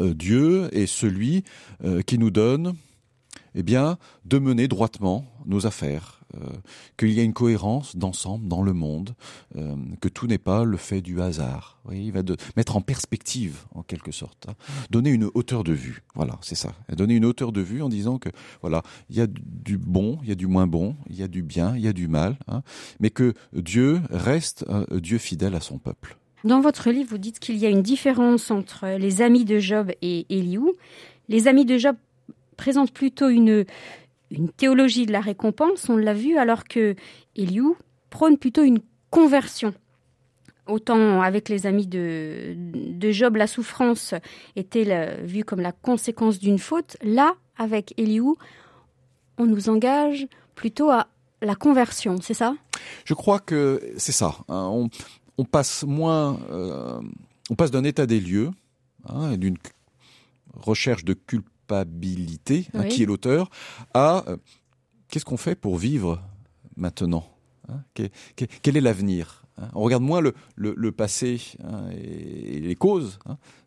euh, 0.00 0.14
Dieu 0.14 0.68
est 0.76 0.86
celui 0.86 1.44
euh, 1.84 2.02
qui 2.02 2.18
nous 2.18 2.30
donne 2.30 2.74
eh 3.54 3.62
bien, 3.62 3.98
de 4.24 4.38
mener 4.38 4.68
droitement 4.68 5.24
nos 5.46 5.66
affaires, 5.66 6.23
qu'il 6.96 7.12
y 7.12 7.20
a 7.20 7.22
une 7.22 7.32
cohérence 7.32 7.96
d'ensemble 7.96 8.48
dans 8.48 8.62
le 8.62 8.72
monde, 8.72 9.14
euh, 9.56 9.74
que 10.00 10.08
tout 10.08 10.26
n'est 10.26 10.38
pas 10.38 10.64
le 10.64 10.76
fait 10.76 11.00
du 11.00 11.20
hasard. 11.20 11.80
Il 11.92 12.12
va 12.12 12.22
de, 12.22 12.36
mettre 12.56 12.76
en 12.76 12.80
perspective, 12.80 13.64
en 13.74 13.82
quelque 13.82 14.12
sorte, 14.12 14.46
hein. 14.48 14.54
donner 14.90 15.10
une 15.10 15.30
hauteur 15.34 15.64
de 15.64 15.72
vue. 15.72 16.02
Voilà, 16.14 16.38
c'est 16.40 16.54
ça. 16.54 16.74
Donner 16.96 17.14
une 17.14 17.24
hauteur 17.24 17.52
de 17.52 17.60
vue 17.60 17.82
en 17.82 17.88
disant 17.88 18.18
que 18.18 18.30
voilà, 18.62 18.82
il 19.10 19.16
y 19.16 19.20
a 19.20 19.26
du 19.26 19.78
bon, 19.78 20.18
il 20.22 20.28
y 20.28 20.32
a 20.32 20.36
du 20.36 20.46
moins 20.46 20.66
bon, 20.66 20.96
il 21.08 21.16
y 21.16 21.22
a 21.22 21.28
du 21.28 21.42
bien, 21.42 21.76
il 21.76 21.82
y 21.82 21.88
a 21.88 21.92
du 21.92 22.08
mal, 22.08 22.36
hein, 22.48 22.62
mais 23.00 23.10
que 23.10 23.34
Dieu 23.52 24.00
reste 24.10 24.64
un 24.68 24.84
Dieu 24.98 25.18
fidèle 25.18 25.54
à 25.54 25.60
son 25.60 25.78
peuple. 25.78 26.16
Dans 26.44 26.60
votre 26.60 26.90
livre, 26.90 27.10
vous 27.10 27.18
dites 27.18 27.38
qu'il 27.38 27.56
y 27.56 27.66
a 27.66 27.70
une 27.70 27.82
différence 27.82 28.50
entre 28.50 28.98
les 28.98 29.22
amis 29.22 29.44
de 29.44 29.58
Job 29.58 29.90
et 30.02 30.26
Eliou. 30.28 30.72
Les 31.28 31.48
amis 31.48 31.64
de 31.64 31.78
Job 31.78 31.96
présente 32.56 32.92
plutôt 32.92 33.28
une, 33.28 33.64
une 34.34 34.50
théologie 34.50 35.06
de 35.06 35.12
la 35.12 35.20
récompense, 35.20 35.88
on 35.88 35.96
l'a 35.96 36.14
vu, 36.14 36.36
alors 36.36 36.64
que 36.64 36.94
Eliou 37.36 37.76
prône 38.10 38.38
plutôt 38.38 38.62
une 38.62 38.80
conversion. 39.10 39.74
Autant 40.66 41.20
avec 41.20 41.48
les 41.48 41.66
amis 41.66 41.86
de, 41.86 42.56
Job, 43.10 43.36
la 43.36 43.46
souffrance 43.46 44.14
était 44.56 45.22
vue 45.22 45.44
comme 45.44 45.60
la 45.60 45.72
conséquence 45.72 46.38
d'une 46.38 46.58
faute. 46.58 46.96
Là, 47.02 47.34
avec 47.58 47.92
Eliou, 47.98 48.36
on 49.36 49.46
nous 49.46 49.68
engage 49.68 50.26
plutôt 50.54 50.90
à 50.90 51.08
la 51.42 51.54
conversion, 51.54 52.20
c'est 52.22 52.34
ça? 52.34 52.54
Je 53.04 53.12
crois 53.12 53.40
que 53.40 53.80
c'est 53.98 54.12
ça. 54.12 54.36
Hein. 54.48 54.68
On, 54.70 54.88
on, 55.36 55.44
passe 55.44 55.84
moins, 55.84 56.38
euh, 56.50 57.00
on 57.50 57.54
passe 57.54 57.70
d'un 57.70 57.84
état 57.84 58.06
des 58.06 58.20
lieux, 58.20 58.50
hein, 59.06 59.36
d'une 59.36 59.58
recherche 60.54 61.04
de 61.04 61.12
culpabilité 61.12 61.53
culpabilité, 61.64 62.66
hein, 62.74 62.84
qui 62.84 63.02
est 63.02 63.06
l'auteur, 63.06 63.50
à 63.92 64.24
euh, 64.28 64.36
qu'est-ce 65.08 65.24
qu'on 65.24 65.36
fait 65.36 65.54
pour 65.54 65.76
vivre 65.76 66.22
maintenant 66.76 67.26
hein, 67.68 67.82
quel, 67.94 68.76
est 68.76 68.80
l'avenir 68.80 69.44
hein. 69.58 69.68
On 69.74 69.82
regarde 69.82 70.02
moins 70.02 70.20
le, 70.20 70.34
le, 70.56 70.92
passé 70.92 71.40
et, 71.92 72.60
les 72.60 72.74
causes 72.74 73.18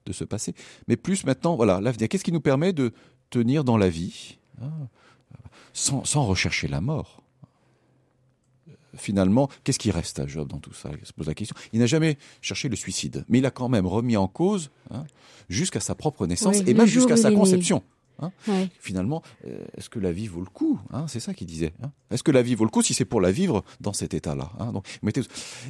de 0.06 0.14
ce 0.14 0.24
passé, 0.24 0.54
mais 0.88 0.98
plus 0.98 1.26
maintenant, 1.26 1.56
voilà, 1.56 1.82
l'avenir. 1.82 2.10
Qu'est-ce 2.10 2.24
qui 2.24 2.32
nous 2.32 2.42
permet 2.42 2.74
de 2.74 2.94
tenir 3.30 3.64
dans 3.64 3.78
la 3.78 3.90
vie 3.90 4.38
sans, 5.74 6.04
sans 6.06 6.26
rechercher 6.26 6.68
la 6.68 6.82
mort? 6.82 7.24
Finalement, 8.98 9.50
qu'est-ce 9.64 9.80
qui 9.80 9.92
reste 9.92 10.20
à 10.20 10.28
Job 10.28 10.48
dans 10.48 10.60
tout 10.60 10.74
ça? 10.74 10.90
Il 11.00 11.06
se 11.06 11.14
pose 11.14 11.28
la 11.28 11.34
question. 11.34 11.56
Il 11.74 11.80
n'a 11.80 11.86
jamais 11.86 12.18
cherché 12.42 12.70
le 12.70 12.76
suicide, 12.76 13.26
mais 13.30 13.40
il 13.40 13.46
a 13.46 13.52
quand 13.52 13.70
même 13.70 13.86
remis 13.86 14.18
en 14.18 14.28
cause 14.28 14.72
jusqu'à 15.50 15.80
sa 15.80 15.96
propre 15.96 16.28
naissance 16.28 16.58
et 16.66 16.74
même 16.74 16.88
jusqu'à 16.88 17.18
sa 17.18 17.32
conception. 17.32 17.84
Hein. 18.20 18.32
Finalement, 18.80 19.22
euh, 19.46 19.66
est-ce 19.78 19.90
que 19.90 20.00
la 20.00 20.12
vie 20.12 20.28
vaut 20.28 20.40
le 20.40 20.48
coup 20.48 20.80
hein? 20.92 21.06
C'est 21.08 21.20
ça 21.20 21.34
qu'il 21.34 21.48
disait. 21.48 21.74
Hein. 21.84 21.92
est-ce 22.10 22.24
que 22.24 22.32
la 22.32 22.42
vie 22.42 22.56
vaut 22.56 22.64
le 22.64 22.70
coup 22.70 22.82
si 22.82 22.94
c'est 22.94 23.06
pour 23.06 23.22
la 23.22 23.32
vivre 23.32 23.64
dans 23.80 23.94
cet 23.94 24.14
état-là 24.14 24.52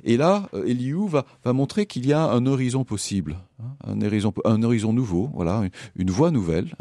Et 0.04 0.18
là, 0.18 0.50
euh, 0.54 0.66
Eliou 0.66 1.08
va, 1.08 1.26
va 1.44 1.54
montrer 1.54 1.86
qu'il 1.86 2.06
y 2.06 2.14
a 2.14 2.24
un 2.24 2.46
horizon 2.46 2.86
possible, 2.86 3.38
un, 3.86 4.02
horizon, 4.02 4.34
un 4.46 4.64
horizon 4.64 4.94
nouveau, 4.94 5.30
voilà, 5.34 5.64
une, 5.96 6.12
voie 6.12 6.32
nouvelle, 6.32 6.74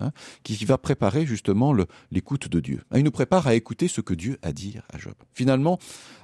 qui, 0.42 0.64
va 0.64 0.78
préparer 0.78 1.26
justement 1.26 1.74
l'écoute 2.10 2.48
de 2.48 2.60
Dieu. 2.60 2.82
Il 2.94 3.04
nous 3.04 3.10
prépare 3.10 3.46
à 3.46 3.54
écouter 3.54 3.88
ce 3.88 4.00
que 4.00 4.14
Dieu 4.14 4.38
a 4.42 4.52
dit 4.52 4.78
à 4.92 4.98
Job. 4.98 5.14
Finalement, 5.32 5.78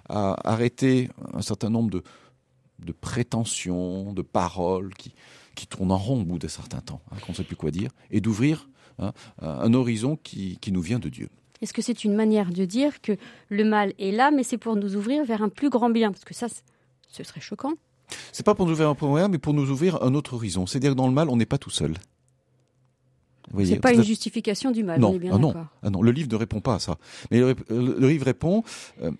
à 0.08 0.36
arrêter 0.48 1.10
un 1.32 1.42
certain 1.42 1.70
nombre 1.70 1.90
de, 1.90 2.02
de 2.80 2.92
prétentions, 2.92 4.12
de 4.12 4.22
paroles 4.22 4.94
qui, 4.94 5.14
qui 5.54 5.66
tournent 5.66 5.92
en 5.92 5.98
rond 5.98 6.20
au 6.20 6.24
bout 6.24 6.38
d'un 6.38 6.48
certain 6.48 6.80
temps, 6.80 7.00
qu'on 7.24 7.32
ne 7.32 7.36
sait 7.36 7.44
plus 7.44 7.56
quoi 7.56 7.70
dire, 7.70 7.90
et 8.10 8.20
d'ouvrir 8.20 8.68
Hein, 9.02 9.12
un 9.40 9.74
horizon 9.74 10.16
qui, 10.22 10.58
nous 10.70 10.80
vient 10.80 10.98
de 10.98 11.08
Dieu. 11.08 11.28
Est-ce 11.60 11.72
que 11.72 11.82
c'est 11.82 12.04
une 12.04 12.14
manière 12.14 12.50
de 12.50 12.64
dire 12.64 13.00
que 13.00 13.16
le 13.48 13.64
mal 13.64 13.92
est 13.98 14.10
là, 14.10 14.30
mais 14.30 14.42
c'est 14.42 14.58
pour 14.58 14.76
nous 14.76 14.96
ouvrir 14.96 15.24
vers 15.24 15.42
un 15.42 15.48
plus 15.48 15.70
grand 15.70 15.90
bien? 15.90 16.12
Parce 16.12 16.24
que 16.24 16.34
ça, 16.34 16.46
ce 17.08 17.24
serait 17.24 17.40
choquant. 17.40 17.72
C'est 18.32 18.44
pas 18.44 18.54
pour 18.54 18.66
nous 18.66 18.72
ouvrir 18.72 18.88
un 18.88 18.94
plus 18.94 19.06
grand 19.06 19.16
bien, 19.16 19.28
mais 19.28 19.38
pour 19.38 19.54
nous 19.54 19.70
ouvrir 19.70 20.02
un 20.02 20.14
autre 20.14 20.34
horizon. 20.34 20.66
C'est-à-dire 20.66 20.92
que 20.92 20.96
dans 20.96 21.06
le 21.06 21.14
mal, 21.14 21.28
on 21.28 21.36
n'est 21.36 21.46
pas 21.46 21.58
tout 21.58 21.70
seul. 21.70 21.94
C'est 23.64 23.80
pas 23.80 23.92
une 23.92 24.04
justification 24.04 24.70
du 24.70 24.82
mal, 24.82 25.00
non, 25.00 25.10
on 25.10 25.14
est 25.14 25.18
bien 25.18 25.32
ah 25.34 25.38
non, 25.38 25.54
ah 25.82 25.90
non, 25.90 26.00
le 26.00 26.10
livre 26.10 26.28
ne 26.30 26.36
répond 26.36 26.60
pas 26.60 26.76
à 26.76 26.78
ça. 26.78 26.96
Mais 27.30 27.40
le, 27.40 28.08
livre 28.08 28.24
répond 28.24 28.62
euh, 29.02 29.10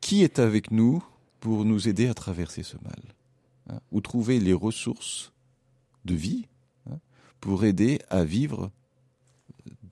qui 0.00 0.22
est 0.22 0.38
avec 0.38 0.70
nous 0.70 1.02
pour 1.40 1.64
nous 1.64 1.88
aider 1.88 2.06
à 2.06 2.14
traverser 2.14 2.62
ce 2.62 2.76
mal 2.84 3.00
hein, 3.70 3.80
Ou 3.90 4.00
trouver 4.00 4.38
les 4.38 4.52
ressources 4.52 5.32
de 6.04 6.14
vie 6.14 6.46
hein, 6.88 6.98
pour 7.40 7.64
aider 7.64 7.98
à 8.10 8.22
vivre 8.22 8.70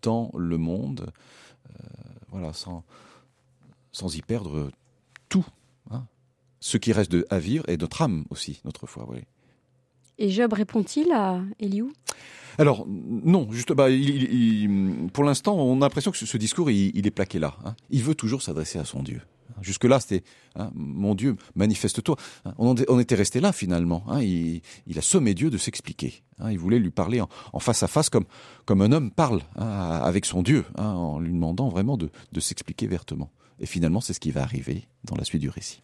dans 0.03 0.31
le 0.37 0.59
monde, 0.59 1.13
euh, 1.71 1.85
voilà, 2.31 2.53
sans, 2.53 2.85
sans 3.93 4.15
y 4.17 4.23
perdre 4.23 4.71
tout. 5.29 5.47
Hein. 5.91 6.05
Ce 6.61 6.77
qui 6.77 6.93
reste 6.93 7.11
de, 7.11 7.27
à 7.31 7.39
vivre 7.39 7.65
est 7.69 7.81
notre 7.81 8.03
âme 8.03 8.25
aussi, 8.31 8.61
notre 8.65 8.87
foi. 8.87 9.07
Oui. 9.09 9.19
Et 10.19 10.31
Job 10.31 10.53
répond-il 10.53 11.11
à 11.13 11.41
Eliou? 11.59 11.93
Alors 12.59 12.87
non, 12.87 13.51
juste 13.51 13.73
bah, 13.73 13.89
il, 13.91 15.09
pour 15.13 15.25
l'instant, 15.25 15.57
on 15.57 15.79
a 15.79 15.87
l'impression 15.87 16.11
que 16.11 16.19
ce, 16.19 16.37
discours 16.37 16.71
il, 16.71 17.07
est 17.07 17.11
plaqué 17.11 17.39
là. 17.39 17.57
Hein. 17.65 17.75
Il 17.91 18.03
veut 18.03 18.15
toujours 18.15 18.43
s'adresser 18.43 18.79
à 18.79 18.85
son 18.85 19.03
Dieu. 19.03 19.23
Jusque-là, 19.61 20.01
c'était 20.01 20.25
hein, 20.57 20.71
mon 20.75 21.15
Dieu, 21.15 21.37
manifeste-toi. 21.55 22.17
Hein, 22.45 22.55
on, 22.59 22.99
était 22.99 23.15
resté 23.15 23.41
là 23.41 23.53
finalement. 23.53 24.05
Hein, 24.09 24.23
il, 24.23 24.63
a 24.97 25.03
sommé 25.03 25.35
Dieu 25.35 25.51
de 25.51 25.59
s'expliquer. 25.59 26.23
il 26.51 26.59
voulait 26.59 26.79
lui 26.79 26.91
parler 26.91 27.21
en, 27.21 27.59
face 27.59 27.83
à 27.83 27.89
face 27.89 28.09
comme, 28.09 28.25
un 28.69 28.93
homme 28.93 29.11
parle 29.11 29.43
avec 29.57 30.25
son 30.25 30.43
Dieu, 30.43 30.65
en 30.77 31.19
lui 31.21 31.33
demandant 31.33 31.69
vraiment 31.69 31.97
de 31.97 32.41
s'expliquer 32.41 32.87
vertement. 32.87 33.31
Et 33.59 33.67
finalement, 33.67 34.01
c'est 34.01 34.13
ce 34.13 34.21
qui 34.21 34.33
va 34.33 34.43
arriver 34.43 34.89
dans 35.05 35.17
la 35.17 35.25
suite 35.25 35.41
du 35.41 35.49
récit. 35.49 35.83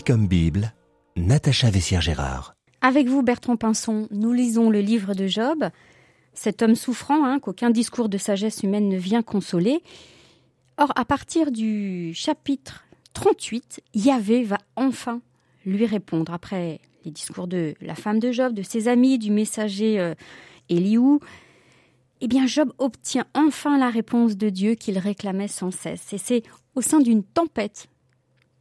Comme 0.00 0.26
Bible, 0.26 0.72
Natacha 1.16 1.70
Vessière-Gérard. 1.70 2.54
Avec 2.80 3.06
vous, 3.06 3.22
Bertrand 3.22 3.56
Pinson, 3.56 4.08
nous 4.10 4.32
lisons 4.32 4.68
le 4.68 4.80
livre 4.80 5.14
de 5.14 5.26
Job, 5.26 5.68
cet 6.32 6.62
homme 6.62 6.74
souffrant 6.74 7.24
hein, 7.24 7.38
qu'aucun 7.38 7.70
discours 7.70 8.08
de 8.08 8.18
sagesse 8.18 8.62
humaine 8.62 8.88
ne 8.88 8.96
vient 8.96 9.22
consoler. 9.22 9.82
Or, 10.78 10.92
à 10.96 11.04
partir 11.04 11.52
du 11.52 12.12
chapitre 12.14 12.84
38, 13.12 13.82
Yahvé 13.94 14.42
va 14.42 14.58
enfin 14.74 15.20
lui 15.64 15.86
répondre 15.86 16.32
après 16.32 16.80
les 17.04 17.10
discours 17.10 17.46
de 17.46 17.74
la 17.80 17.94
femme 17.94 18.18
de 18.18 18.32
Job, 18.32 18.52
de 18.52 18.62
ses 18.62 18.88
amis, 18.88 19.18
du 19.18 19.30
messager 19.30 20.00
euh, 20.00 20.14
Eliou. 20.68 21.20
Eh 22.20 22.28
bien, 22.28 22.46
Job 22.46 22.72
obtient 22.78 23.26
enfin 23.34 23.78
la 23.78 23.90
réponse 23.90 24.36
de 24.36 24.48
Dieu 24.48 24.74
qu'il 24.74 24.98
réclamait 24.98 25.48
sans 25.48 25.70
cesse. 25.70 26.12
Et 26.12 26.18
c'est 26.18 26.42
au 26.74 26.80
sein 26.80 27.00
d'une 27.00 27.22
tempête 27.22 27.88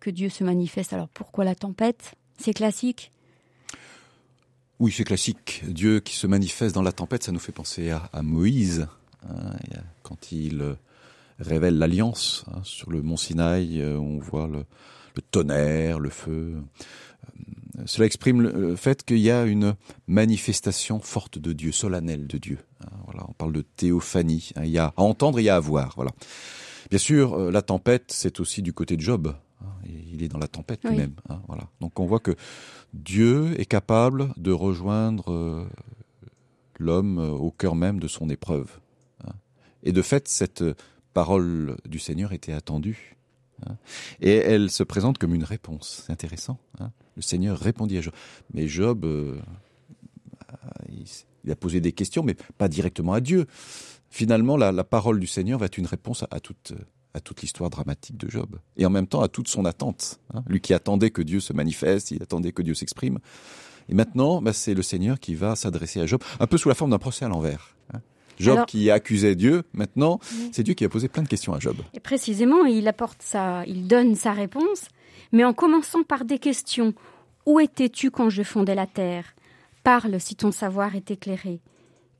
que 0.03 0.09
Dieu 0.09 0.27
se 0.27 0.43
manifeste. 0.43 0.91
Alors 0.91 1.07
pourquoi 1.07 1.45
la 1.45 1.55
tempête? 1.55 2.15
C'est 2.37 2.53
classique? 2.53 3.11
Oui, 4.79 4.91
c'est 4.91 5.05
classique. 5.05 5.63
Dieu 5.65 6.01
qui 6.01 6.15
se 6.15 6.27
manifeste 6.27 6.75
dans 6.75 6.81
la 6.81 6.91
tempête, 6.91 7.23
ça 7.23 7.31
nous 7.31 7.39
fait 7.39 7.53
penser 7.53 7.91
à, 7.91 8.21
Moïse, 8.21 8.87
hein, 9.29 9.53
quand 10.01 10.33
il 10.33 10.61
euh, 10.61 10.73
révèle 11.39 11.77
l'alliance 11.77 12.43
hein, 12.51 12.59
sur 12.63 12.91
le 12.91 13.01
mont 13.01 13.15
Sinaï, 13.15 13.79
euh, 13.79 13.97
on 13.97 14.19
voit 14.19 14.49
le, 14.49 14.65
tonnerre, 15.31 15.99
le 16.01 16.09
feu. 16.09 16.57
Euh, 16.57 17.83
cela 17.85 18.05
exprime 18.05 18.41
le 18.41 18.75
fait 18.75 19.05
qu'il 19.05 19.19
y 19.19 19.31
a 19.31 19.45
une 19.45 19.73
manifestation 20.07 20.99
forte 20.99 21.39
de 21.39 21.53
Dieu, 21.53 21.71
solennelle 21.71 22.27
de 22.27 22.37
Dieu. 22.39 22.57
Hein, 22.83 22.91
voilà, 23.05 23.25
on 23.29 23.33
parle 23.33 23.53
de 23.53 23.61
théophanie. 23.61 24.51
il 24.57 24.69
y 24.69 24.79
a 24.79 24.93
à 24.97 25.01
entendre, 25.01 25.39
il 25.39 25.43
y 25.43 25.49
a 25.49 25.55
à 25.55 25.61
voir. 25.61 25.93
Voilà. 25.95 26.11
Bien 26.89 26.99
sûr, 26.99 27.51
la 27.51 27.61
tempête, 27.61 28.11
c'est 28.11 28.41
aussi 28.41 28.61
du 28.61 28.73
côté 28.73 28.97
de 28.97 29.01
Job. 29.01 29.33
Il 29.85 30.23
est 30.23 30.27
dans 30.27 30.37
la 30.37 30.47
tempête 30.47 30.83
lui-même. 30.83 31.15
Hein, 31.29 31.41
voilà. 31.47 31.67
Donc 31.81 31.99
on 31.99 32.05
voit 32.05 32.19
que 32.19 32.35
Dieu 32.93 33.59
est 33.59 33.65
capable 33.65 34.33
de 34.37 34.51
rejoindre 34.51 35.31
euh, 35.31 35.67
l'homme 36.79 37.19
euh, 37.19 37.29
au 37.31 37.51
cœur 37.51 37.75
même 37.75 37.99
de 37.99 38.07
son 38.07 38.29
épreuve. 38.29 38.79
Hein. 39.25 39.33
Et 39.83 39.91
de 39.91 40.01
fait, 40.01 40.27
cette 40.27 40.63
parole 41.13 41.77
du 41.85 41.99
Seigneur 41.99 42.33
était 42.33 42.53
attendue. 42.53 43.15
Hein. 43.65 43.77
Et 44.21 44.35
elle 44.35 44.69
se 44.69 44.83
présente 44.83 45.17
comme 45.17 45.35
une 45.35 45.43
réponse. 45.43 46.03
C'est 46.05 46.11
intéressant. 46.11 46.59
Le 47.15 47.21
Seigneur 47.21 47.57
répondit 47.59 47.97
à 47.97 48.01
Job. 48.01 48.13
Mais 48.53 48.67
Job, 48.67 49.05
euh, 49.05 49.39
il, 51.43 51.51
a 51.51 51.55
posé 51.55 51.81
des 51.81 51.91
questions, 51.91 52.23
mais 52.23 52.35
pas 52.57 52.67
directement 52.67 53.13
à 53.13 53.21
Dieu. 53.21 53.45
Finalement, 54.09 54.57
la, 54.57 54.83
parole 54.83 55.19
du 55.19 55.27
Seigneur 55.27 55.59
va 55.59 55.67
être 55.67 55.77
une 55.77 55.85
réponse 55.85 56.23
à, 56.23 56.27
à 56.31 56.39
toute 56.39 56.73
à 57.13 57.19
toute 57.19 57.41
l'histoire 57.41 57.69
dramatique 57.69 58.17
de 58.17 58.29
Job, 58.29 58.59
et 58.77 58.85
en 58.85 58.89
même 58.89 59.07
temps 59.07 59.21
à 59.21 59.27
toute 59.27 59.47
son 59.47 59.65
attente. 59.65 60.19
Hein. 60.33 60.43
Lui 60.47 60.61
qui 60.61 60.73
attendait 60.73 61.11
que 61.11 61.21
Dieu 61.21 61.39
se 61.39 61.53
manifeste, 61.53 62.11
il 62.11 62.21
attendait 62.23 62.51
que 62.51 62.61
Dieu 62.61 62.73
s'exprime. 62.73 63.19
Et 63.89 63.93
maintenant, 63.93 64.41
bah, 64.41 64.53
c'est 64.53 64.73
le 64.73 64.81
Seigneur 64.81 65.19
qui 65.19 65.35
va 65.35 65.55
s'adresser 65.55 65.99
à 65.99 66.05
Job, 66.05 66.23
un 66.39 66.47
peu 66.47 66.57
sous 66.57 66.69
la 66.69 66.75
forme 66.75 66.91
d'un 66.91 66.99
procès 66.99 67.25
à 67.25 67.27
l'envers. 67.27 67.75
Hein. 67.93 67.99
Job 68.39 68.65
qui 68.65 68.89
accusait 68.89 69.35
Dieu, 69.35 69.63
maintenant, 69.73 70.19
c'est 70.51 70.63
Dieu 70.63 70.73
qui 70.73 70.85
a 70.85 70.89
posé 70.89 71.07
plein 71.07 71.23
de 71.23 71.27
questions 71.27 71.53
à 71.53 71.59
Job. 71.59 71.77
Et 71.93 71.99
précisément, 71.99 72.65
il 72.65 72.87
apporte 72.87 73.21
ça, 73.21 73.63
il 73.67 73.87
donne 73.87 74.15
sa 74.15 74.31
réponse, 74.31 74.87
mais 75.31 75.43
en 75.43 75.53
commençant 75.53 76.03
par 76.03 76.25
des 76.25 76.39
questions. 76.39 76.93
Où 77.45 77.59
étais-tu 77.59 78.09
quand 78.09 78.29
je 78.29 78.41
fondais 78.41 78.75
la 78.75 78.87
terre? 78.87 79.35
Parle 79.83 80.19
si 80.19 80.35
ton 80.35 80.51
savoir 80.51 80.95
est 80.95 81.11
éclairé. 81.11 81.59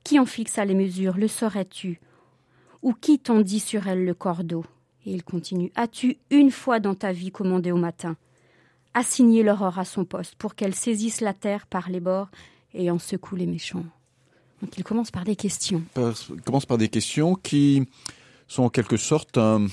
Qui 0.04 0.20
en 0.20 0.26
fixa 0.26 0.66
les 0.66 0.76
mesures? 0.76 1.18
Le 1.18 1.30
saurais-tu? 1.30 2.02
Ou 2.82 2.94
qui 2.94 3.20
tendit 3.20 3.62
sur 3.62 3.88
elle 3.88 4.04
le 4.04 4.14
cordeau? 4.14 4.66
Et 5.06 5.12
il 5.12 5.24
continue. 5.24 5.72
As-tu 5.76 6.18
une 6.30 6.52
fois 6.52 6.80
dans 6.80 6.96
ta 6.96 7.12
vie 7.12 7.32
commandé 7.32 7.72
au 7.72 7.78
matin 7.78 8.16
Assigné 8.94 9.42
l'aurore 9.42 9.80
à 9.80 9.86
son 9.86 10.06
poste 10.06 10.36
pour 10.36 10.56
qu'elle 10.56 10.76
saisisse 10.76 11.22
la 11.22 11.34
terre 11.34 11.66
par 11.66 11.90
les 11.90 12.00
bords 12.00 12.30
et 12.74 12.92
en 12.92 13.00
secoue 13.00 13.36
les 13.36 13.48
méchants? 13.48 13.86
Donc 14.62 14.78
il 14.78 14.84
commence 14.84 15.12
par 15.12 15.26
des 15.26 15.36
questions. 15.36 15.84
il 15.98 16.42
commence 16.42 16.66
par 16.66 16.78
des 16.78 16.90
questions 16.90 17.36
qui 17.36 17.88
sont 18.48 18.64
en 18.64 18.70
quelque 18.70 18.98
sorte 18.98 19.38
un, 19.38 19.68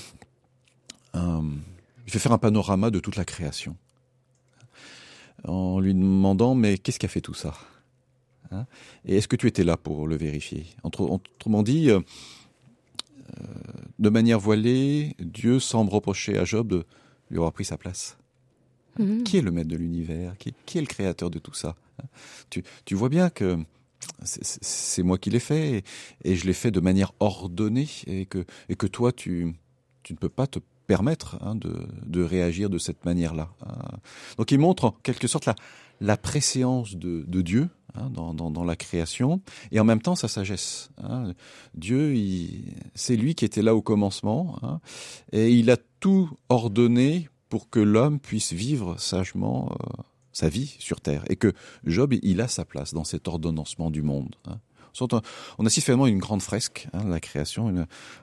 il 1.13 2.11
fait 2.11 2.19
faire 2.19 2.31
un 2.31 2.37
panorama 2.37 2.89
de 2.89 2.99
toute 2.99 3.15
la 3.15 3.25
création. 3.25 3.77
En 5.45 5.79
lui 5.79 5.93
demandant 5.93 6.55
mais 6.55 6.77
qu'est-ce 6.77 6.99
qui 6.99 7.05
a 7.05 7.09
fait 7.09 7.21
tout 7.21 7.33
ça? 7.33 7.53
Hein? 8.51 8.65
Et 9.05 9.17
est-ce 9.17 9.27
que 9.27 9.35
tu 9.35 9.47
étais 9.47 9.63
là 9.63 9.77
pour 9.77 10.07
le 10.07 10.17
vérifier? 10.17 10.65
Autrement 10.83 11.63
dit, 11.63 11.89
euh, 11.89 12.01
de 14.01 14.09
manière 14.09 14.39
voilée, 14.39 15.15
Dieu 15.19 15.59
semble 15.59 15.91
reprocher 15.91 16.37
à 16.37 16.43
Job 16.43 16.67
de 16.67 16.85
lui 17.29 17.37
avoir 17.37 17.53
pris 17.53 17.65
sa 17.65 17.77
place. 17.77 18.17
Mhm. 18.99 19.23
Qui 19.23 19.37
est 19.37 19.41
le 19.41 19.51
maître 19.51 19.69
de 19.69 19.77
l'univers? 19.77 20.35
Qui, 20.37 20.77
est 20.77 20.81
le 20.81 20.87
créateur 20.87 21.29
de 21.29 21.39
tout 21.39 21.53
ça? 21.53 21.75
Tu, 22.49 22.95
vois 22.95 23.09
bien 23.09 23.29
que 23.29 23.59
c'est 24.23 25.03
moi 25.03 25.19
qui 25.19 25.29
l'ai 25.29 25.39
fait 25.39 25.83
et, 26.23 26.35
je 26.35 26.45
l'ai 26.45 26.53
fait 26.53 26.71
de 26.71 26.79
manière 26.79 27.13
ordonnée 27.19 27.87
et 28.07 28.25
que, 28.25 28.43
et 28.69 28.75
que 28.75 28.87
toi, 28.87 29.11
tu, 29.11 29.53
tu 30.01 30.13
ne 30.13 30.17
peux 30.17 30.29
pas 30.29 30.47
te 30.47 30.57
permettre 30.91 31.37
hein, 31.41 31.55
de, 31.55 32.23
réagir 32.23 32.69
de 32.69 32.77
cette 32.77 33.05
manière-là. 33.05 33.47
Hein. 33.65 33.99
Donc 34.37 34.51
il 34.51 34.59
montre 34.59 34.83
en 34.85 34.91
quelque 35.03 35.27
sorte 35.27 35.45
la, 35.45 35.55
la 36.01 36.17
préséance 36.17 36.95
de, 36.95 37.23
de 37.25 37.41
Dieu 37.41 37.69
Hein, 37.95 38.09
dans, 38.09 38.33
dans, 38.33 38.63
la 38.63 38.77
création, 38.77 39.41
et 39.73 39.79
en 39.81 39.83
même 39.83 40.01
temps 40.01 40.15
sa 40.15 40.29
sagesse. 40.29 40.91
Dieu, 41.75 42.15
c'est 42.95 43.17
lui 43.17 43.35
qui 43.35 43.43
était 43.43 43.61
là 43.61 43.75
au 43.75 43.81
commencement, 43.81 44.79
et 45.33 45.51
il 45.51 45.69
a 45.69 45.75
tout 45.99 46.29
ordonné 46.47 47.27
pour 47.49 47.69
que 47.69 47.81
l'homme 47.81 48.21
puisse 48.21 48.53
vivre 48.53 48.97
sagement 48.97 49.73
euh, 49.73 50.03
sa 50.31 50.47
vie 50.47 50.73
sur 50.79 51.01
terre, 51.01 51.25
et 51.29 51.35
que 51.35 51.51
Job, 51.83 52.13
il 52.23 52.39
a 52.39 52.47
sa 52.47 52.63
place 52.63 52.93
dans 52.93 53.03
cet 53.03 53.27
ordonnancement 53.27 53.91
du 53.91 54.03
monde. 54.03 54.35
Hein. 54.99 55.21
On 55.57 55.65
assiste 55.65 55.85
finalement 55.85 56.05
à 56.05 56.09
une 56.09 56.19
grande 56.19 56.41
fresque, 56.41 56.87
hein, 56.93 57.03
la 57.07 57.19
création, 57.19 57.73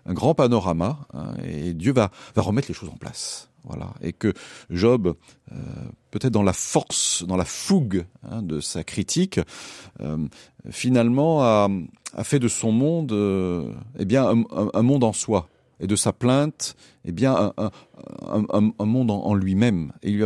un 0.07 0.13
grand 0.13 0.35
panorama, 0.35 0.99
et 1.45 1.75
Dieu 1.75 1.93
va, 1.93 2.11
remettre 2.37 2.69
les 2.69 2.75
choses 2.75 2.91
en 2.91 2.97
place. 2.97 3.49
Voilà, 3.65 3.93
et 4.01 4.13
que 4.13 4.33
Job, 4.71 5.15
euh, 5.53 5.55
peut-être 6.11 6.33
dans 6.33 6.43
la 6.43 6.53
force, 6.53 7.25
dans 7.27 7.37
la 7.37 7.45
fougue 7.45 8.07
hein, 8.23 8.41
de 8.43 8.61
sa 8.61 8.85
critique, 8.85 9.41
euh, 10.01 10.27
finalement 10.71 11.43
a, 11.43 11.69
fait 12.23 12.39
de 12.39 12.49
son 12.49 12.73
monde, 12.73 13.13
euh, 13.13 13.71
eh 13.99 14.05
bien, 14.05 14.27
un, 14.27 14.83
monde 14.83 15.05
en 15.05 15.13
soi, 15.13 15.49
et 15.81 15.87
de 15.87 15.97
sa 15.97 16.13
plainte, 16.13 16.77
eh 17.05 17.13
bien, 17.13 17.53
un, 17.59 18.87
monde 18.87 19.11
en, 19.11 19.35
lui-même. 19.35 19.93
Et 20.03 20.19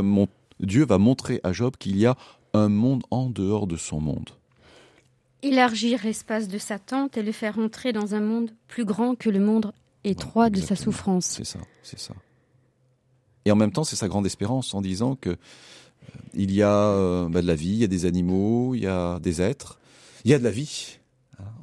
Dieu 0.61 0.85
va 0.85 0.99
montrer 0.99 1.41
à 1.43 1.53
Job 1.53 1.75
qu'il 1.79 1.97
y 1.97 2.07
a 2.07 2.17
un 2.55 2.69
monde 2.69 3.03
en 3.11 3.29
dehors 3.29 3.67
de 3.67 3.77
son 3.77 4.01
monde. 4.01 4.31
Élargir 5.43 6.01
l'espace 6.05 6.49
de 6.49 6.59
sa 6.59 6.79
tente 6.79 7.17
et 7.17 7.23
le 7.23 7.33
faire 7.33 7.59
entrer 7.59 7.93
dans 7.93 8.15
un 8.15 8.21
monde 8.21 8.51
plus 8.69 8.85
grand 8.85 9.17
que 9.17 9.29
le 9.29 9.41
monde 9.41 9.73
étroit 10.05 10.51
de 10.51 10.61
sa 10.61 10.77
souffrance. 10.77 11.27
C'est 11.27 11.45
ça, 11.45 11.59
c'est 11.83 11.99
ça. 11.99 12.15
Et 13.45 13.51
en 13.51 13.57
même 13.57 13.73
temps, 13.73 13.85
c'est 13.85 13.97
sa 13.97 14.09
grande 14.09 14.27
espérance 14.27 14.73
en 14.75 14.81
disant 14.81 15.17
que 15.17 15.31
euh, 15.31 15.37
il 16.35 16.53
y 16.53 16.63
a 16.63 16.73
euh, 16.75 17.29
bah, 17.29 17.43
de 17.43 17.47
la 17.47 17.55
vie, 17.55 17.71
il 17.71 17.79
y 17.79 17.85
a 17.85 17.89
des 17.89 18.07
animaux, 18.07 18.75
il 18.75 18.83
y 18.83 18.87
a 18.87 19.19
des 19.19 19.43
êtres, 19.43 19.81
il 20.25 20.31
y 20.31 20.35
a 20.35 20.39
de 20.39 20.45
la 20.45 20.51
vie 20.51 20.99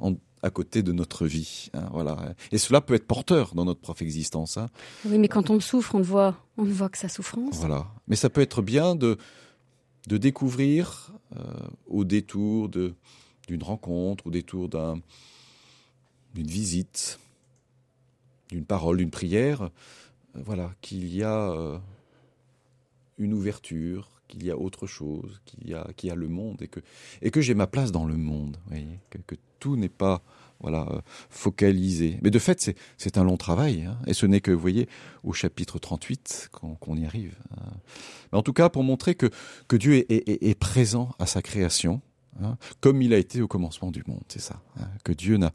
hein, 0.02 0.14
à 0.42 0.50
côté 0.50 0.82
de 0.82 0.92
notre 0.92 1.26
vie. 1.26 1.70
Hein, 1.72 1.88
voilà. 1.92 2.34
Et 2.52 2.58
cela 2.58 2.80
peut 2.80 2.94
être 2.94 3.06
porteur 3.06 3.54
dans 3.54 3.64
notre 3.64 3.80
propre 3.80 4.02
existence. 4.02 4.58
Hein. 4.58 4.68
Oui, 5.06 5.18
mais 5.18 5.28
quand 5.28 5.48
on 5.48 5.58
souffre, 5.60 5.94
on 5.94 6.00
ne 6.00 6.04
voit, 6.04 6.36
on 6.58 6.64
ne 6.64 6.72
voit 6.72 6.90
que 6.90 6.98
sa 6.98 7.08
souffrance. 7.08 7.56
Voilà. 7.56 7.86
Mais 8.08 8.16
ça 8.16 8.28
peut 8.28 8.42
être 8.42 8.62
bien 8.62 8.94
de 8.94 9.16
de 10.06 10.16
découvrir 10.16 11.12
euh, 11.36 11.42
au 11.86 12.04
détour 12.04 12.68
de 12.68 12.94
d'une 13.50 13.62
rencontre, 13.64 14.28
au 14.28 14.30
détour 14.30 14.68
d'un 14.68 15.00
d'une 16.34 16.46
visite, 16.46 17.18
d'une 18.50 18.64
parole, 18.64 18.98
d'une 18.98 19.10
prière, 19.10 19.70
voilà, 20.34 20.72
qu'il 20.80 21.12
y 21.12 21.24
a 21.24 21.50
euh, 21.50 21.76
une 23.18 23.32
ouverture, 23.32 24.08
qu'il 24.28 24.44
y 24.44 24.50
a 24.52 24.56
autre 24.56 24.86
chose, 24.86 25.40
qu'il 25.44 25.68
y 25.68 25.74
a, 25.74 25.88
y 26.04 26.10
a 26.10 26.14
le 26.14 26.28
monde 26.28 26.62
et 26.62 26.68
que, 26.68 26.78
et 27.20 27.32
que 27.32 27.40
j'ai 27.40 27.54
ma 27.54 27.66
place 27.66 27.90
dans 27.90 28.04
le 28.04 28.16
monde, 28.16 28.58
voyez, 28.68 29.00
que, 29.10 29.34
tout 29.58 29.76
n'est 29.76 29.90
pas 29.90 30.22
voilà 30.60 30.86
euh, 30.90 31.00
focalisé. 31.28 32.18
Mais 32.22 32.30
de 32.30 32.38
fait, 32.38 32.74
c'est, 32.96 33.18
un 33.18 33.24
long 33.24 33.36
travail, 33.36 33.84
hein, 33.84 33.98
et 34.06 34.14
ce 34.14 34.24
n'est 34.24 34.40
que, 34.40 34.52
vous 34.52 34.60
voyez, 34.60 34.88
au 35.24 35.32
chapitre 35.32 35.78
38 35.78 36.50
qu'on, 36.52 36.96
y 36.96 37.04
arrive. 37.04 37.36
Hein. 37.56 37.72
Mais 38.30 38.38
en 38.38 38.42
tout 38.42 38.52
cas, 38.52 38.68
pour 38.68 38.84
montrer 38.84 39.16
que, 39.16 39.30
que 39.68 39.76
Dieu 39.76 39.94
est, 39.94 40.46
est, 40.48 40.54
présent 40.54 41.10
à 41.18 41.26
sa 41.26 41.42
création, 41.42 42.00
hein, 42.42 42.56
comme 42.80 43.02
il 43.02 43.14
a 43.14 43.18
été 43.18 43.42
au 43.42 43.48
commencement 43.48 43.90
du 43.90 44.02
monde, 44.06 44.22
c'est 44.28 44.40
ça. 44.40 44.62
que 45.04 45.12
Dieu 45.12 45.36
n'a, 45.36 45.52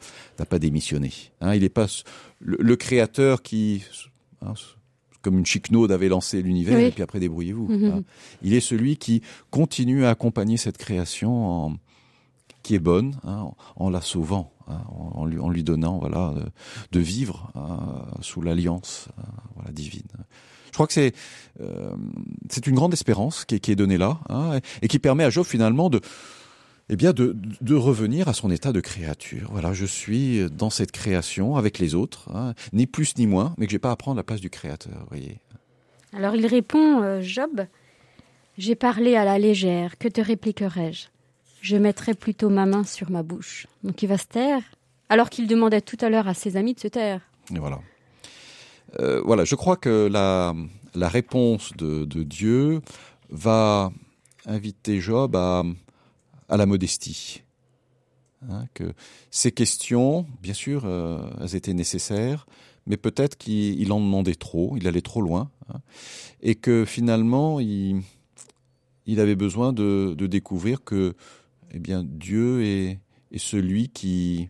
pas 0.49 0.59
démissionné. 0.59 1.11
il 1.41 1.61
n'est 1.61 1.69
pas 1.69 1.87
le 2.39 2.75
créateur 2.75 3.41
qui 3.41 3.83
Hein, 4.45 4.53
comme 5.21 5.39
une 5.39 5.45
chicnaude 5.45 5.91
avait 5.91 6.07
lancé 6.07 6.41
l'univers, 6.41 6.77
et 6.77 6.91
puis 6.91 7.01
après 7.01 7.19
débrouillez-vous. 7.19 7.67
Mhm. 7.67 7.85
Hein. 7.85 8.03
Il 8.43 8.53
est 8.53 8.59
celui 8.59 8.97
qui 8.97 9.21
continue 9.49 10.05
à 10.05 10.11
accompagner 10.11 10.57
cette 10.57 10.77
création 10.77 11.77
qui 12.61 12.75
est 12.75 12.79
bonne, 12.79 13.17
hein, 13.23 13.49
en, 13.75 13.89
la 13.89 14.01
sauvant, 14.01 14.51
en, 14.67 15.25
lui, 15.25 15.39
en, 15.39 15.49
lui, 15.49 15.63
donnant 15.63 15.97
voilà, 15.97 16.33
de, 16.91 16.99
vivre 16.99 17.51
sous 18.21 18.41
l'alliance 18.41 19.07
voilà, 19.55 19.71
divine. 19.71 20.07
Je 20.67 20.71
crois 20.71 20.87
que 20.87 20.93
c'est 20.93 21.13
euh, 21.61 21.95
c'est 22.49 22.67
une 22.67 22.75
grande 22.75 22.91
espérance 22.91 23.45
qui 23.45 23.55
est, 23.55 23.59
qui 23.59 23.71
est 23.71 23.75
donnée 23.75 23.97
là 23.97 24.19
hein, 24.27 24.59
et 24.81 24.87
qui 24.89 24.99
permet 24.99 25.23
à 25.23 25.29
Job 25.29 25.45
finalement 25.45 25.89
de 25.89 26.01
eh 26.89 26.95
bien 26.95 27.13
de, 27.13 27.35
de 27.61 27.75
revenir 27.75 28.27
à 28.27 28.33
son 28.33 28.51
état 28.51 28.71
de 28.71 28.79
créature. 28.79 29.49
Voilà, 29.51 29.73
je 29.73 29.85
suis 29.85 30.49
dans 30.51 30.69
cette 30.69 30.91
création 30.91 31.55
avec 31.55 31.79
les 31.79 31.95
autres, 31.95 32.29
hein, 32.33 32.53
ni 32.73 32.85
plus 32.85 33.17
ni 33.17 33.27
moins, 33.27 33.53
mais 33.57 33.65
que 33.65 33.71
j'ai 33.71 33.79
pas 33.79 33.91
à 33.91 33.95
prendre 33.95 34.17
la 34.17 34.23
place 34.23 34.41
du 34.41 34.49
créateur. 34.49 35.05
Voyez. 35.09 35.39
Alors 36.13 36.35
il 36.35 36.45
répond, 36.45 37.01
euh, 37.01 37.21
Job, 37.21 37.65
j'ai 38.57 38.75
parlé 38.75 39.15
à 39.15 39.25
la 39.25 39.37
légère, 39.37 39.97
que 39.97 40.07
te 40.07 40.21
répliquerai-je? 40.21 41.07
Je 41.61 41.77
mettrai 41.77 42.13
plutôt 42.13 42.49
ma 42.49 42.65
main 42.65 42.83
sur 42.83 43.09
ma 43.09 43.23
bouche. 43.23 43.67
Donc 43.83 44.03
il 44.03 44.07
va 44.07 44.17
se 44.17 44.27
taire, 44.27 44.61
alors 45.09 45.29
qu'il 45.29 45.47
demandait 45.47 45.81
tout 45.81 45.97
à 46.01 46.09
l'heure 46.09 46.27
à 46.27 46.33
ses 46.35 46.55
amis 46.57 46.75
de 46.75 46.79
se 46.79 46.87
taire. 46.87 47.21
Et 47.53 47.59
voilà. 47.59 47.79
Euh, 48.99 49.21
voilà, 49.25 49.43
je 49.43 49.55
crois 49.55 49.75
que 49.75 50.07
la, 50.07 50.53
la 50.93 51.09
réponse 51.09 51.73
de, 51.75 52.05
de 52.05 52.23
Dieu 52.23 52.81
va 53.29 53.91
inviter 54.45 55.01
Job 55.01 55.35
à, 55.35 55.63
à 56.49 56.57
la 56.57 56.65
modestie. 56.65 57.43
Hein, 58.49 58.65
que 58.73 58.93
ces 59.31 59.51
questions, 59.51 60.25
bien 60.41 60.53
sûr, 60.53 60.83
euh, 60.85 61.29
elles 61.41 61.55
étaient 61.55 61.73
nécessaires, 61.73 62.45
mais 62.85 62.97
peut-être 62.97 63.37
qu'il 63.37 63.91
en 63.91 63.99
demandait 63.99 64.35
trop, 64.35 64.75
il 64.77 64.87
allait 64.87 65.01
trop 65.01 65.21
loin, 65.21 65.49
hein, 65.69 65.79
et 66.41 66.55
que 66.55 66.85
finalement, 66.85 67.59
il, 67.59 68.03
avait 69.17 69.35
besoin 69.35 69.73
de, 69.73 70.15
découvrir 70.19 70.83
que 70.83 71.15
eh 71.71 71.79
bien, 71.79 72.03
Dieu 72.03 72.63
est, 72.63 72.99
celui 73.37 73.89
qui, 73.89 74.49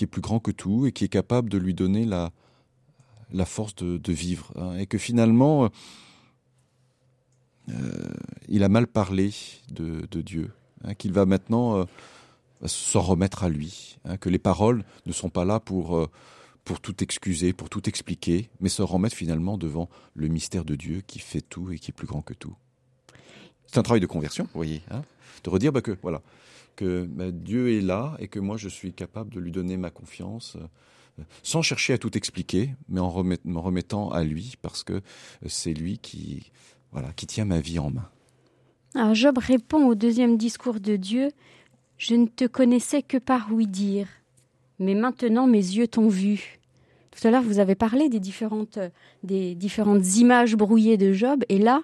est 0.00 0.06
plus 0.06 0.20
grand 0.20 0.40
que 0.40 0.50
tout 0.50 0.86
et 0.86 0.92
qui 0.92 1.04
est 1.04 1.08
capable 1.08 1.48
de 1.50 1.58
lui 1.58 1.74
donner 1.74 2.04
la, 2.04 2.32
force 3.44 3.76
de, 3.76 4.12
vivre. 4.12 4.52
Hein, 4.56 4.76
et 4.78 4.86
que 4.86 4.98
finalement, 4.98 5.70
euh, 7.68 7.72
il 8.48 8.64
a 8.64 8.68
mal 8.68 8.88
parlé 8.88 9.30
de 9.70 10.20
Dieu 10.20 10.50
hein, 10.84 10.94
qu'il 10.94 11.12
va 11.12 11.26
maintenant 11.26 11.76
euh, 11.78 11.84
s'en 12.64 13.00
remettre 13.00 13.44
à 13.44 13.48
lui, 13.48 13.98
hein, 14.04 14.16
que 14.16 14.28
les 14.28 14.38
paroles 14.38 14.84
ne 15.06 15.12
sont 15.12 15.30
pas 15.30 15.44
là 15.44 15.60
pour, 15.60 15.96
euh, 15.96 16.08
pour 16.64 16.80
tout 16.80 17.02
excuser, 17.02 17.52
pour 17.52 17.68
tout 17.68 17.88
expliquer, 17.88 18.48
mais 18.60 18.68
se 18.68 18.82
remettre 18.82 19.16
finalement 19.16 19.58
devant 19.58 19.88
le 20.14 20.28
mystère 20.28 20.64
de 20.64 20.74
Dieu 20.74 21.02
qui 21.06 21.18
fait 21.18 21.42
tout 21.42 21.72
et 21.72 21.78
qui 21.78 21.90
est 21.90 21.94
plus 21.94 22.06
grand 22.06 22.22
que 22.22 22.34
tout. 22.34 22.54
C'est 23.66 23.78
un 23.78 23.82
travail 23.82 24.00
de 24.00 24.06
conversion, 24.06 24.44
vous 24.44 24.58
voyez, 24.58 24.82
hein, 24.90 25.02
de 25.42 25.50
redire 25.50 25.72
bah, 25.72 25.82
que 25.82 25.96
voilà 26.02 26.22
que 26.76 27.06
bah, 27.08 27.30
Dieu 27.30 27.76
est 27.76 27.80
là 27.80 28.16
et 28.18 28.28
que 28.28 28.38
moi 28.38 28.56
je 28.56 28.68
suis 28.68 28.92
capable 28.92 29.32
de 29.32 29.40
lui 29.40 29.52
donner 29.52 29.76
ma 29.76 29.90
confiance 29.90 30.56
euh, 30.56 31.22
sans 31.42 31.62
chercher 31.62 31.92
à 31.92 31.98
tout 31.98 32.16
expliquer, 32.16 32.74
mais 32.88 33.00
en 33.00 33.10
remet, 33.10 33.38
me 33.44 33.58
remettant 33.58 34.10
à 34.10 34.24
lui 34.24 34.54
parce 34.62 34.82
que 34.82 35.00
c'est 35.46 35.72
lui 35.72 35.98
qui 35.98 36.50
voilà 36.92 37.12
qui 37.12 37.26
tient 37.26 37.44
ma 37.44 37.60
vie 37.60 37.78
en 37.78 37.90
main. 37.90 38.08
Alors 38.94 39.14
Job 39.14 39.38
répond 39.38 39.86
au 39.86 39.94
deuxième 39.94 40.36
discours 40.36 40.80
de 40.80 40.96
Dieu 40.96 41.30
Je 41.98 42.14
ne 42.14 42.26
te 42.26 42.44
connaissais 42.46 43.02
que 43.02 43.16
par 43.18 43.48
oui 43.52 43.66
dire, 43.66 44.06
mais 44.78 44.94
maintenant 44.94 45.46
mes 45.46 45.58
yeux 45.58 45.88
t'ont 45.88 46.08
vu. 46.08 46.60
Tout 47.10 47.26
à 47.26 47.30
l'heure, 47.30 47.42
vous 47.42 47.60
avez 47.60 47.74
parlé 47.76 48.08
des 48.08 48.18
différentes, 48.20 48.78
des 49.22 49.54
différentes 49.54 50.16
images 50.16 50.56
brouillées 50.56 50.96
de 50.96 51.12
Job, 51.12 51.44
et 51.48 51.58
là, 51.58 51.82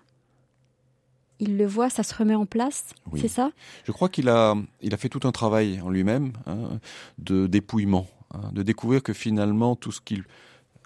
il 1.39 1.57
le 1.57 1.67
voit, 1.67 1.89
ça 1.89 2.03
se 2.03 2.15
remet 2.15 2.35
en 2.35 2.47
place, 2.47 2.93
Oui. 3.13 3.21
c'est 3.21 3.29
ça? 3.29 3.53
Je 3.85 3.93
crois 3.93 4.09
qu'il 4.09 4.29
a, 4.29 4.57
il 4.83 4.93
a 4.93 4.97
fait 4.97 5.09
tout 5.09 5.27
un 5.27 5.33
travail 5.33 5.81
en 5.83 5.89
lui-même 5.89 6.33
hein, 6.47 6.81
de 7.19 7.47
dépouillement, 7.47 8.09
hein, 8.35 8.51
de 8.53 8.63
découvrir 8.63 9.03
que 9.03 9.13
finalement 9.13 9.77
tout 9.77 9.93
ce 9.93 10.01
qu'il 10.01 10.25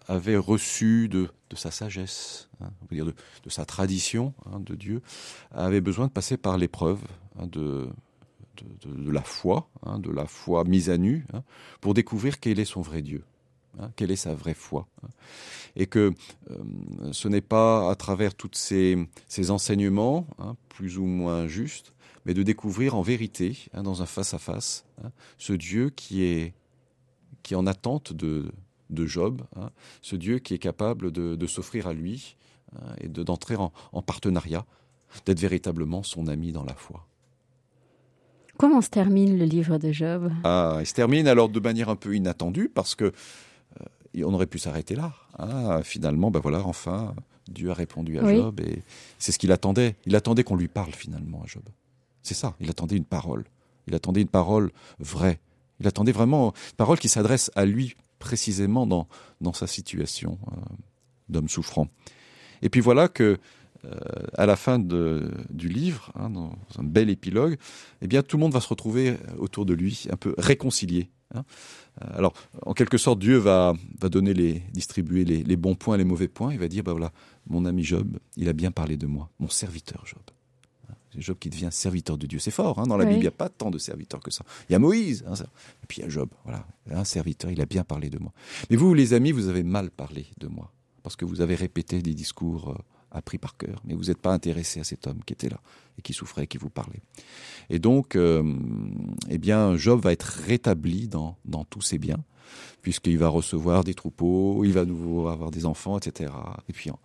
avait 0.08 0.36
reçu 0.36 1.08
de, 1.08 1.28
de 1.54 1.58
sa 1.58 1.70
sagesse, 1.70 2.48
hein, 2.60 2.70
on 2.82 2.86
peut 2.86 2.94
dire 2.94 3.06
de, 3.06 3.14
sa 3.50 3.64
tradition 3.64 4.34
hein, 4.46 4.60
de 4.60 4.74
Dieu, 4.74 5.02
avait 5.52 5.80
besoin 5.80 6.06
de 6.06 6.12
passer 6.12 6.36
par 6.36 6.58
l'épreuve 6.58 7.00
hein, 7.38 7.46
de, 7.46 7.88
de, 8.56 9.10
la 9.10 9.22
foi, 9.22 9.68
de 9.98 10.10
la 10.10 10.26
foi 10.26 10.64
mise 10.64 10.90
à 10.90 10.98
nu, 10.98 11.26
pour 11.80 11.94
découvrir 11.94 12.40
quel 12.40 12.58
est 12.58 12.64
son 12.64 12.82
vrai 12.82 13.02
Dieu. 13.02 13.24
Quelle 13.96 14.12
est 14.12 14.16
sa 14.16 14.36
vraie 14.36 14.54
foi 14.54 14.86
et 15.74 15.86
que 15.86 16.12
euh, 16.50 16.56
ce 17.10 17.26
n'est 17.26 17.40
pas 17.40 17.90
à 17.90 17.96
travers 17.96 18.36
tous 18.36 18.50
ces, 18.52 18.96
ces 19.26 19.50
enseignements 19.50 20.28
plus 20.68 20.96
ou 20.96 21.06
moins 21.06 21.48
justes 21.48 21.92
mais 22.24 22.34
de 22.34 22.44
découvrir 22.44 22.94
en 22.94 23.02
vérité 23.02 23.58
dans 23.74 24.00
un 24.00 24.06
face 24.06 24.32
à 24.32 24.38
face 24.38 24.84
hein, 25.02 25.10
ce 25.38 25.52
Dieu 25.52 25.90
qui 25.90 26.22
est 26.22 26.54
qui 27.42 27.54
est 27.54 27.56
en 27.56 27.66
attente 27.66 28.12
de, 28.12 28.52
de 28.94 29.06
Job 29.06 29.42
hein, 29.56 29.70
ce 30.02 30.16
Dieu 30.16 30.38
qui 30.38 30.54
est 30.54 30.58
capable 30.58 31.10
de, 31.12 31.34
de 31.34 31.46
s'offrir 31.46 31.86
à 31.86 31.92
lui 31.92 32.36
hein, 32.74 32.94
et 33.00 33.08
de 33.08 33.22
d'entrer 33.22 33.56
en, 33.56 33.72
en 33.92 34.02
partenariat 34.02 34.64
d'être 35.26 35.40
véritablement 35.40 36.02
son 36.02 36.26
ami 36.28 36.52
dans 36.52 36.64
la 36.64 36.74
foi 36.74 37.06
Comment 38.56 38.80
se 38.80 38.88
termine 38.88 39.36
le 39.36 39.44
livre 39.44 39.78
de 39.78 39.90
Job? 39.90 40.30
Ah, 40.44 40.76
il 40.80 40.86
se 40.86 40.94
termine 40.94 41.26
alors 41.26 41.48
de 41.48 41.58
manière 41.58 41.88
un 41.88 41.96
peu 41.96 42.14
inattendue 42.14 42.70
parce 42.72 42.94
que 42.94 43.06
euh, 43.06 44.24
on 44.24 44.32
aurait 44.32 44.46
pu 44.46 44.60
s'arrêter 44.60 44.94
là. 44.94 45.12
Ah, 45.38 45.80
finalement, 45.82 46.30
ben 46.30 46.38
voilà, 46.38 46.62
enfin, 46.64 47.16
Dieu 47.48 47.70
a 47.70 47.74
répondu 47.74 48.16
à 48.18 48.22
Oui. 48.22 48.36
Job 48.36 48.60
et 48.60 48.82
c'est 49.18 49.32
ce 49.32 49.38
qu'il 49.40 49.50
attendait. 49.50 49.96
Il 50.06 50.14
attendait 50.14 50.44
qu'on 50.44 50.54
lui 50.54 50.68
parle 50.68 50.92
finalement 50.92 51.42
à 51.42 51.46
Job. 51.46 51.64
C'est 52.22 52.34
ça, 52.34 52.54
il 52.60 52.70
attendait 52.70 52.96
une 52.96 53.04
parole. 53.04 53.44
Il 53.88 53.94
attendait 53.96 54.22
une 54.22 54.28
parole 54.28 54.70
vraie. 55.00 55.40
Il 55.80 55.88
attendait 55.88 56.12
vraiment 56.12 56.52
une 56.70 56.76
parole 56.76 56.98
qui 57.00 57.08
s'adresse 57.08 57.50
à 57.56 57.64
lui 57.64 57.96
précisément 58.24 58.86
dans, 58.86 59.06
dans 59.40 59.52
sa 59.52 59.66
situation 59.66 60.38
euh, 60.48 60.56
d'homme 61.28 61.48
souffrant. 61.48 61.88
Et 62.62 62.70
puis 62.70 62.80
voilà 62.80 63.08
que 63.08 63.38
euh, 63.84 63.90
à 64.38 64.46
la 64.46 64.56
fin 64.56 64.78
du 64.78 65.68
livre, 65.68 66.10
hein, 66.14 66.30
dans 66.30 66.56
un 66.78 66.84
bel 66.84 67.10
épilogue, 67.10 67.58
eh 68.00 68.06
bien 68.08 68.22
tout 68.22 68.38
le 68.38 68.42
monde 68.42 68.54
va 68.54 68.60
se 68.60 68.68
retrouver 68.68 69.16
autour 69.38 69.66
de 69.66 69.74
lui, 69.74 70.06
un 70.10 70.16
peu 70.16 70.34
réconcilié. 70.38 71.10
Hein. 71.34 71.44
Euh, 72.00 72.16
Alors, 72.16 72.32
en 72.64 72.72
quelque 72.72 72.96
sorte, 72.96 73.18
Dieu 73.18 73.36
va, 73.36 73.74
va 74.00 74.08
donner 74.08 74.32
les, 74.32 74.62
distribuer 74.72 75.24
les, 75.26 75.42
les 75.42 75.56
bons 75.56 75.74
points, 75.74 75.98
les 75.98 76.04
mauvais 76.04 76.28
points. 76.28 76.52
Il 76.52 76.58
va 76.58 76.68
dire, 76.68 76.82
bah 76.82 76.92
voilà, 76.92 77.12
mon 77.46 77.66
ami 77.66 77.84
Job, 77.84 78.18
il 78.36 78.48
a 78.48 78.54
bien 78.54 78.70
parlé 78.70 78.96
de 78.96 79.06
moi, 79.06 79.28
mon 79.38 79.50
serviteur 79.50 80.06
Job. 80.06 80.22
C'est 81.14 81.22
Job 81.22 81.36
qui 81.38 81.48
devient 81.50 81.68
serviteur 81.70 82.18
de 82.18 82.26
Dieu. 82.26 82.38
C'est 82.38 82.50
fort, 82.50 82.78
hein, 82.78 82.86
dans 82.86 82.96
la 82.96 83.04
Oui. 83.04 83.10
Bible, 83.10 83.20
il 83.20 83.22
n'y 83.24 83.28
a 83.28 83.32
pas 83.32 83.48
tant 83.48 83.70
de 83.70 83.78
serviteurs 83.78 84.20
que 84.20 84.30
ça. 84.30 84.44
Il 84.68 84.72
y 84.72 84.76
a 84.76 84.78
Moïse, 84.78 85.24
hein, 85.28 85.36
ça. 85.36 85.44
et 85.44 85.86
puis 85.86 85.98
il 85.98 86.02
y 86.02 86.06
a 86.06 86.08
Job. 86.08 86.28
Voilà, 86.44 86.66
un 86.90 87.04
serviteur, 87.04 87.50
il 87.50 87.60
a 87.60 87.66
bien 87.66 87.84
parlé 87.84 88.10
de 88.10 88.18
moi. 88.18 88.32
Mais 88.70 88.76
vous, 88.76 88.92
les 88.94 89.12
amis, 89.14 89.32
vous 89.32 89.48
avez 89.48 89.62
mal 89.62 89.90
parlé 89.90 90.26
de 90.38 90.48
moi, 90.48 90.72
parce 91.02 91.16
que 91.16 91.24
vous 91.24 91.40
avez 91.40 91.54
répété 91.54 92.02
des 92.02 92.14
discours 92.14 92.70
euh, 92.70 92.74
appris 93.12 93.38
par 93.38 93.56
cœur, 93.56 93.80
mais 93.84 93.94
vous 93.94 94.04
n'êtes 94.04 94.18
pas 94.18 94.32
intéressé 94.32 94.80
à 94.80 94.84
cet 94.84 95.06
homme 95.06 95.20
qui 95.24 95.32
était 95.32 95.48
là 95.48 95.60
et 95.98 96.02
qui 96.02 96.12
souffrait, 96.12 96.46
qui 96.48 96.58
vous 96.58 96.70
parlait. 96.70 97.00
Et 97.70 97.78
donc, 97.78 98.16
euh, 98.16 98.42
eh 99.30 99.38
bien, 99.38 99.76
Job 99.76 100.00
va 100.02 100.12
être 100.12 100.42
rétabli 100.46 101.06
dans, 101.06 101.36
dans 101.44 101.64
tous 101.64 101.82
ses 101.82 101.98
biens, 101.98 102.18
puisqu'il 102.82 103.18
va 103.18 103.28
recevoir 103.28 103.84
des 103.84 103.94
troupeaux, 103.94 104.64
il 104.64 104.72
va 104.72 104.84
nouveau 104.84 105.28
avoir 105.28 105.50
des 105.52 105.64
enfants, 105.64 105.96
etc. 105.98 106.32
Et 106.68 106.72
puis, 106.72 106.90
en, 106.90 106.98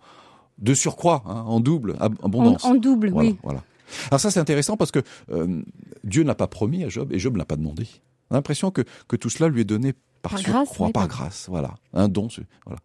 de 0.58 0.74
surcroît, 0.74 1.22
hein, 1.26 1.42
en 1.46 1.60
double, 1.60 1.96
en, 2.00 2.06
abondance. 2.06 2.64
en 2.64 2.74
double, 2.74 3.10
Voilà, 3.10 3.30
oui. 3.30 3.36
voilà. 3.42 3.64
Alors 4.10 4.20
ça, 4.20 4.30
c'est 4.30 4.40
intéressant 4.40 4.76
parce 4.76 4.90
que 4.90 5.00
euh, 5.30 5.62
Dieu 6.04 6.22
n'a 6.22 6.34
pas 6.34 6.46
promis 6.46 6.84
à 6.84 6.88
Job 6.88 7.12
et 7.12 7.18
Job 7.18 7.34
ne 7.34 7.38
l'a 7.38 7.44
pas 7.44 7.56
demandé. 7.56 7.86
On 8.30 8.34
a 8.34 8.38
l'impression 8.38 8.70
que, 8.70 8.82
que 9.08 9.16
tout 9.16 9.30
cela 9.30 9.48
lui 9.48 9.62
est 9.62 9.64
donné 9.64 9.92
par, 10.22 10.32
Par 10.32 10.42
grâce, 10.42 10.78
oui, 10.78 10.92
par 10.92 11.08
grâce, 11.08 11.46
voilà, 11.48 11.74
un 11.94 12.08
don. 12.08 12.28
Voilà. 12.66 12.80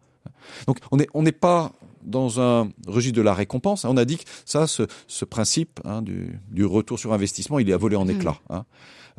Donc 0.67 0.79
on 0.91 0.97
n'est 0.97 1.07
on 1.13 1.23
pas 1.25 1.71
dans 2.03 2.39
un 2.39 2.69
registre 2.87 3.17
de 3.17 3.21
la 3.21 3.33
récompense. 3.33 3.83
hein. 3.83 3.89
On 3.91 3.97
a 3.97 4.05
dit 4.05 4.17
que 4.17 4.23
ça, 4.45 4.67
ce, 4.67 4.83
ce 5.07 5.25
principe 5.25 5.79
hein, 5.85 6.01
du, 6.01 6.39
du 6.51 6.63
retour 6.65 6.99
sur 6.99 7.13
investissement, 7.13 7.57
il 7.59 7.69
est 7.69 7.73
à 7.73 7.77
voler 7.77 7.95
en 7.95 8.05
Mhm. 8.05 8.11
éclats. 8.11 8.39
hein. 8.49 8.65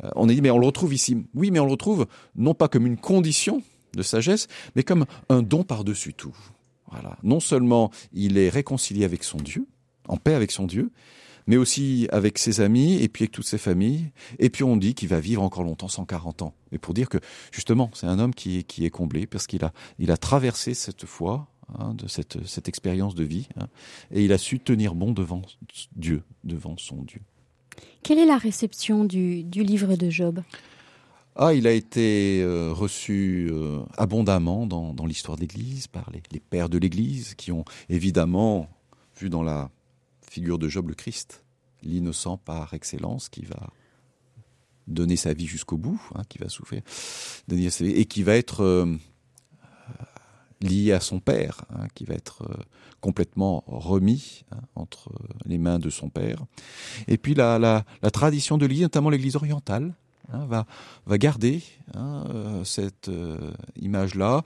Euh, 0.03 0.09
on 0.15 0.29
a 0.29 0.33
dit, 0.33 0.41
mais 0.41 0.51
on 0.51 0.57
le 0.59 0.65
retrouve 0.65 0.93
ici. 0.93 1.17
Oui, 1.35 1.51
mais 1.51 1.59
on 1.59 1.65
le 1.65 1.71
retrouve 1.71 2.07
non 2.35 2.53
pas 2.53 2.67
comme 2.67 2.85
une 2.87 2.97
condition 2.97 3.61
de 3.95 4.03
sagesse, 4.03 4.47
mais 4.75 4.83
comme 4.83 5.05
un 5.29 5.41
don 5.41 5.63
par-dessus 5.63 6.13
tout. 6.13 6.35
Voilà. 6.91 7.17
Non 7.23 7.39
seulement 7.39 7.91
il 8.13 8.37
est 8.37 8.49
réconcilié 8.49 9.03
avec 9.05 9.23
son 9.23 9.37
Dieu, 9.37 9.65
en 10.07 10.17
paix 10.17 10.33
avec 10.33 10.51
son 10.51 10.65
Dieu, 10.65 10.91
mais 11.47 11.57
aussi 11.57 12.07
avec 12.11 12.37
ses 12.37 12.61
amis 12.61 13.01
et 13.01 13.07
puis 13.07 13.23
avec 13.23 13.31
toutes 13.31 13.47
ses 13.47 13.57
familles. 13.57 14.11
Et 14.37 14.49
puis 14.49 14.63
on 14.63 14.77
dit 14.77 14.93
qu'il 14.93 15.07
va 15.07 15.19
vivre 15.19 15.41
encore 15.41 15.63
longtemps, 15.63 15.87
140 15.87 16.41
ans. 16.43 16.53
Et 16.71 16.77
pour 16.77 16.93
dire 16.93 17.09
que 17.09 17.17
justement, 17.51 17.89
c'est 17.93 18.05
un 18.05 18.19
homme 18.19 18.35
qui 18.35 18.59
est, 18.59 18.63
qui 18.63 18.85
est 18.85 18.89
comblé 18.89 19.25
parce 19.25 19.47
qu'il 19.47 19.63
a, 19.63 19.73
il 19.97 20.11
a 20.11 20.17
traversé 20.17 20.73
cette 20.73 21.05
foi, 21.05 21.47
hein, 21.79 21.93
de 21.93 22.07
cette, 22.07 22.45
cette 22.45 22.67
expérience 22.67 23.15
de 23.15 23.23
vie, 23.23 23.47
hein, 23.59 23.67
et 24.11 24.23
il 24.23 24.33
a 24.33 24.37
su 24.37 24.59
tenir 24.59 24.93
bon 24.93 25.11
devant 25.11 25.41
Dieu, 25.95 26.23
devant 26.43 26.75
son 26.77 26.97
Dieu. 27.03 27.21
Quelle 28.03 28.19
est 28.19 28.25
la 28.25 28.37
réception 28.37 29.05
du, 29.05 29.43
du 29.43 29.63
livre 29.63 29.95
de 29.95 30.09
Job? 30.09 30.41
Ah, 31.35 31.53
il 31.53 31.67
a 31.67 31.71
été 31.71 32.41
euh, 32.41 32.71
reçu 32.73 33.47
euh, 33.51 33.81
abondamment 33.95 34.65
dans, 34.65 34.93
dans 34.93 35.05
l'histoire 35.05 35.37
de 35.37 35.41
l'Église 35.41 35.85
par 35.85 36.09
les, 36.11 36.23
les 36.31 36.39
pères 36.39 36.67
de 36.67 36.79
l'Église 36.79 37.35
qui 37.35 37.51
ont 37.51 37.63
évidemment 37.89 38.67
vu 39.19 39.29
dans 39.29 39.43
la 39.43 39.69
figure 40.37 40.59
de 40.59 40.67
Job 40.67 40.89
le 40.89 40.93
Christ, 40.93 41.43
l'innocent 41.81 42.37
par 42.37 42.75
excellence 42.75 43.27
qui 43.27 43.43
va 43.43 43.71
donner 44.85 45.15
sa 45.15 45.33
vie 45.33 45.47
jusqu'au 45.47 45.77
bout, 45.77 45.99
hein, 46.13 46.21
qui 46.29 46.37
va 46.37 46.47
souffrir, 46.47 46.83
et 47.51 48.05
qui 48.05 48.21
va 48.21 48.35
être 48.35 48.61
euh, 48.61 48.85
lié 50.61 50.91
à 50.91 50.99
son 50.99 51.19
père, 51.19 51.65
hein, 51.71 51.87
qui 51.95 52.05
va 52.05 52.13
être 52.13 52.47
complètement 53.01 53.63
remis 53.65 54.43
hein, 54.51 54.59
entre 54.75 55.11
les 55.45 55.57
mains 55.57 55.79
de 55.79 55.89
son 55.89 56.09
père. 56.09 56.45
Et 57.07 57.17
puis 57.17 57.33
la, 57.33 57.83
tradition 58.13 58.59
de 58.59 58.67
l'Église, 58.67 58.83
notamment 58.83 59.09
l'Église 59.09 59.35
orientale, 59.35 59.95
va, 60.29 60.65
garder 61.17 61.63
euh, 61.95 62.63
cette 62.63 63.09
euh, 63.09 63.51
image-là, 63.79 64.43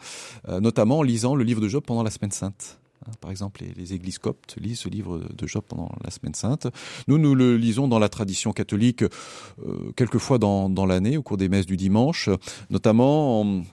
euh, 0.47 0.59
notamment 0.59 0.99
en 0.99 1.03
lisant 1.03 1.35
le 1.35 1.43
livre 1.43 1.61
de 1.61 1.67
Job 1.67 1.83
pendant 1.85 2.03
la 2.03 2.11
semaine 2.11 2.31
sainte. 2.31 2.80
Hein, 3.05 3.11
par 3.19 3.31
exemple, 3.31 3.63
les, 3.75 3.93
églises 3.93 4.19
coptes 4.19 4.55
lisent 4.59 4.79
ce 4.79 4.89
livre 4.89 5.19
de 5.19 5.47
Job 5.47 5.63
pendant 5.67 5.91
la 6.03 6.11
semaine 6.11 6.33
sainte. 6.33 6.67
Nous, 7.07 7.17
nous 7.17 7.35
le 7.35 7.57
lisons 7.57 7.87
dans 7.87 7.99
la 7.99 8.09
tradition 8.09 8.53
catholique 8.53 9.03
euh, 9.03 9.91
quelquefois 9.95 10.37
dans, 10.37 10.69
dans 10.69 10.85
l'année, 10.85 11.17
au 11.17 11.23
cours 11.23 11.37
des 11.37 11.49
messes 11.49 11.65
du 11.65 11.77
dimanche, 11.77 12.29
notamment 12.69 13.41
en, 13.41 13.63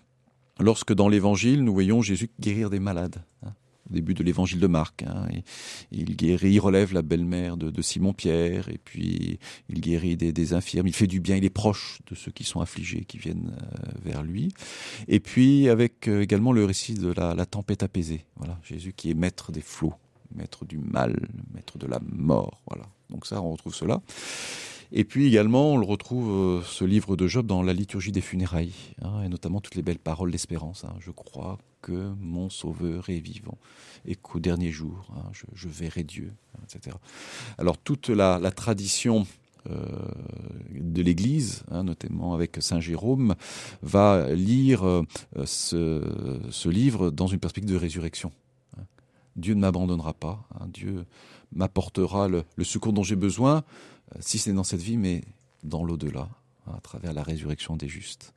lorsque 0.60 0.94
dans 0.94 1.08
l'Évangile, 1.08 1.62
nous 1.62 1.72
voyons 1.72 2.02
Jésus 2.02 2.30
guérir 2.40 2.70
des 2.70 2.80
malades 2.80 3.22
au 3.90 3.94
début 3.94 4.14
de 4.14 4.22
l'évangile 4.22 4.60
de 4.60 4.66
Marc. 4.66 5.02
Hein. 5.02 5.26
Il, 5.90 6.16
guérit, 6.16 6.52
il 6.52 6.60
relève 6.60 6.92
la 6.92 7.02
belle-mère 7.02 7.56
de, 7.56 7.82
Simon-Pierre, 7.82 8.68
et 8.68 8.78
puis 8.78 9.38
il 9.68 9.80
guérit 9.80 10.16
des, 10.16 10.32
des, 10.32 10.52
infirmes, 10.52 10.86
il 10.86 10.92
fait 10.92 11.06
du 11.06 11.20
bien, 11.20 11.36
il 11.36 11.44
est 11.44 11.50
proche 11.50 12.00
de 12.10 12.14
ceux 12.14 12.32
qui 12.32 12.44
sont 12.44 12.60
affligés, 12.60 13.04
qui 13.04 13.18
viennent 13.18 13.56
euh, 13.56 13.90
vers 14.04 14.22
lui. 14.22 14.52
Et 15.06 15.20
puis 15.20 15.68
avec 15.68 16.08
euh, 16.08 16.22
également 16.22 16.52
le 16.52 16.64
récit 16.64 16.94
de 16.94 17.12
la, 17.12 17.34
la, 17.34 17.46
tempête 17.46 17.82
apaisée. 17.82 18.24
Voilà, 18.36 18.58
Jésus 18.62 18.92
qui 18.94 19.10
est 19.10 19.14
maître 19.14 19.52
des 19.52 19.60
flots, 19.60 19.94
maître 20.34 20.64
du 20.64 20.78
mal, 20.78 21.16
maître 21.54 21.78
de 21.78 21.86
la 21.86 22.00
mort. 22.02 22.60
Voilà. 22.66 22.86
Donc 23.10 23.26
ça, 23.26 23.40
on 23.40 23.52
retrouve 23.52 23.74
cela. 23.74 24.00
Et 24.90 25.04
puis 25.04 25.26
également, 25.26 25.74
on 25.74 25.76
le 25.76 25.86
retrouve, 25.86 26.30
euh, 26.30 26.62
ce 26.62 26.84
livre 26.84 27.16
de 27.16 27.26
Job, 27.26 27.46
dans 27.46 27.62
la 27.62 27.74
liturgie 27.74 28.12
des 28.12 28.22
funérailles, 28.22 28.72
hein, 29.02 29.22
et 29.22 29.28
notamment 29.28 29.60
toutes 29.60 29.74
les 29.74 29.82
belles 29.82 29.98
paroles 29.98 30.30
d'espérance. 30.30 30.84
Hein. 30.84 30.94
Je 30.98 31.10
crois 31.10 31.58
que 31.82 32.12
mon 32.20 32.48
Sauveur 32.48 33.10
est 33.10 33.20
vivant, 33.20 33.58
et 34.06 34.14
qu'au 34.14 34.40
dernier 34.40 34.70
jour, 34.70 35.06
hein, 35.14 35.30
je, 35.32 35.68
verrai 35.68 36.04
Dieu, 36.04 36.32
etc. 36.62 36.96
Alors 37.58 37.76
toute 37.76 38.08
la, 38.08 38.38
tradition 38.50 39.26
euh, 39.68 39.84
de 40.70 41.02
l'Église, 41.02 41.64
notamment 41.70 42.32
avec 42.32 42.56
Saint 42.60 42.80
Jérôme, 42.80 43.34
va 43.82 44.32
lire 44.32 44.86
euh, 44.86 45.02
ce, 45.44 46.68
livre 46.68 47.10
dans 47.10 47.26
une 47.26 47.40
perspective 47.40 47.70
de 47.70 47.76
résurrection. 47.76 48.32
Dieu 49.36 49.54
ne 49.54 49.60
m'abandonnera 49.60 50.14
pas, 50.14 50.48
Dieu 50.66 51.04
m'apportera 51.52 52.28
le, 52.28 52.44
secours 52.64 52.92
dont 52.92 53.02
j'ai 53.02 53.16
besoin, 53.16 53.62
si 54.20 54.38
c'est 54.38 54.52
dans 54.52 54.64
cette 54.64 54.80
vie, 54.80 54.96
mais 54.96 55.22
dans 55.64 55.84
l'au-delà, 55.84 56.28
à 56.66 56.80
travers 56.80 57.12
la 57.12 57.22
résurrection 57.22 57.76
des 57.76 57.88
justes. 57.88 58.34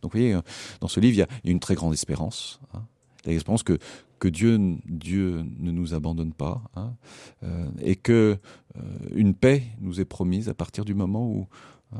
Donc 0.00 0.12
vous 0.12 0.18
voyez, 0.18 0.34
euh, 0.34 0.42
dans 0.80 0.88
ce 0.88 1.00
livre, 1.00 1.14
il 1.14 1.18
y 1.18 1.22
a 1.22 1.28
une 1.52 1.60
très 1.60 1.74
grande 1.74 1.92
espérance. 1.92 2.60
Hein, 2.74 2.82
l'espérance 3.24 3.62
que, 3.62 3.78
que 4.18 4.28
Dieu, 4.28 4.58
Dieu 4.86 5.44
ne 5.58 5.70
nous 5.70 5.94
abandonne 5.94 6.32
pas 6.32 6.62
hein, 6.76 6.94
euh, 7.44 7.68
et 7.80 7.96
que 7.96 8.38
euh, 8.76 8.80
une 9.14 9.34
paix 9.34 9.62
nous 9.80 10.00
est 10.00 10.04
promise 10.04 10.48
à 10.48 10.54
partir 10.54 10.84
du 10.84 10.94
moment 10.94 11.26
où, 11.26 11.46
euh, 11.92 11.96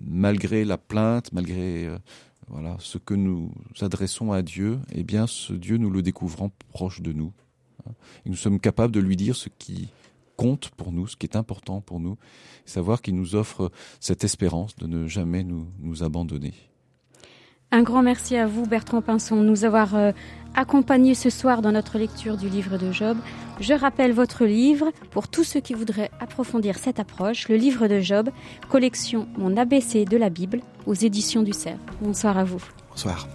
malgré 0.00 0.64
la 0.64 0.78
plainte, 0.78 1.32
malgré 1.32 1.86
euh, 1.86 1.98
voilà 2.48 2.76
ce 2.80 2.98
que 2.98 3.14
nous 3.14 3.50
adressons 3.80 4.32
à 4.32 4.42
Dieu, 4.42 4.78
eh 4.92 5.02
bien 5.02 5.26
ce 5.26 5.52
Dieu 5.52 5.76
nous 5.76 5.90
le 5.90 6.02
découvrons 6.02 6.50
proche 6.70 7.00
de 7.00 7.12
nous. 7.12 7.32
Hein, 7.86 7.92
et 8.24 8.30
nous 8.30 8.36
sommes 8.36 8.60
capables 8.60 8.92
de 8.92 9.00
lui 9.00 9.16
dire 9.16 9.36
ce 9.36 9.48
qui 9.58 9.88
compte 10.36 10.70
pour 10.70 10.92
nous, 10.92 11.06
ce 11.06 11.16
qui 11.16 11.26
est 11.26 11.36
important 11.36 11.80
pour 11.80 12.00
nous, 12.00 12.16
savoir 12.64 13.02
qu'il 13.02 13.14
nous 13.14 13.34
offre 13.34 13.70
cette 14.00 14.24
espérance 14.24 14.76
de 14.76 14.86
ne 14.86 15.06
jamais 15.06 15.44
nous, 15.44 15.66
nous 15.80 16.02
abandonner. 16.02 16.54
Un 17.70 17.82
grand 17.82 18.02
merci 18.02 18.36
à 18.36 18.46
vous, 18.46 18.66
Bertrand 18.66 19.02
Pinson, 19.02 19.36
de 19.36 19.44
nous 19.44 19.64
avoir 19.64 19.96
euh, 19.96 20.12
accompagnés 20.54 21.14
ce 21.14 21.28
soir 21.28 21.60
dans 21.60 21.72
notre 21.72 21.98
lecture 21.98 22.36
du 22.36 22.48
livre 22.48 22.78
de 22.78 22.92
Job. 22.92 23.16
Je 23.58 23.74
rappelle 23.74 24.12
votre 24.12 24.44
livre 24.44 24.92
pour 25.10 25.26
tous 25.26 25.42
ceux 25.42 25.60
qui 25.60 25.74
voudraient 25.74 26.10
approfondir 26.20 26.78
cette 26.78 27.00
approche, 27.00 27.48
le 27.48 27.56
livre 27.56 27.88
de 27.88 28.00
Job, 28.00 28.30
collection 28.68 29.26
Mon 29.36 29.56
ABC 29.56 30.04
de 30.04 30.16
la 30.16 30.30
Bible, 30.30 30.60
aux 30.86 30.94
éditions 30.94 31.42
du 31.42 31.52
Cerf. 31.52 31.78
Bonsoir 32.00 32.38
à 32.38 32.44
vous. 32.44 32.62
Bonsoir. 32.90 33.26